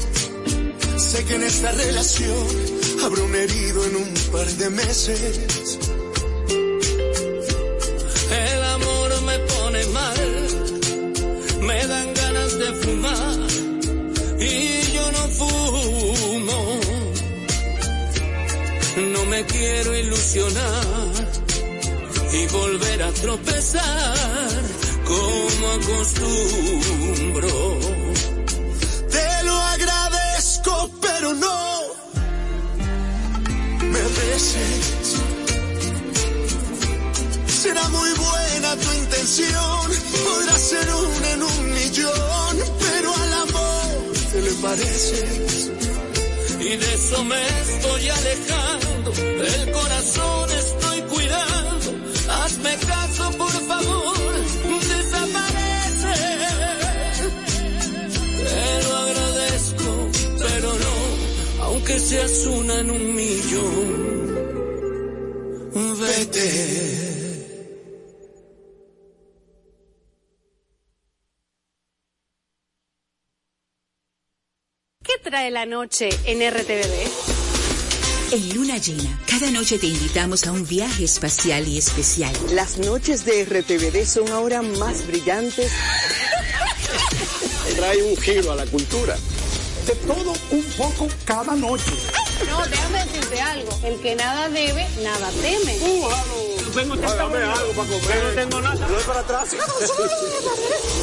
Que 1.27 1.35
en 1.37 1.43
esta 1.45 1.71
relación 1.71 2.47
habrá 3.05 3.23
un 3.23 3.35
herido 3.35 3.85
en 3.85 3.97
un 3.97 4.15
par 4.33 4.47
de 4.47 4.71
meses. 4.71 5.79
El 8.31 8.65
amor 8.65 9.23
me 9.23 9.39
pone 9.39 9.87
mal, 9.87 10.49
me 11.61 11.87
dan 11.87 12.15
ganas 12.15 12.59
de 12.59 12.73
fumar 12.73 13.39
y 14.41 14.93
yo 14.93 15.13
no 15.13 15.29
fumo. 15.39 16.81
No 19.13 19.25
me 19.27 19.45
quiero 19.45 19.95
ilusionar 19.95 21.29
y 22.33 22.47
volver 22.47 23.03
a 23.03 23.13
tropezar 23.13 24.63
como 25.05 25.71
acostumbro. 25.79 27.51
Te 44.71 44.77
le 44.77 44.83
pareces. 44.83 45.71
Y 46.61 46.77
de 46.77 46.95
eso 46.95 47.25
me 47.25 47.49
estoy 47.61 48.09
alejando, 48.09 49.13
el 49.13 49.71
corazón 49.73 50.51
estoy 50.51 51.01
cuidando. 51.03 51.91
Hazme 52.29 52.77
caso, 52.87 53.31
por 53.39 53.51
favor, 53.51 54.15
desaparece. 54.93 56.15
Te 58.45 58.89
lo 58.89 58.97
agradezco, 58.97 60.11
pero 60.39 60.73
no, 60.85 61.65
aunque 61.65 61.99
seas 61.99 62.47
una 62.47 62.81
en 62.81 62.91
un 62.91 63.15
millón. 63.15 64.21
Vete. 66.01 67.00
¿Qué 75.41 75.45
trae 75.45 75.53
la 75.53 75.65
noche 75.65 76.11
en 76.27 76.47
RTVD? 76.51 77.09
En 78.33 78.55
Luna 78.55 78.77
Llena, 78.77 79.19
cada 79.27 79.51
noche 79.51 79.79
te 79.79 79.87
invitamos 79.87 80.47
a 80.47 80.53
un 80.53 80.67
viaje 80.67 81.05
espacial 81.05 81.67
y 81.67 81.79
especial. 81.79 82.31
Las 82.53 82.77
noches 82.77 83.25
de 83.25 83.47
RTVD 83.47 84.05
son 84.05 84.29
ahora 84.33 84.61
más 84.61 85.07
brillantes. 85.07 85.73
Trae 87.75 88.03
un 88.03 88.19
giro 88.19 88.53
a 88.53 88.57
la 88.57 88.67
cultura. 88.67 89.17
De 89.87 89.95
todo 90.07 90.35
un 90.51 90.63
poco 90.77 91.09
cada 91.25 91.57
noche. 91.57 91.93
No, 92.47 92.67
déjame 92.67 93.05
decirte 93.07 93.41
algo. 93.41 93.81
El 93.83 93.99
que 94.03 94.17
nada 94.17 94.51
debe, 94.51 94.87
nada 95.03 95.31
teme. 95.41 95.79
Hágame 97.03 97.39
algo 97.39 97.73
para 97.73 97.89
comer. 97.89 98.25
no 98.25 98.31
tengo 98.35 98.61
nada. 98.61 98.87
No 98.87 98.99
para 99.07 99.21
atrás. 99.21 99.49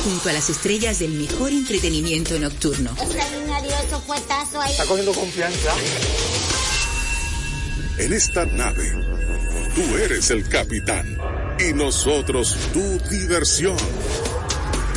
Junto 0.03 0.29
a 0.29 0.33
las 0.33 0.49
estrellas 0.49 0.99
del 0.99 1.11
mejor 1.11 1.51
entretenimiento 1.51 2.39
nocturno. 2.39 2.91
Extraordinario 2.91 3.56
fuetazo 3.95 4.61
ahí. 4.61 4.71
Está 4.71 4.85
cogiendo 4.85 5.13
confianza. 5.13 5.73
En 7.97 8.13
esta 8.13 8.45
nave, 8.45 8.93
tú 9.73 9.97
eres 9.97 10.29
el 10.29 10.47
capitán 10.47 11.17
y 11.59 11.73
nosotros 11.73 12.55
tu 12.73 12.99
diversión. 13.09 13.77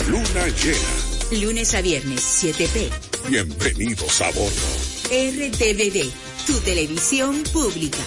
Luna 0.09 0.49
llena. 0.49 1.45
Lunes 1.47 1.75
a 1.75 1.81
viernes, 1.81 2.21
7p. 2.43 2.91
Bienvenidos 3.29 4.21
a 4.21 4.31
bordo. 4.33 4.51
RTVD, 5.09 6.11
tu 6.47 6.59
televisión 6.61 7.43
pública. 7.53 7.99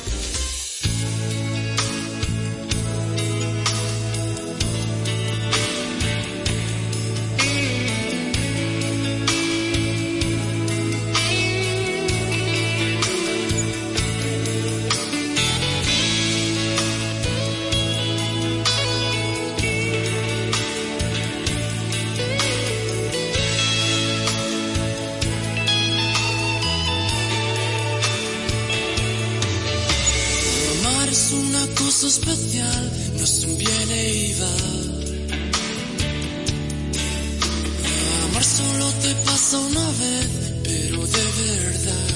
De 41.13 41.57
verdad. 41.57 42.13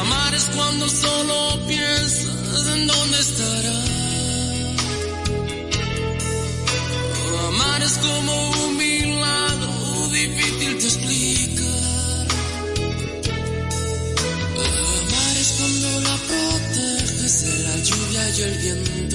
Amar 0.00 0.34
es 0.34 0.44
cuando 0.54 0.88
solo 0.88 1.66
piensas 1.66 2.66
en 2.74 2.86
dónde 2.86 3.20
estará. 3.20 3.80
Amar 7.48 7.82
es 7.82 7.98
como 7.98 8.50
un 8.64 8.76
milagro 8.76 10.08
difícil 10.12 10.78
de 10.78 10.84
explicar. 10.84 12.26
Amar 14.56 15.36
es 15.38 15.50
cuando 15.58 16.00
la 16.00 16.16
proteges 16.28 17.34
de 17.44 17.58
la 17.64 17.76
lluvia 17.78 18.30
y 18.36 18.42
el 18.42 18.58
viento. 18.58 19.09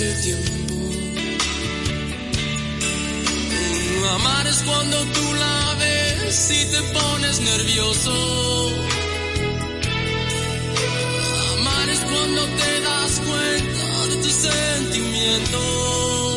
Del 0.00 0.20
tiempo. 0.22 0.50
Amar 4.14 4.46
es 4.46 4.62
cuando 4.62 4.96
tú 4.96 5.34
la 5.34 5.74
ves 5.78 6.50
y 6.50 6.64
te 6.72 6.82
pones 6.98 7.40
nervioso. 7.40 8.72
Amar 11.58 11.88
es 11.90 12.00
cuando 12.00 12.46
te 12.46 12.80
das 12.80 13.20
cuenta 13.28 14.06
de 14.06 14.16
tus 14.22 14.32
sentimientos. 14.32 16.29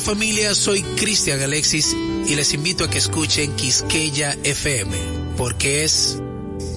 Familia? 0.00 0.54
Soy 0.54 0.82
Cristian 0.82 1.40
Alexis 1.40 1.96
y 2.26 2.34
les 2.34 2.52
invito 2.54 2.84
a 2.84 2.90
que 2.90 2.98
escuchen 2.98 3.54
Quisqueya 3.56 4.36
FM 4.42 4.96
porque 5.36 5.84
es 5.84 6.18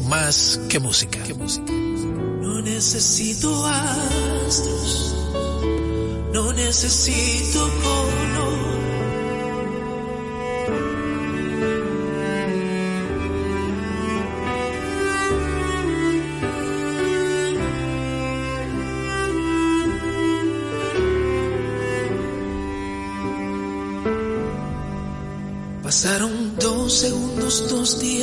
más 0.06 0.60
que 0.70 0.80
música. 0.80 1.20
No 2.42 2.62
necesito 2.62 3.66
astros 3.66 5.14
no 6.34 6.52
necesito 6.52 7.60
color. 7.84 8.73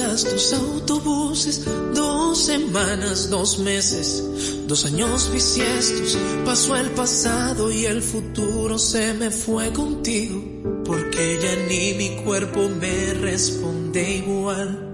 Días, 0.01 0.25
dos 0.25 0.53
autobuses, 0.53 1.65
dos 1.95 2.39
semanas, 2.39 3.31
dos 3.31 3.59
meses, 3.59 4.23
dos 4.67 4.85
años 4.85 5.31
bisiestos. 5.33 6.17
Pasó 6.45 6.77
el 6.77 6.91
pasado 6.91 7.71
y 7.71 7.85
el 7.85 8.03
futuro 8.03 8.79
se 8.79 9.15
me 9.15 9.31
fue 9.31 9.73
contigo, 9.73 10.43
porque 10.85 11.39
ya 11.43 11.57
ni 11.69 11.95
mi 11.95 12.23
cuerpo 12.25 12.69
me 12.69 13.15
responde 13.15 14.17
igual. 14.17 14.87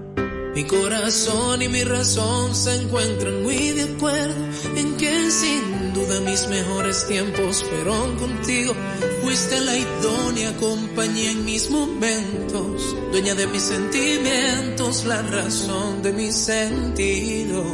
Mi 0.53 0.63
corazón 0.63 1.61
y 1.61 1.67
mi 1.67 1.83
razón 1.83 2.55
se 2.55 2.75
encuentran 2.81 3.43
muy 3.43 3.73
de 3.73 3.83
acuerdo 3.83 4.35
en 4.75 4.97
que 4.97 5.29
sin 5.29 5.66
duda 5.97 6.19
mis 6.21 6.47
mejores 6.47 7.07
tiempos 7.07 7.63
fueron 7.63 8.15
contigo. 8.17 8.75
Fuiste 9.21 9.59
la 9.61 9.75
idónea 9.75 10.55
compañía 10.57 11.31
en 11.31 11.43
mis 11.43 11.69
momentos, 11.69 12.95
dueña 13.11 13.33
de 13.33 13.47
mis 13.47 13.63
sentimientos, 13.63 15.05
la 15.05 15.21
razón 15.23 16.01
de 16.03 16.13
mis 16.13 16.35
sentidos. 16.35 17.65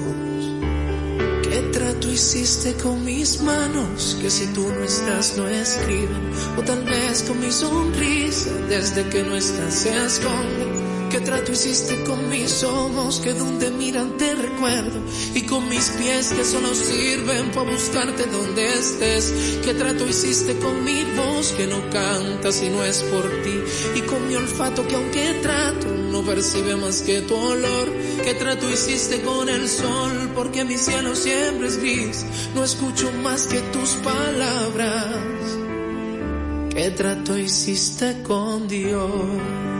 ¿Qué 1.43 1.61
trato 1.73 2.09
hiciste 2.09 2.73
con 2.75 3.03
mis 3.03 3.41
manos 3.41 4.17
que 4.21 4.29
si 4.29 4.47
tú 4.53 4.67
no 4.69 4.83
estás 4.83 5.35
no 5.37 5.47
escriben? 5.47 6.31
O 6.57 6.61
tal 6.61 6.83
vez 6.83 7.23
con 7.23 7.39
mi 7.39 7.51
sonrisa 7.51 8.51
desde 8.69 9.07
que 9.09 9.23
no 9.23 9.35
estás 9.35 9.73
se 9.73 10.05
esconde. 10.05 10.72
¿Qué 11.13 11.19
trato 11.19 11.51
hiciste 11.51 12.03
con 12.05 12.27
mis 12.31 12.63
ojos 12.63 13.19
que 13.19 13.35
donde 13.35 13.69
miran 13.69 14.17
te 14.17 14.33
recuerdo? 14.33 14.99
Y 15.35 15.43
con 15.43 15.69
mis 15.69 15.91
pies 15.91 16.33
que 16.33 16.43
solo 16.43 16.73
sirven 16.73 17.51
para 17.51 17.69
buscarte 17.69 18.25
donde 18.25 18.67
estés. 18.73 19.59
¿Qué 19.63 19.75
trato 19.75 20.07
hiciste 20.07 20.57
con 20.57 20.83
mi 20.83 21.03
voz 21.15 21.51
que 21.51 21.67
no 21.67 21.87
canta 21.91 22.51
si 22.51 22.67
no 22.69 22.83
es 22.83 23.03
por 23.03 23.29
ti? 23.43 23.53
Y 23.95 24.01
con 24.01 24.27
mi 24.27 24.33
olfato 24.33 24.87
que 24.87 24.95
aunque 24.95 25.35
trato 25.43 25.85
no 26.11 26.23
percibe 26.23 26.77
más 26.77 27.03
que 27.03 27.21
tu 27.21 27.35
olor. 27.35 27.93
¿Qué 28.23 28.33
trato 28.33 28.67
hiciste 28.71 29.21
con 29.21 29.49
el 29.49 29.69
sol? 29.69 30.31
Porque 30.33 30.65
mi 30.65 30.79
cielo 30.79 31.15
siempre 31.15 31.67
es 31.67 31.77
gris. 31.77 32.25
No 32.55 32.63
escucho 32.63 33.11
más 33.21 33.45
que 33.45 33.59
tus 33.59 33.91
palabras. 33.97 35.15
¿Qué 36.71 36.89
trato 36.89 37.37
hiciste 37.37 38.23
con 38.23 38.67
Dios? 38.67 39.72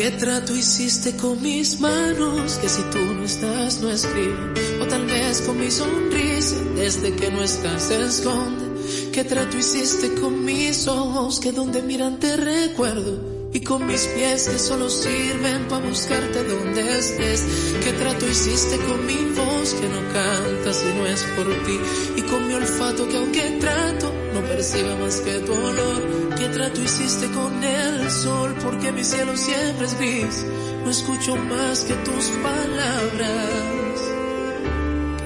¿Qué 0.00 0.12
trato 0.12 0.56
hiciste 0.56 1.14
con 1.14 1.42
mis 1.42 1.78
manos? 1.78 2.54
Que 2.54 2.70
si 2.70 2.80
tú 2.84 3.00
no 3.00 3.22
estás 3.22 3.82
no 3.82 3.90
escriben. 3.90 4.54
O 4.80 4.86
tal 4.86 5.04
vez 5.04 5.42
con 5.42 5.60
mi 5.60 5.70
sonrisa 5.70 6.56
desde 6.74 7.12
que 7.12 7.30
no 7.30 7.42
estás 7.42 7.82
se 7.82 8.00
esconde. 8.00 8.80
¿Qué 9.12 9.24
trato 9.24 9.58
hiciste 9.58 10.14
con 10.14 10.42
mis 10.42 10.88
ojos 10.88 11.38
que 11.38 11.52
donde 11.52 11.82
miran 11.82 12.18
te 12.18 12.34
recuerdo? 12.34 13.50
Y 13.52 13.60
con 13.60 13.86
mis 13.86 14.06
pies 14.06 14.48
que 14.48 14.58
solo 14.58 14.88
sirven 14.88 15.68
para 15.68 15.86
buscarte 15.86 16.44
donde 16.44 16.98
estés. 16.98 17.44
¿Qué 17.84 17.92
trato 17.92 18.26
hiciste 18.26 18.78
con 18.78 19.04
mi 19.04 19.22
voz 19.36 19.74
que 19.74 19.86
no 19.86 20.00
canta 20.14 20.72
si 20.72 20.86
no 20.94 21.04
es 21.04 21.22
por 21.36 21.46
ti? 21.66 21.78
Y 22.16 22.22
con 22.22 22.48
mi 22.48 22.54
olfato 22.54 23.06
que 23.06 23.18
aunque 23.18 23.58
trato 23.60 24.10
no 24.32 24.40
percibe 24.48 24.96
más 24.96 25.20
que 25.20 25.40
tu 25.40 25.52
olor. 25.52 26.19
¿Qué 26.40 26.48
trato 26.48 26.80
hiciste 26.80 27.30
con 27.32 27.62
el 27.62 28.10
sol? 28.10 28.54
Porque 28.64 28.90
mi 28.92 29.04
cielo 29.04 29.36
siempre 29.36 29.84
es 29.84 29.98
gris. 29.98 30.46
No 30.82 30.90
escucho 30.90 31.36
más 31.36 31.84
que 31.84 31.92
tus 31.96 32.28
palabras. 32.42 34.00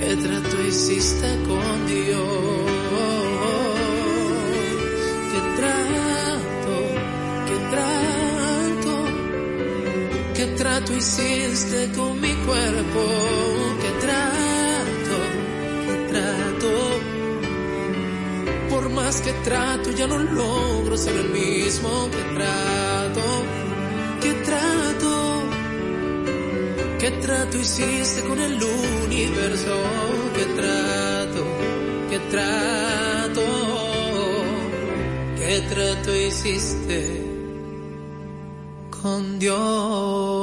¿Qué 0.01 0.17
trato 0.17 0.61
hiciste 0.67 1.29
con 1.47 1.87
Dios? 1.87 2.69
¿Qué 5.31 5.41
trato? 5.61 6.77
¿Qué 7.47 7.57
trato? 7.71 8.95
¿Qué 10.35 10.47
trato 10.59 10.97
hiciste 10.97 11.93
con 11.97 12.21
mi 12.21 12.35
cuerpo? 12.45 13.03
¿Qué 13.81 13.91
trato? 14.05 14.54
Más 19.15 19.23
que 19.23 19.33
trato 19.45 19.93
ya 19.93 20.09
no 20.09 20.19
logro 20.19 20.97
ser 20.97 21.15
el 21.15 21.29
mismo 21.29 22.11
que 22.11 22.23
trato. 22.35 23.23
¿Qué 24.21 24.33
trato? 24.49 25.43
¿Qué 26.99 27.11
trato 27.23 27.57
hiciste 27.57 28.23
con 28.23 28.41
el 28.41 28.61
universo? 28.61 29.77
¿Qué 30.35 30.45
trato? 30.61 31.45
¿Qué 32.11 32.19
trato? 32.33 33.45
¿Qué 35.39 35.61
trato 35.73 36.17
hiciste 36.17 37.01
con 39.01 39.39
Dios? 39.39 40.34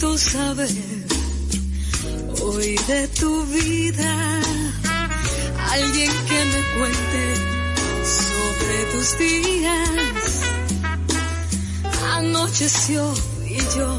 Necesito 0.00 0.16
saber 0.30 0.70
hoy 2.40 2.76
de 2.86 3.08
tu 3.18 3.46
vida. 3.46 4.40
Alguien 5.72 6.12
que 6.28 6.44
me 6.52 6.62
cuente 6.78 7.34
sobre 8.04 8.84
tus 8.92 9.18
días. 9.18 10.42
Anocheció 12.12 13.12
y 13.44 13.56
yo 13.76 13.98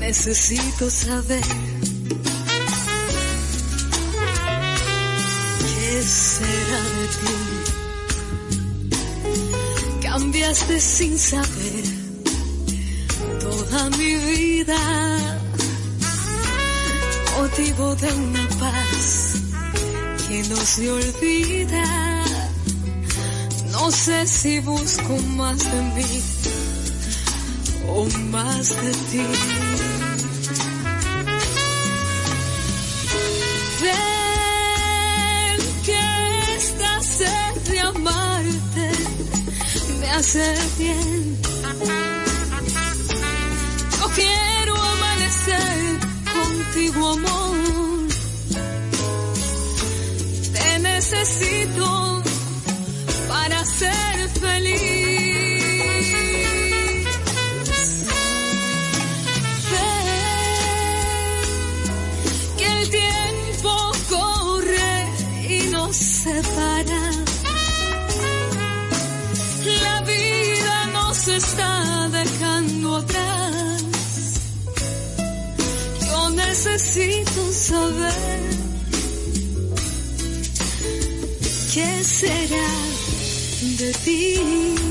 necesito 0.00 0.88
saber. 0.88 1.44
¿Qué 5.60 6.02
será 6.02 6.82
de 6.96 7.06
ti? 7.18 7.36
cambiaste 10.00 10.80
sin 10.80 11.18
saber 11.18 11.97
de 17.58 18.12
una 18.12 18.48
paz 18.60 19.34
que 20.28 20.42
no 20.44 20.56
se 20.56 20.88
olvida. 20.92 22.24
No 23.72 23.90
sé 23.90 24.26
si 24.28 24.60
busco 24.60 25.16
más 25.36 25.58
de 25.64 25.82
mí 25.96 26.22
o 27.88 28.04
más 28.30 28.68
de 28.68 28.92
ti. 29.10 29.26
Ven 33.82 33.98
que 35.84 36.00
esta 36.56 37.02
sed 37.02 37.54
de 37.72 37.80
amarte 37.80 38.92
me 40.00 40.10
hace 40.10 40.54
bien. 40.78 42.17
Amor. 46.86 48.08
Te 50.52 50.78
necesito 50.78 52.22
para 53.28 53.64
ser 53.64 54.28
feliz. 54.40 54.97
Necesito 76.78 77.52
saber 77.52 78.50
qué 81.74 82.04
será 82.04 82.70
de 83.78 83.92
ti. 84.04 84.87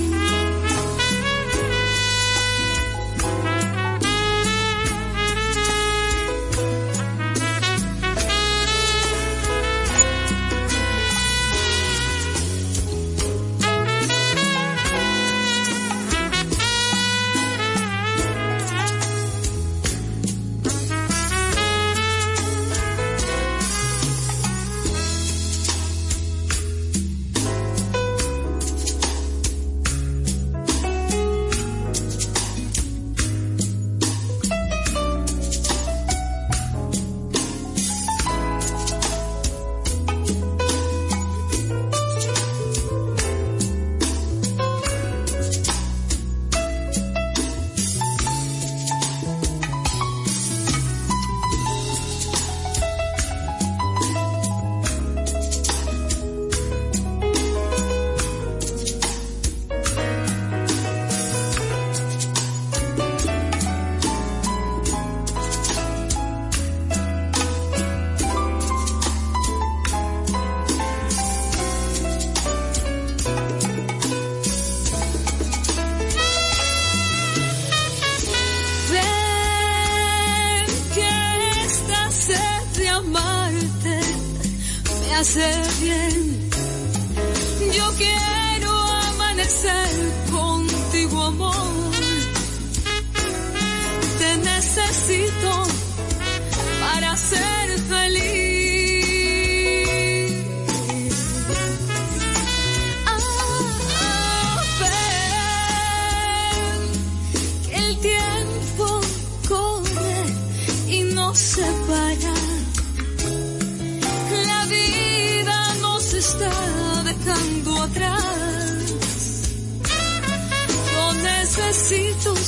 hace 85.19 85.51
bien. 85.81 86.49
Yo 87.73 87.85
quiero 87.97 88.71
amanecer 89.09 89.89
contigo, 90.31 91.23
amor. 91.23 91.91
Te 94.19 94.37
necesito 94.37 95.51
para 96.79 97.17
ser 97.17 97.79
feliz. 97.89 98.36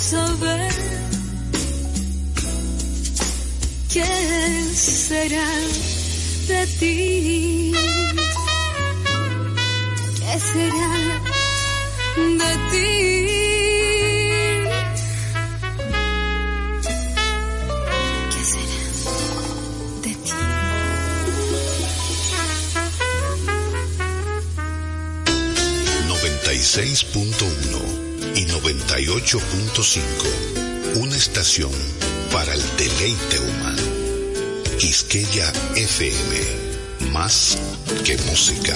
saber 0.09 0.71
qué 3.93 4.05
será 4.73 5.49
de 6.47 6.61
ti, 6.79 7.71
qué 10.19 10.33
será 10.49 10.91
de 12.41 12.51
ti. 12.71 12.85
¿Qué 18.31 18.41
será 18.51 18.81
de 20.03 20.13
ti? 20.25 20.39
Noventa 26.07 26.51
y 26.53 26.61
seis 26.75 27.03
punto 27.03 27.45
uno 27.45 27.68
una 30.95 31.15
estación 31.15 31.71
para 32.31 32.51
el 32.53 32.61
deleite 32.75 33.39
humano. 33.39 33.81
Quisqueya 34.79 35.53
FM. 35.75 37.11
Más 37.11 37.57
que 38.03 38.17
música. 38.17 38.75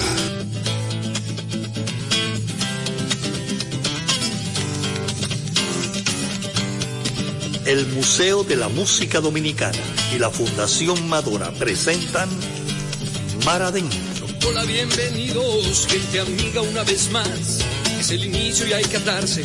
El 7.66 7.86
Museo 7.88 8.44
de 8.44 8.54
la 8.54 8.68
Música 8.68 9.20
Dominicana 9.20 9.78
y 10.14 10.20
la 10.20 10.30
Fundación 10.30 11.08
Madora 11.08 11.50
presentan 11.54 12.28
Mar 13.44 13.62
Adentro. 13.62 14.26
Hola, 14.46 14.64
bienvenidos, 14.64 15.88
gente 15.88 16.20
amiga, 16.20 16.62
una 16.62 16.84
vez 16.84 17.10
más. 17.10 17.64
Es 17.98 18.10
el 18.12 18.24
inicio 18.24 18.68
y 18.68 18.74
hay 18.74 18.84
que 18.84 18.98
atarse 18.98 19.44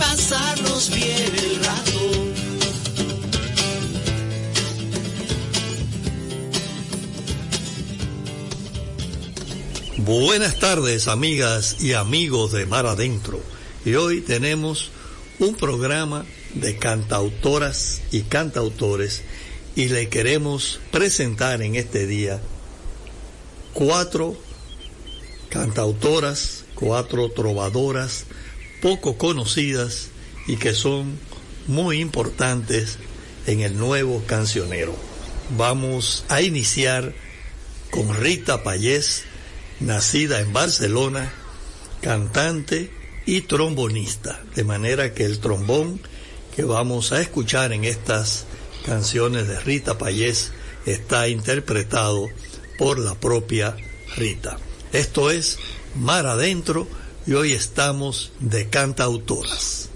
pasarnos 0.00 0.90
bien 0.94 1.36
el 1.36 1.64
rato. 1.64 2.00
Buenas 9.98 10.58
tardes 10.58 11.06
amigas 11.06 11.76
y 11.80 11.92
amigos 11.92 12.52
de 12.52 12.64
Mar 12.66 12.86
Adentro. 12.86 13.40
Y 13.84 13.94
hoy 13.94 14.22
tenemos 14.22 14.90
un 15.38 15.54
programa 15.54 16.24
de 16.54 16.78
cantautoras 16.78 18.00
y 18.10 18.22
cantautores 18.22 19.22
y 19.76 19.88
le 19.88 20.08
queremos 20.08 20.80
presentar 20.90 21.62
en 21.62 21.76
este 21.76 22.06
día 22.06 22.40
cuatro 23.74 24.36
cantautoras, 25.50 26.64
cuatro 26.74 27.30
trovadoras, 27.30 28.24
poco 28.80 29.16
conocidas 29.16 30.08
y 30.46 30.56
que 30.56 30.74
son 30.74 31.18
muy 31.66 32.00
importantes 32.00 32.98
en 33.46 33.60
el 33.60 33.78
nuevo 33.78 34.22
cancionero. 34.26 34.94
Vamos 35.56 36.24
a 36.28 36.42
iniciar 36.42 37.12
con 37.90 38.14
Rita 38.14 38.62
Payés, 38.62 39.24
nacida 39.80 40.40
en 40.40 40.52
Barcelona, 40.52 41.32
cantante 42.00 42.90
y 43.26 43.42
trombonista, 43.42 44.42
de 44.54 44.64
manera 44.64 45.12
que 45.14 45.24
el 45.24 45.40
trombón 45.40 46.00
que 46.54 46.64
vamos 46.64 47.12
a 47.12 47.20
escuchar 47.20 47.72
en 47.72 47.84
estas 47.84 48.46
canciones 48.84 49.48
de 49.48 49.60
Rita 49.60 49.98
Payés 49.98 50.52
está 50.86 51.28
interpretado 51.28 52.28
por 52.78 52.98
la 52.98 53.14
propia 53.14 53.76
Rita. 54.16 54.58
Esto 54.92 55.30
es 55.30 55.58
Mar 55.94 56.26
Adentro 56.26 56.88
y 57.30 57.34
hoy 57.34 57.52
estamos 57.52 58.32
de 58.40 58.68
canta 58.68 59.04
autoras. 59.04 59.88